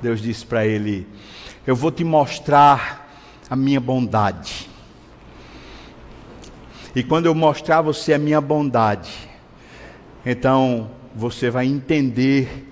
Deus 0.01 0.21
diz 0.21 0.43
para 0.43 0.67
ele: 0.67 1.07
Eu 1.67 1.77
vou 1.77 1.93
te 1.93 2.03
mostrar 2.03 3.09
a 3.49 3.55
minha 3.55 3.81
bondade. 3.81 4.69
E 6.95 7.03
quando 7.03 7.27
eu 7.27 7.35
mostrar 7.35 7.79
a 7.79 7.83
você 7.83 8.13
a 8.13 8.19
minha 8.19 8.41
bondade, 8.41 9.13
então 10.27 10.91
você 11.15 11.49
vai 11.49 11.67
entender 11.67 12.69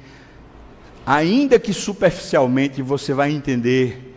ainda 1.06 1.58
que 1.58 1.72
superficialmente 1.72 2.82
você 2.82 3.14
vai 3.14 3.30
entender 3.30 4.14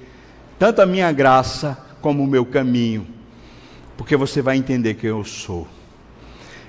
tanto 0.60 0.82
a 0.82 0.86
minha 0.86 1.12
graça 1.12 1.78
como 2.02 2.24
o 2.24 2.28
meu 2.28 2.46
caminho, 2.46 3.08
porque 3.98 4.16
você 4.16 4.42
vai 4.42 4.58
entender 4.58 4.96
quem 4.96 5.10
eu 5.10 5.24
sou. 5.24 5.68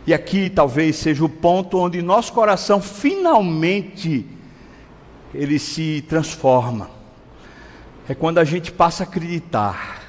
E 0.06 0.12
aqui 0.12 0.50
talvez 0.50 0.96
seja 0.96 1.24
o 1.24 1.28
ponto 1.28 1.78
onde 1.78 2.02
nosso 2.02 2.32
coração 2.32 2.80
finalmente 2.80 4.26
ele 5.32 5.58
se 5.58 6.04
transforma. 6.08 6.90
É 8.08 8.14
quando 8.14 8.38
a 8.38 8.44
gente 8.44 8.70
passa 8.70 9.02
a 9.02 9.06
acreditar 9.06 10.02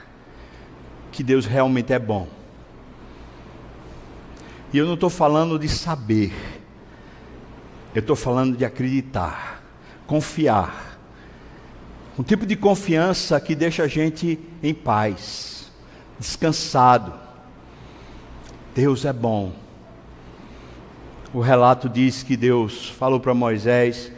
que 1.11 1.23
Deus 1.23 1.45
realmente 1.45 1.93
é 1.93 1.99
bom. 1.99 2.27
E 4.73 4.77
eu 4.77 4.85
não 4.85 4.95
estou 4.95 5.09
falando 5.09 5.57
de 5.57 5.69
saber, 5.69 6.33
eu 7.93 8.01
estou 8.01 8.17
falando 8.17 8.57
de 8.57 8.65
acreditar, 8.65 9.63
confiar. 10.05 10.99
Um 12.19 12.23
tipo 12.23 12.45
de 12.45 12.57
confiança 12.57 13.39
que 13.39 13.55
deixa 13.55 13.83
a 13.83 13.87
gente 13.87 14.37
em 14.61 14.73
paz, 14.73 15.54
descansado. 16.19 17.13
Deus 18.73 19.05
é 19.05 19.13
bom. 19.13 19.51
O 21.33 21.39
relato 21.39 21.89
diz 21.89 22.23
que 22.23 22.37
Deus 22.37 22.89
falou 22.89 23.19
para 23.19 23.33
Moisés: 23.33 24.11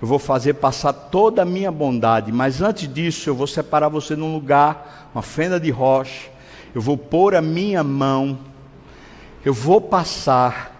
Eu 0.00 0.08
vou 0.08 0.18
fazer 0.18 0.54
passar 0.54 0.92
toda 0.92 1.42
a 1.42 1.46
minha 1.46 1.70
bondade, 1.70 2.32
mas 2.32 2.60
antes 2.60 2.92
disso 2.92 3.30
eu 3.30 3.34
vou 3.34 3.46
separar 3.46 3.88
você 3.88 4.16
num 4.16 4.34
lugar, 4.34 5.10
uma 5.14 5.22
fenda 5.22 5.58
de 5.60 5.70
rocha. 5.70 6.30
Eu 6.74 6.80
vou 6.80 6.98
pôr 6.98 7.34
a 7.34 7.42
minha 7.42 7.84
mão 7.84 8.38
eu 9.44 9.52
vou 9.52 9.80
passar 9.80 10.72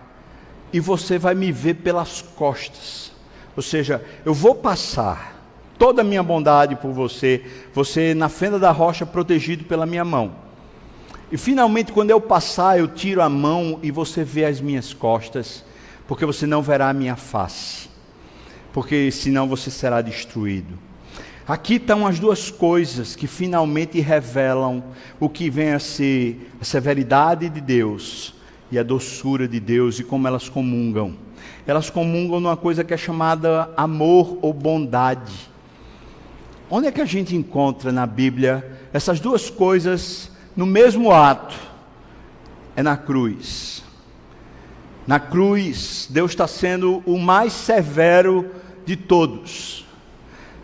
e 0.73 0.81
você 0.81 1.19
vai 1.19 1.35
me 1.35 1.53
ver 1.53 1.75
pelas 1.75 2.23
costas. 2.23 3.13
Ou 3.55 3.63
seja, 3.63 4.03
eu 4.25 4.33
vou 4.33 4.55
passar 4.55 5.35
toda 5.79 6.01
a 6.01 6.05
minha 6.05 6.23
bondade 6.23 6.75
por 6.75 6.91
você, 6.91 7.45
você 7.75 8.15
na 8.15 8.29
fenda 8.29 8.59
da 8.59 8.71
rocha 8.71 9.05
protegido 9.05 9.65
pela 9.65 9.85
minha 9.85 10.05
mão. 10.05 10.33
E 11.35 11.37
finalmente, 11.37 11.91
quando 11.91 12.13
eu 12.13 12.21
passar, 12.21 12.79
eu 12.79 12.87
tiro 12.87 13.21
a 13.21 13.29
mão 13.29 13.81
e 13.83 13.91
você 13.91 14.23
vê 14.23 14.45
as 14.45 14.61
minhas 14.61 14.95
costas, 14.95 15.65
porque 16.07 16.25
você 16.25 16.47
não 16.47 16.63
verá 16.63 16.89
a 16.89 16.93
minha 16.93 17.17
face, 17.17 17.91
porque 18.73 19.11
senão 19.11 19.49
você 19.49 19.69
será 19.69 20.01
destruído. 20.01 20.79
Aqui 21.45 21.75
estão 21.75 22.07
as 22.07 22.21
duas 22.21 22.53
coisas 22.53 23.17
que 23.17 23.27
finalmente 23.27 23.99
revelam 23.99 24.85
o 25.19 25.29
que 25.29 25.51
vem 25.51 25.73
a 25.73 25.81
ser 25.81 26.53
a 26.61 26.65
severidade 26.65 27.49
de 27.49 27.61
Deus 27.61 28.37
e 28.71 28.79
a 28.79 28.85
doçura 28.85 29.49
de 29.49 29.59
Deus 29.59 29.99
e 29.99 30.05
como 30.05 30.29
elas 30.29 30.49
comungam. 30.49 31.17
Elas 31.67 31.91
comungam 31.91 32.39
numa 32.39 32.57
coisa 32.57 32.85
que 32.85 32.95
é 32.95 32.97
chamada 32.97 33.69
amor 33.77 34.39
ou 34.41 34.53
bondade. 34.53 35.51
Onde 36.71 36.87
é 36.87 36.93
que 36.93 37.01
a 37.01 37.05
gente 37.05 37.35
encontra 37.35 37.91
na 37.91 38.07
Bíblia 38.07 38.79
essas 38.93 39.19
duas 39.19 39.51
coisas 39.51 40.33
no 40.57 40.67
mesmo 40.67 41.13
ato? 41.13 41.55
É 42.77 42.83
na 42.83 42.97
cruz. 42.97 43.83
Na 45.07 45.21
cruz, 45.21 46.09
Deus 46.11 46.31
está 46.31 46.47
sendo 46.47 47.03
o 47.05 47.19
mais 47.19 47.53
severo 47.53 48.51
de 48.87 48.97
todos. 48.97 49.85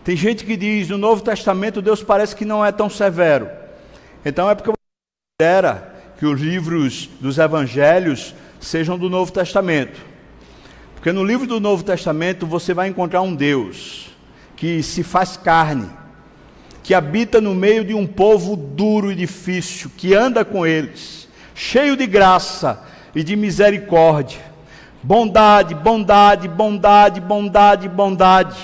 Tem 0.03 0.17
gente 0.17 0.45
que 0.45 0.57
diz 0.57 0.89
no 0.89 0.97
Novo 0.97 1.23
Testamento 1.23 1.83
Deus 1.83 2.03
parece 2.03 2.35
que 2.35 2.45
não 2.45 2.65
é 2.65 2.73
tão 2.73 2.89
severo. 2.89 3.49
Então 4.25 4.49
é 4.49 4.55
porque 4.55 4.73
considera 4.73 5.95
que 6.19 6.27
os 6.27 6.41
livros 6.41 7.09
dos 7.21 7.39
evangelhos 7.39 8.35
sejam 8.59 8.99
do 8.99 9.11
Novo 9.11 9.31
Testamento. 9.31 10.01
Porque 10.95 11.13
no 11.13 11.25
livro 11.25 11.47
do 11.47 11.61
Novo 11.61 11.83
Testamento 11.83 12.47
você 12.47 12.75
vai 12.75 12.89
encontrar 12.89 13.23
um 13.23 13.35
Deus 13.35 14.11
que 14.57 14.83
se 14.83 15.03
faz 15.03 15.37
carne, 15.37 15.89
que 16.83 16.95
habita 16.95 17.41
no 17.41 17.55
meio 17.55 17.85
de 17.85 17.95
um 17.95 18.07
povo 18.07 18.57
duro 18.57 19.13
e 19.13 19.15
difícil, 19.15 19.91
que 19.97 20.15
anda 20.15 20.45
com 20.45 20.67
eles, 20.67 21.29
cheio 21.55 21.97
de 21.97 22.07
graça 22.07 22.83
e 23.15 23.23
de 23.23 23.37
misericórdia. 23.37 24.41
Bondade, 25.03 25.75
bondade, 25.75 26.49
bondade, 26.49 27.21
bondade, 27.21 27.89
bondade. 27.89 28.61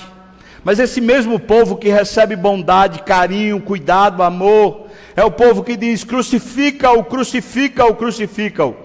Mas 0.63 0.79
esse 0.79 1.01
mesmo 1.01 1.39
povo 1.39 1.77
que 1.77 1.89
recebe 1.89 2.37
bondade, 2.37 3.03
carinho, 3.03 3.61
cuidado, 3.61 4.23
amor, 4.23 4.87
é 5.15 5.25
o 5.25 5.31
povo 5.31 5.63
que 5.63 5.77
diz: 5.77 6.05
crucifica-o, 6.05 7.05
crucifica-o, 7.05 7.95
crucifica-o. 7.95 8.77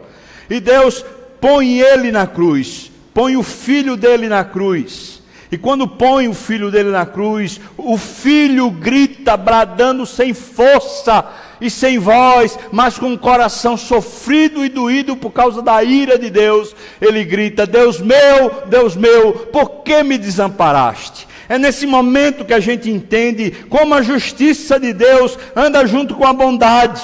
E 0.49 0.59
Deus 0.59 1.03
põe 1.41 1.79
ele 1.79 2.11
na 2.11 2.27
cruz, 2.27 2.91
põe 3.13 3.35
o 3.35 3.43
filho 3.43 3.97
dele 3.97 4.27
na 4.27 4.43
cruz. 4.43 5.20
E 5.51 5.57
quando 5.57 5.85
põe 5.85 6.29
o 6.29 6.33
filho 6.33 6.71
dele 6.71 6.91
na 6.91 7.05
cruz, 7.05 7.59
o 7.77 7.97
filho 7.97 8.71
grita, 8.71 9.35
bradando 9.35 10.05
sem 10.05 10.33
força 10.33 11.25
e 11.59 11.69
sem 11.69 11.99
voz, 11.99 12.57
mas 12.71 12.97
com 12.97 13.13
o 13.13 13.19
coração 13.19 13.75
sofrido 13.75 14.63
e 14.63 14.69
doído 14.69 15.17
por 15.17 15.31
causa 15.31 15.61
da 15.61 15.83
ira 15.83 16.17
de 16.17 16.29
Deus. 16.29 16.73
Ele 17.01 17.25
grita: 17.25 17.67
Deus 17.67 17.99
meu, 17.99 18.63
Deus 18.67 18.95
meu, 18.95 19.33
por 19.51 19.83
que 19.83 20.01
me 20.03 20.17
desamparaste? 20.17 21.27
É 21.49 21.57
nesse 21.57 21.85
momento 21.85 22.45
que 22.45 22.53
a 22.53 22.61
gente 22.61 22.89
entende 22.89 23.51
como 23.69 23.93
a 23.93 24.01
justiça 24.01 24.79
de 24.79 24.93
Deus 24.93 25.37
anda 25.53 25.85
junto 25.85 26.15
com 26.15 26.25
a 26.25 26.31
bondade. 26.31 27.01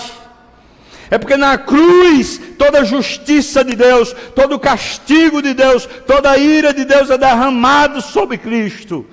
É 1.10 1.18
porque 1.18 1.38
na 1.38 1.58
cruz 1.58 2.40
toda 2.58 2.80
a 2.80 2.84
justiça 2.84 3.64
de 3.64 3.76
Deus, 3.76 4.14
todo 4.36 4.56
o 4.56 4.60
castigo 4.60 5.42
de 5.42 5.54
Deus, 5.54 5.88
toda 6.06 6.32
a 6.32 6.38
ira 6.38 6.74
de 6.74 6.84
Deus 6.84 7.10
é 7.10 7.18
derramado 7.18 8.02
sobre 8.02 8.38
Cristo. 8.38 9.06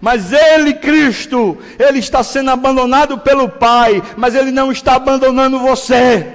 Mas 0.00 0.32
ele, 0.32 0.74
Cristo, 0.74 1.58
ele 1.78 1.98
está 1.98 2.24
sendo 2.24 2.50
abandonado 2.50 3.18
pelo 3.18 3.48
Pai, 3.48 4.02
mas 4.16 4.34
ele 4.34 4.50
não 4.50 4.72
está 4.72 4.96
abandonando 4.96 5.60
você. 5.60 6.26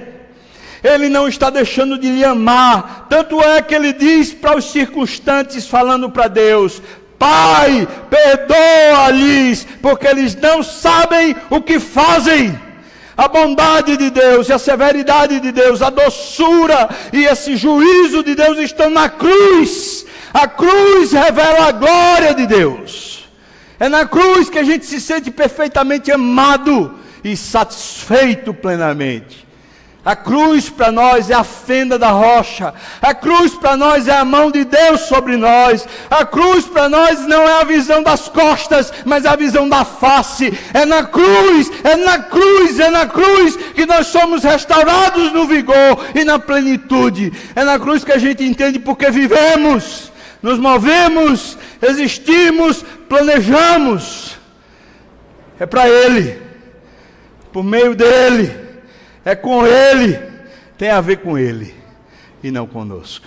Ele 0.82 1.08
não 1.08 1.28
está 1.28 1.50
deixando 1.50 1.98
de 1.98 2.08
lhe 2.10 2.24
amar. 2.24 3.06
Tanto 3.10 3.42
é 3.42 3.60
que 3.60 3.74
ele 3.74 3.92
diz 3.92 4.32
para 4.32 4.56
os 4.56 4.70
circunstantes, 4.70 5.66
falando 5.66 6.08
para 6.08 6.28
Deus: 6.28 6.80
Pai, 7.18 7.86
perdoa-lhes, 8.08 9.66
porque 9.82 10.06
eles 10.06 10.34
não 10.36 10.62
sabem 10.62 11.34
o 11.50 11.60
que 11.60 11.80
fazem. 11.80 12.58
A 13.18 13.26
bondade 13.26 13.96
de 13.96 14.10
Deus 14.10 14.48
e 14.48 14.52
a 14.52 14.60
severidade 14.60 15.40
de 15.40 15.50
Deus, 15.50 15.82
a 15.82 15.90
doçura 15.90 16.88
e 17.12 17.24
esse 17.24 17.56
juízo 17.56 18.22
de 18.22 18.36
Deus 18.36 18.58
estão 18.58 18.88
na 18.88 19.08
cruz. 19.08 20.06
A 20.32 20.46
cruz 20.46 21.10
revela 21.10 21.66
a 21.66 21.72
glória 21.72 22.32
de 22.32 22.46
Deus. 22.46 23.28
É 23.80 23.88
na 23.88 24.06
cruz 24.06 24.48
que 24.48 24.56
a 24.60 24.62
gente 24.62 24.86
se 24.86 25.00
sente 25.00 25.32
perfeitamente 25.32 26.12
amado 26.12 26.96
e 27.24 27.36
satisfeito 27.36 28.54
plenamente. 28.54 29.47
A 30.04 30.14
cruz 30.14 30.70
para 30.70 30.92
nós 30.92 31.28
é 31.28 31.34
a 31.34 31.42
fenda 31.42 31.98
da 31.98 32.10
rocha. 32.10 32.72
A 33.02 33.12
cruz 33.12 33.54
para 33.54 33.76
nós 33.76 34.06
é 34.06 34.12
a 34.12 34.24
mão 34.24 34.50
de 34.50 34.64
Deus 34.64 35.00
sobre 35.02 35.36
nós. 35.36 35.86
A 36.08 36.24
cruz 36.24 36.64
para 36.66 36.88
nós 36.88 37.26
não 37.26 37.42
é 37.42 37.60
a 37.60 37.64
visão 37.64 38.02
das 38.02 38.28
costas, 38.28 38.92
mas 39.04 39.26
a 39.26 39.34
visão 39.34 39.68
da 39.68 39.84
face. 39.84 40.56
É 40.72 40.86
na 40.86 41.02
cruz, 41.04 41.70
é 41.82 41.96
na 41.96 42.20
cruz, 42.20 42.78
é 42.78 42.88
na 42.90 43.06
cruz 43.06 43.56
que 43.74 43.84
nós 43.86 44.06
somos 44.06 44.44
restaurados 44.44 45.32
no 45.32 45.46
vigor 45.46 45.98
e 46.14 46.24
na 46.24 46.38
plenitude. 46.38 47.32
É 47.54 47.64
na 47.64 47.78
cruz 47.78 48.04
que 48.04 48.12
a 48.12 48.18
gente 48.18 48.44
entende 48.44 48.78
porque 48.78 49.10
vivemos, 49.10 50.12
nos 50.40 50.58
movemos, 50.60 51.58
existimos, 51.82 52.84
planejamos. 53.08 54.38
É 55.58 55.66
para 55.66 55.88
Ele, 55.88 56.40
por 57.52 57.64
meio 57.64 57.96
dEle 57.96 58.67
é 59.28 59.36
com 59.36 59.66
Ele, 59.66 60.18
tem 60.78 60.88
a 60.88 61.02
ver 61.02 61.18
com 61.18 61.36
Ele 61.36 61.74
e 62.42 62.50
não 62.50 62.66
conosco. 62.66 63.26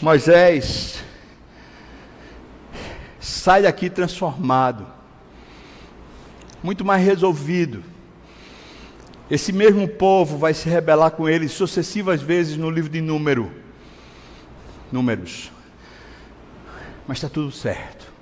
Moisés 0.00 1.04
sai 3.20 3.62
daqui 3.62 3.88
transformado, 3.88 4.84
muito 6.60 6.84
mais 6.84 7.04
resolvido. 7.04 7.84
Esse 9.30 9.52
mesmo 9.52 9.86
povo 9.86 10.36
vai 10.36 10.52
se 10.52 10.68
rebelar 10.68 11.12
com 11.12 11.28
ele 11.28 11.48
sucessivas 11.48 12.20
vezes 12.20 12.56
no 12.56 12.68
livro 12.68 12.90
de 12.90 13.00
número, 13.00 13.52
números. 14.90 15.52
Mas 17.06 17.18
está 17.18 17.28
tudo 17.28 17.52
certo. 17.52 18.12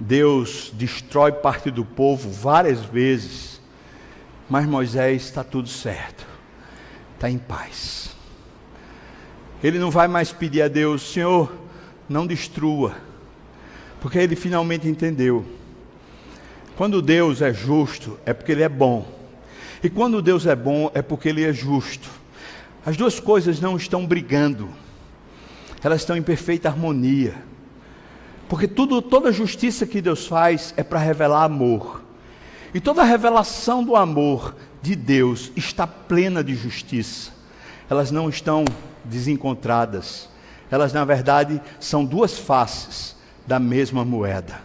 Deus 0.00 0.72
destrói 0.74 1.30
parte 1.30 1.70
do 1.70 1.84
povo 1.84 2.28
várias 2.28 2.80
vezes 2.80 3.53
mas 4.48 4.66
Moisés 4.66 5.22
está 5.22 5.42
tudo 5.42 5.68
certo, 5.68 6.26
está 7.14 7.30
em 7.30 7.38
paz. 7.38 8.14
Ele 9.62 9.78
não 9.78 9.90
vai 9.90 10.08
mais 10.08 10.32
pedir 10.32 10.62
a 10.62 10.68
Deus, 10.68 11.02
Senhor, 11.12 11.52
não 12.08 12.26
destrua, 12.26 12.94
porque 14.00 14.18
ele 14.18 14.36
finalmente 14.36 14.86
entendeu. 14.86 15.44
Quando 16.76 17.00
Deus 17.00 17.40
é 17.40 17.52
justo, 17.52 18.18
é 18.26 18.32
porque 18.32 18.52
Ele 18.52 18.62
é 18.62 18.68
bom. 18.68 19.06
E 19.82 19.88
quando 19.88 20.20
Deus 20.20 20.46
é 20.46 20.56
bom, 20.56 20.90
é 20.92 21.00
porque 21.00 21.28
Ele 21.28 21.44
é 21.44 21.52
justo. 21.52 22.10
As 22.84 22.96
duas 22.96 23.20
coisas 23.20 23.60
não 23.60 23.76
estão 23.76 24.04
brigando, 24.04 24.68
elas 25.82 26.00
estão 26.00 26.16
em 26.16 26.22
perfeita 26.22 26.68
harmonia. 26.68 27.34
Porque 28.48 28.66
tudo, 28.66 29.00
toda 29.00 29.32
justiça 29.32 29.86
que 29.86 30.02
Deus 30.02 30.26
faz 30.26 30.74
é 30.76 30.82
para 30.82 30.98
revelar 30.98 31.44
amor. 31.44 32.02
E 32.74 32.80
toda 32.80 33.02
a 33.02 33.04
revelação 33.04 33.84
do 33.84 33.94
amor 33.94 34.56
de 34.82 34.96
Deus 34.96 35.52
está 35.54 35.86
plena 35.86 36.42
de 36.42 36.56
justiça. 36.56 37.32
Elas 37.88 38.10
não 38.10 38.28
estão 38.28 38.64
desencontradas. 39.04 40.28
Elas, 40.68 40.92
na 40.92 41.04
verdade, 41.04 41.62
são 41.78 42.04
duas 42.04 42.36
faces 42.36 43.16
da 43.46 43.60
mesma 43.60 44.04
moeda. 44.04 44.60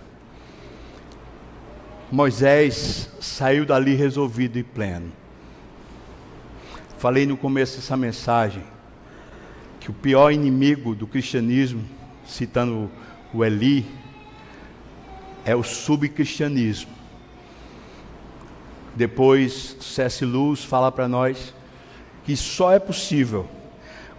Moisés 2.12 3.08
saiu 3.22 3.64
dali 3.64 3.94
resolvido 3.94 4.58
e 4.58 4.64
pleno. 4.64 5.12
Falei 6.98 7.28
no 7.28 7.38
começo 7.38 7.76
dessa 7.76 7.96
mensagem 7.96 8.64
que 9.80 9.92
o 9.92 9.94
pior 9.94 10.32
inimigo 10.32 10.96
do 10.96 11.06
cristianismo, 11.06 11.86
citando 12.26 12.90
o 13.32 13.46
Eli, 13.46 13.86
é 15.46 15.56
o 15.56 15.62
subcristianismo. 15.64 16.99
Depois, 18.96 19.78
C.S. 19.80 20.26
Luz 20.26 20.64
fala 20.64 20.92
para 20.92 21.08
nós 21.08 21.54
que 22.24 22.36
só 22.36 22.72
é 22.72 22.80
possível 22.80 23.48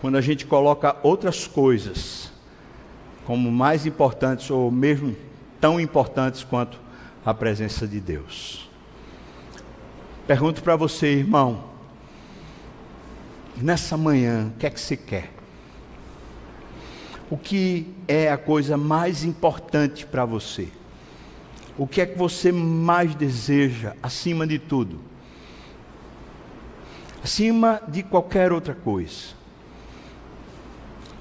quando 0.01 0.17
a 0.17 0.21
gente 0.21 0.47
coloca 0.47 0.97
outras 1.03 1.47
coisas 1.47 2.33
como 3.25 3.51
mais 3.53 3.87
importantes 3.87 4.51
ou 4.51 4.71
mesmo 4.71 5.15
tão 5.61 5.79
importantes 5.79 6.43
quanto 6.43 6.81
a 7.25 7.35
presença 7.35 7.87
de 7.87 8.01
Deus. 8.01 8.69
Pergunto 10.27 10.63
para 10.63 10.77
você, 10.77 11.15
irmão, 11.15 11.65
nessa 13.57 13.97
manhã, 13.97 14.53
o 14.55 14.59
que 14.59 14.67
é 14.67 14.71
que 14.71 14.81
você 14.81 14.97
quer? 14.97 15.33
O 17.31 17.37
que 17.37 17.95
é 18.09 18.31
a 18.31 18.39
coisa 18.39 18.77
mais 18.77 19.23
importante 19.23 20.07
para 20.07 20.25
você? 20.25 20.69
O 21.79 21.87
que 21.87 22.01
é 22.01 22.07
que 22.07 22.19
você 22.19 22.53
mais 22.53 23.15
deseja 23.15 23.95
acima 24.03 24.47
de 24.47 24.59
tudo? 24.59 25.01
Acima 27.23 27.83
de 27.89 28.03
qualquer 28.03 28.53
outra 28.53 28.75
coisa. 28.75 29.35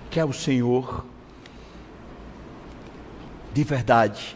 Quer 0.09 0.25
o 0.25 0.33
Senhor 0.33 1.05
de 3.53 3.63
verdade. 3.63 4.35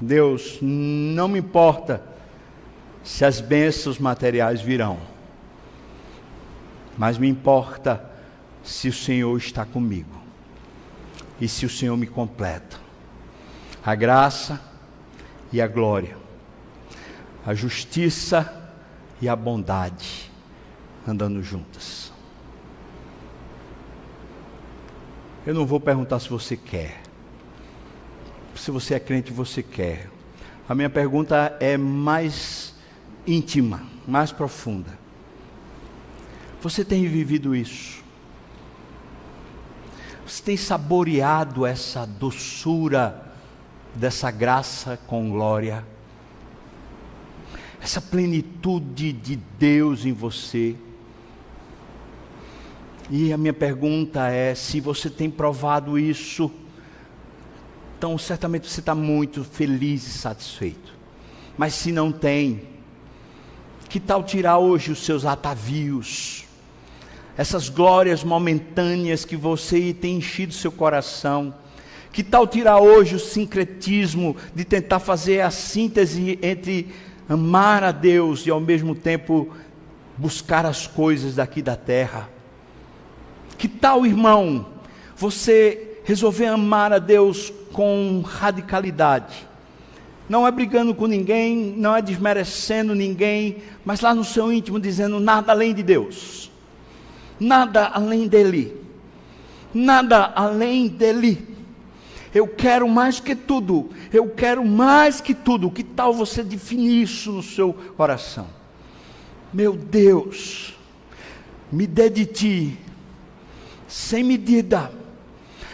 Deus, 0.00 0.58
não 0.60 1.28
me 1.28 1.38
importa 1.38 2.02
se 3.02 3.24
as 3.24 3.40
bênçãos 3.40 3.98
materiais 3.98 4.60
virão, 4.60 4.98
mas 6.98 7.16
me 7.16 7.28
importa 7.28 8.04
se 8.62 8.88
o 8.88 8.92
Senhor 8.92 9.36
está 9.38 9.64
comigo 9.64 10.20
e 11.40 11.48
se 11.48 11.64
o 11.64 11.70
Senhor 11.70 11.96
me 11.96 12.06
completa. 12.06 12.85
A 13.86 13.94
graça 13.94 14.60
e 15.52 15.62
a 15.62 15.68
glória, 15.68 16.16
a 17.46 17.54
justiça 17.54 18.68
e 19.22 19.28
a 19.28 19.36
bondade 19.36 20.28
andando 21.06 21.40
juntas. 21.40 22.12
Eu 25.46 25.54
não 25.54 25.64
vou 25.64 25.78
perguntar 25.78 26.18
se 26.18 26.28
você 26.28 26.56
quer. 26.56 27.00
Se 28.56 28.72
você 28.72 28.94
é 28.94 28.98
crente, 28.98 29.32
você 29.32 29.62
quer. 29.62 30.10
A 30.68 30.74
minha 30.74 30.90
pergunta 30.90 31.56
é 31.60 31.76
mais 31.76 32.74
íntima, 33.24 33.84
mais 34.04 34.32
profunda. 34.32 34.98
Você 36.60 36.84
tem 36.84 37.06
vivido 37.06 37.54
isso? 37.54 38.02
Você 40.26 40.42
tem 40.42 40.56
saboreado 40.56 41.64
essa 41.64 42.04
doçura 42.04 43.25
dessa 43.96 44.30
graça 44.30 44.98
com 45.06 45.30
glória? 45.30 45.84
Essa 47.80 48.00
plenitude 48.00 49.12
de 49.12 49.36
Deus 49.36 50.04
em 50.04 50.12
você? 50.12 50.76
E 53.08 53.32
a 53.32 53.36
minha 53.36 53.52
pergunta 53.52 54.28
é: 54.28 54.54
se 54.54 54.80
você 54.80 55.08
tem 55.08 55.30
provado 55.30 55.98
isso, 55.98 56.50
então 57.96 58.18
certamente 58.18 58.68
você 58.68 58.80
está 58.80 58.94
muito 58.94 59.44
feliz 59.44 60.06
e 60.06 60.10
satisfeito. 60.10 60.94
Mas 61.56 61.74
se 61.74 61.92
não 61.92 62.12
tem, 62.12 62.62
que 63.88 63.98
tal 64.00 64.24
tirar 64.24 64.58
hoje 64.58 64.92
os 64.92 65.04
seus 65.04 65.24
atavios, 65.24 66.44
essas 67.36 67.68
glórias 67.68 68.24
momentâneas 68.24 69.24
que 69.24 69.36
você 69.36 69.94
tem 69.94 70.16
enchido 70.18 70.52
seu 70.52 70.72
coração? 70.72 71.54
Que 72.16 72.22
tal 72.22 72.46
tirar 72.46 72.78
hoje 72.78 73.14
o 73.14 73.18
sincretismo 73.18 74.38
de 74.54 74.64
tentar 74.64 75.00
fazer 75.00 75.42
a 75.42 75.50
síntese 75.50 76.38
entre 76.40 76.88
amar 77.28 77.84
a 77.84 77.92
Deus 77.92 78.46
e 78.46 78.50
ao 78.50 78.58
mesmo 78.58 78.94
tempo 78.94 79.50
buscar 80.16 80.64
as 80.64 80.86
coisas 80.86 81.34
daqui 81.34 81.60
da 81.60 81.76
terra? 81.76 82.30
Que 83.58 83.68
tal, 83.68 84.06
irmão, 84.06 84.64
você 85.14 85.98
resolver 86.04 86.46
amar 86.46 86.90
a 86.90 86.98
Deus 86.98 87.52
com 87.70 88.22
radicalidade? 88.24 89.46
Não 90.26 90.46
é 90.46 90.50
brigando 90.50 90.94
com 90.94 91.06
ninguém, 91.06 91.74
não 91.76 91.94
é 91.94 92.00
desmerecendo 92.00 92.94
ninguém, 92.94 93.58
mas 93.84 94.00
lá 94.00 94.14
no 94.14 94.24
seu 94.24 94.50
íntimo 94.50 94.80
dizendo 94.80 95.20
nada 95.20 95.52
além 95.52 95.74
de 95.74 95.82
Deus, 95.82 96.50
nada 97.38 97.84
além 97.88 98.26
dele, 98.26 98.74
nada 99.74 100.32
além 100.34 100.88
dele. 100.88 101.55
Eu 102.36 102.46
quero 102.46 102.86
mais 102.86 103.18
que 103.18 103.34
tudo, 103.34 103.88
eu 104.12 104.28
quero 104.28 104.62
mais 104.62 105.22
que 105.22 105.32
tudo. 105.32 105.70
Que 105.70 105.82
tal 105.82 106.12
você 106.12 106.42
definir 106.42 107.00
isso 107.00 107.32
no 107.32 107.42
seu 107.42 107.72
coração? 107.96 108.46
Meu 109.50 109.72
Deus, 109.74 110.74
me 111.72 111.86
dê 111.86 112.10
de 112.10 112.26
ti 112.26 112.78
sem 113.88 114.22
medida. 114.22 114.92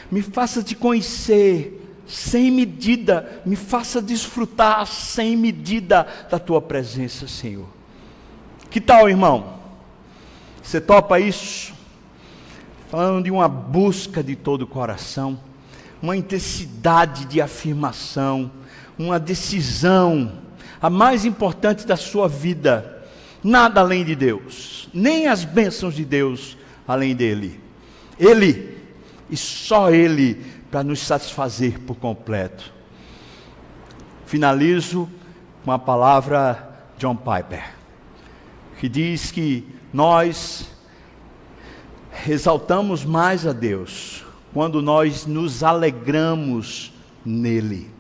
Me 0.09 0.23
faça 0.23 0.63
te 0.63 0.77
conhecer 0.77 1.85
sem 2.07 2.49
medida. 2.49 3.43
Me 3.45 3.57
faça 3.57 4.01
desfrutar 4.01 4.87
sem 4.87 5.37
medida 5.37 6.07
da 6.31 6.39
tua 6.39 6.63
presença, 6.63 7.27
Senhor. 7.27 7.67
Que 8.71 8.81
tal, 8.81 9.09
irmão? 9.09 9.55
Você 10.63 10.81
topa 10.81 11.19
isso? 11.19 11.75
Falando 12.89 13.25
de 13.25 13.33
uma 13.33 13.49
busca 13.49 14.23
de 14.23 14.37
todo 14.37 14.63
o 14.63 14.67
coração, 14.69 15.41
uma 16.03 16.17
intensidade 16.17 17.27
de 17.27 17.41
afirmação, 17.41 18.51
uma 18.99 19.21
decisão, 19.21 20.33
a 20.81 20.91
mais 20.91 21.25
importante 21.25 21.87
da 21.87 21.97
sua 21.97 22.29
vida. 22.29 23.05
Nada 23.43 23.81
além 23.81 24.05
de 24.05 24.15
Deus, 24.17 24.89
nem 24.93 25.29
as 25.29 25.45
bênçãos 25.45 25.95
de 25.95 26.05
Deus 26.05 26.57
além 26.87 27.15
dele. 27.15 27.61
Ele 28.19 28.79
e 29.31 29.37
só 29.37 29.91
Ele 29.91 30.35
para 30.71 30.83
nos 30.83 31.01
satisfazer 31.01 31.79
por 31.81 31.97
completo. 31.97 32.73
Finalizo 34.27 35.09
com 35.65 35.71
a 35.71 35.79
palavra 35.79 36.71
John 36.99 37.17
Piper, 37.17 37.75
que 38.79 38.89
diz 38.89 39.31
que 39.31 39.67
nós 39.93 40.69
exaltamos 42.27 43.05
mais 43.05 43.47
a 43.47 43.53
Deus 43.53 44.22
quando 44.53 44.83
nós 44.83 45.27
nos 45.27 45.63
alegramos 45.63 46.93
nele, 47.25 47.91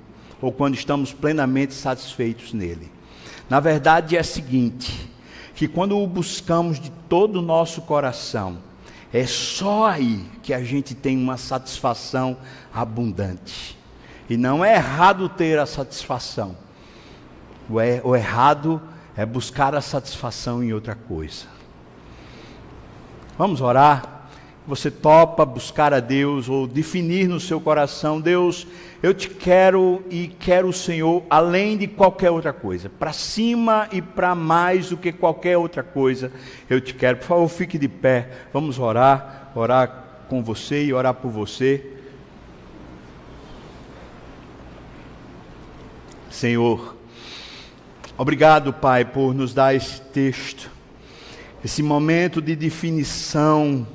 ou 0.41 0.53
quando 0.53 0.75
estamos 0.75 1.13
plenamente 1.13 1.75
satisfeitos 1.75 2.53
nele. 2.53 2.91
Na 3.49 3.61
verdade 3.61 4.17
é 4.17 4.21
a 4.21 4.25
seguinte, 4.25 5.11
que 5.55 5.69
quando 5.69 5.99
o 5.99 6.07
buscamos 6.07 6.81
de 6.81 6.91
todo 7.09 7.37
o 7.37 7.43
nosso 7.43 7.83
coração, 7.83 8.59
é 9.13 9.27
só 9.27 9.87
aí 9.87 10.25
que 10.43 10.55
a 10.55 10.63
gente 10.63 10.95
tem 10.95 11.17
uma 11.17 11.37
satisfação 11.37 12.37
abundante. 12.73 13.79
E 14.29 14.37
não 14.37 14.65
é 14.65 14.77
errado 14.77 15.29
ter 15.29 15.59
a 15.59 15.67
satisfação. 15.67 16.57
O, 17.69 17.79
é, 17.79 18.01
o 18.03 18.17
errado 18.17 18.81
é 19.15 19.27
buscar 19.27 19.75
a 19.75 19.81
satisfação 19.81 20.63
em 20.63 20.73
outra 20.73 20.95
coisa. 20.95 21.45
Vamos 23.37 23.61
orar? 23.61 24.22
Você 24.67 24.91
topa 24.91 25.45
buscar 25.45 25.93
a 25.93 25.99
Deus 25.99 26.49
ou 26.49 26.67
definir 26.67 27.29
no 27.29 27.41
seu 27.41 27.61
coração: 27.61 28.21
Deus, 28.21 28.67
eu 29.03 29.13
te 29.13 29.29
quero 29.29 30.03
e 30.09 30.29
quero 30.29 30.69
o 30.69 30.73
Senhor 30.73 31.25
além 31.29 31.77
de 31.77 31.89
qualquer 31.89 32.31
outra 32.31 32.53
coisa, 32.53 32.89
para 32.89 33.13
cima 33.13 33.89
e 33.91 34.01
para 34.01 34.35
mais 34.35 34.91
do 34.91 34.97
que 34.97 35.13
qualquer 35.13 35.59
outra 35.59 35.83
coisa, 35.83 36.33
eu 36.71 36.81
te 36.81 36.95
quero. 36.95 37.19
Por 37.19 37.27
favor, 37.27 37.49
fique 37.49 37.77
de 37.77 37.89
pé, 37.89 38.31
vamos 38.53 38.79
orar, 38.79 39.51
orar 39.55 40.25
com 40.29 40.43
você 40.43 40.85
e 40.85 40.93
orar 40.93 41.15
por 41.15 41.31
você. 41.31 41.89
Senhor, 46.31 46.97
obrigado, 48.17 48.73
Pai, 48.73 49.05
por 49.05 49.35
nos 49.35 49.53
dar 49.53 49.75
esse 49.75 50.01
texto, 50.01 50.71
esse 51.65 51.83
momento 51.83 52.41
de 52.41 52.57
definição 52.57 53.87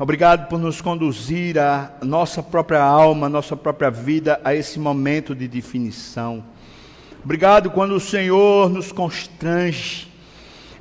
Obrigado 0.00 0.48
por 0.48 0.60
nos 0.60 0.80
conduzir 0.80 1.58
a 1.58 1.90
nossa 2.02 2.40
própria 2.40 2.80
alma, 2.80 3.28
nossa 3.28 3.56
própria 3.56 3.90
vida 3.90 4.40
a 4.44 4.54
esse 4.54 4.78
momento 4.78 5.34
de 5.34 5.48
definição. 5.48 6.44
Obrigado 7.24 7.68
quando 7.72 7.96
o 7.96 8.00
Senhor 8.00 8.70
nos 8.70 8.92
constrange, 8.92 10.06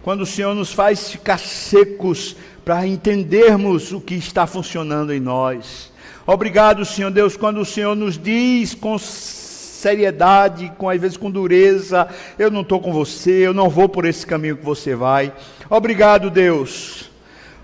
quando 0.04 0.22
o 0.22 0.26
Senhor 0.26 0.54
nos 0.54 0.72
faz 0.72 1.10
ficar 1.10 1.40
secos 1.40 2.36
para 2.64 2.86
entendermos 2.86 3.92
o 3.92 4.00
que 4.00 4.14
está 4.14 4.46
funcionando 4.46 5.12
em 5.12 5.20
nós. 5.20 5.92
Obrigado, 6.28 6.86
Senhor 6.86 7.10
Deus, 7.10 7.36
quando 7.36 7.60
o 7.60 7.66
Senhor 7.66 7.96
nos 7.96 8.20
diz 8.20 8.76
com 8.76 9.00
seriedade, 9.00 10.72
com 10.78 10.92
às 10.92 11.02
vezes 11.02 11.18
com 11.18 11.32
dureza. 11.32 12.08
Eu 12.38 12.52
não 12.52 12.62
estou 12.62 12.80
com 12.80 12.94
você, 12.94 13.32
eu 13.32 13.54
não 13.54 13.68
vou 13.68 13.90
por 13.90 14.06
esse 14.06 14.28
caminho 14.28 14.58
que 14.58 14.66
você 14.66 14.94
vai. 14.94 15.34
Obrigado, 15.72 16.30
Deus. 16.30 17.17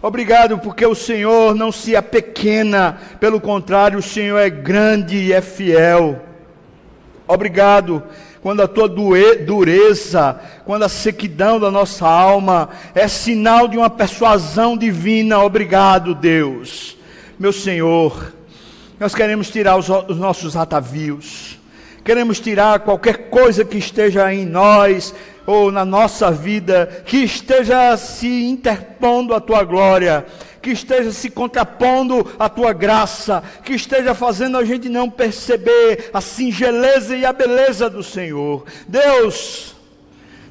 Obrigado 0.05 0.59
porque 0.59 0.85
o 0.85 0.93
Senhor 0.93 1.55
não 1.55 1.71
se 1.71 1.95
apequena, 1.95 2.97
pelo 3.21 3.39
contrário, 3.39 3.99
o 3.99 4.03
Senhor 4.03 4.37
é 4.37 4.49
grande 4.49 5.15
e 5.15 5.31
é 5.31 5.39
fiel. 5.39 6.21
Obrigado 7.25 8.03
quando 8.41 8.61
a 8.61 8.67
tua 8.67 8.89
dureza, 8.89 10.37
quando 10.65 10.83
a 10.83 10.89
sequidão 10.89 11.57
da 11.57 11.71
nossa 11.71 12.05
alma 12.05 12.67
é 12.93 13.07
sinal 13.07 13.65
de 13.65 13.77
uma 13.77 13.89
persuasão 13.89 14.75
divina. 14.75 15.39
Obrigado, 15.39 16.13
Deus. 16.13 16.97
Meu 17.39 17.53
Senhor, 17.53 18.33
nós 18.99 19.15
queremos 19.15 19.49
tirar 19.49 19.77
os, 19.77 19.87
os 19.87 20.17
nossos 20.17 20.57
atavios, 20.57 21.57
queremos 22.03 22.41
tirar 22.41 22.81
qualquer 22.81 23.29
coisa 23.29 23.63
que 23.63 23.77
esteja 23.77 24.33
em 24.33 24.45
nós 24.45 25.15
ou 25.45 25.71
na 25.71 25.83
nossa 25.83 26.31
vida, 26.31 27.03
que 27.05 27.17
esteja 27.17 27.95
se 27.97 28.45
interpondo 28.45 29.33
a 29.33 29.39
tua 29.39 29.63
glória 29.63 30.25
que 30.63 30.71
esteja 30.71 31.11
se 31.11 31.29
contrapondo 31.29 32.25
à 32.39 32.47
tua 32.47 32.71
graça, 32.71 33.43
que 33.65 33.73
esteja 33.73 34.15
fazendo 34.15 34.57
a 34.57 34.63
gente 34.63 34.87
não 34.87 35.09
perceber 35.09 36.09
a 36.13 36.21
singeleza 36.21 37.17
e 37.17 37.25
a 37.25 37.33
beleza 37.33 37.89
do 37.89 38.01
Senhor. 38.01 38.63
Deus, 38.87 39.75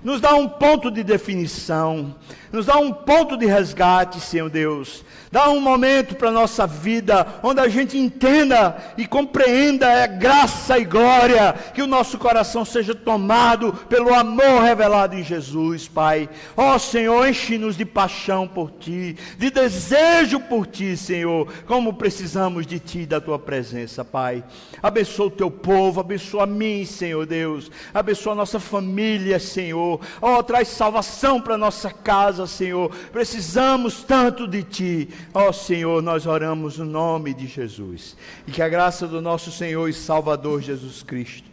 nos 0.05 0.21
dá 0.21 0.35
um 0.35 0.47
ponto 0.47 0.91
de 0.91 1.03
definição, 1.03 2.15
nos 2.53 2.67
dá 2.67 2.77
um 2.77 2.93
ponto 2.93 3.39
de 3.39 3.47
resgate, 3.47 4.21
Senhor 4.21 4.51
Deus. 4.51 5.03
Dá 5.33 5.49
um 5.49 5.61
momento 5.61 6.15
para 6.15 6.29
a 6.29 6.33
nossa 6.33 6.67
vida, 6.67 7.27
onde 7.43 7.59
a 7.59 7.67
gente 7.67 7.97
entenda 7.97 8.77
e 8.99 9.07
compreenda 9.07 10.05
a 10.05 10.07
graça 10.07 10.79
e 10.79 10.85
glória, 10.85 11.55
que 11.73 11.81
o 11.81 11.87
nosso 11.87 12.19
coração 12.19 12.67
seja 12.67 12.95
tomado 12.95 13.73
pelo 13.89 14.13
amor 14.13 14.61
revelado 14.63 15.17
em 15.17 15.25
Jesus, 15.25 15.89
Pai. 15.89 16.29
Ó 16.55 16.75
oh, 16.75 16.79
Senhor, 16.79 17.27
enche-nos 17.27 17.79
de 17.79 17.87
paixão 17.87 18.47
por 18.47 18.73
Ti, 18.73 19.17
de 19.39 19.51
desejo 19.51 20.39
por 20.39 20.67
Ti, 20.67 20.99
Senhor, 20.99 21.51
como 21.67 21.95
precisamos 21.95 22.67
de 22.67 22.79
Ti, 22.79 23.07
da 23.07 23.19
Tua 23.19 23.39
presença, 23.39 24.05
Pai. 24.05 24.45
Abençoa 24.83 25.29
o 25.29 25.31
Teu 25.31 25.51
povo, 25.51 25.99
abençoa 25.99 26.43
a 26.43 26.47
mim, 26.47 26.85
Senhor 26.85 27.25
Deus, 27.25 27.71
abençoa 27.95 28.35
a 28.35 28.37
nossa 28.37 28.61
família, 28.61 29.41
Senhor. 29.41 29.99
Ó, 30.21 30.39
oh, 30.39 30.43
traz 30.43 30.69
salvação 30.69 31.41
para 31.41 31.57
nossa 31.57 31.91
casa, 31.91 32.47
Senhor. 32.47 32.91
Precisamos 33.11 34.03
tanto 34.03 34.47
de 34.47 34.63
Ti. 34.63 35.09
Ó 35.35 35.49
oh, 35.49 35.53
Senhor, 35.53 36.03
nós 36.03 36.27
oramos 36.27 36.79
no 36.79 36.85
nome 36.85 37.33
de 37.35 37.47
Jesus. 37.47 38.17
E 38.47 38.53
que 38.53 38.63
a 38.63 38.69
graça 38.69 39.07
do 39.07 39.21
nosso 39.21 39.51
Senhor 39.51 39.89
e 39.89 39.93
Salvador 39.93 40.61
Jesus 40.61 41.03
Cristo, 41.03 41.51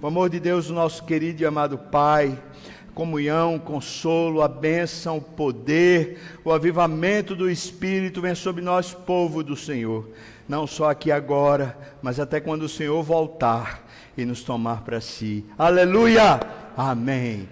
o 0.00 0.06
amor 0.06 0.28
de 0.28 0.40
Deus, 0.40 0.68
o 0.68 0.74
nosso 0.74 1.04
querido 1.04 1.42
e 1.42 1.46
amado 1.46 1.78
Pai, 1.78 2.36
comunhão, 2.94 3.58
consolo, 3.58 4.42
a 4.42 4.48
bênção, 4.48 5.18
o 5.18 5.22
poder, 5.22 6.20
o 6.44 6.52
avivamento 6.52 7.34
do 7.34 7.50
Espírito 7.50 8.20
vem 8.20 8.34
sobre 8.34 8.62
nós, 8.62 8.92
povo 8.92 9.42
do 9.42 9.56
Senhor. 9.56 10.08
Não 10.48 10.66
só 10.66 10.90
aqui 10.90 11.10
agora, 11.10 11.76
mas 12.02 12.20
até 12.20 12.40
quando 12.40 12.62
o 12.62 12.68
Senhor 12.68 13.02
voltar 13.02 13.88
e 14.16 14.24
nos 14.24 14.42
tomar 14.42 14.82
para 14.82 15.00
si. 15.00 15.44
Aleluia! 15.56 16.40
Amém. 16.76 17.48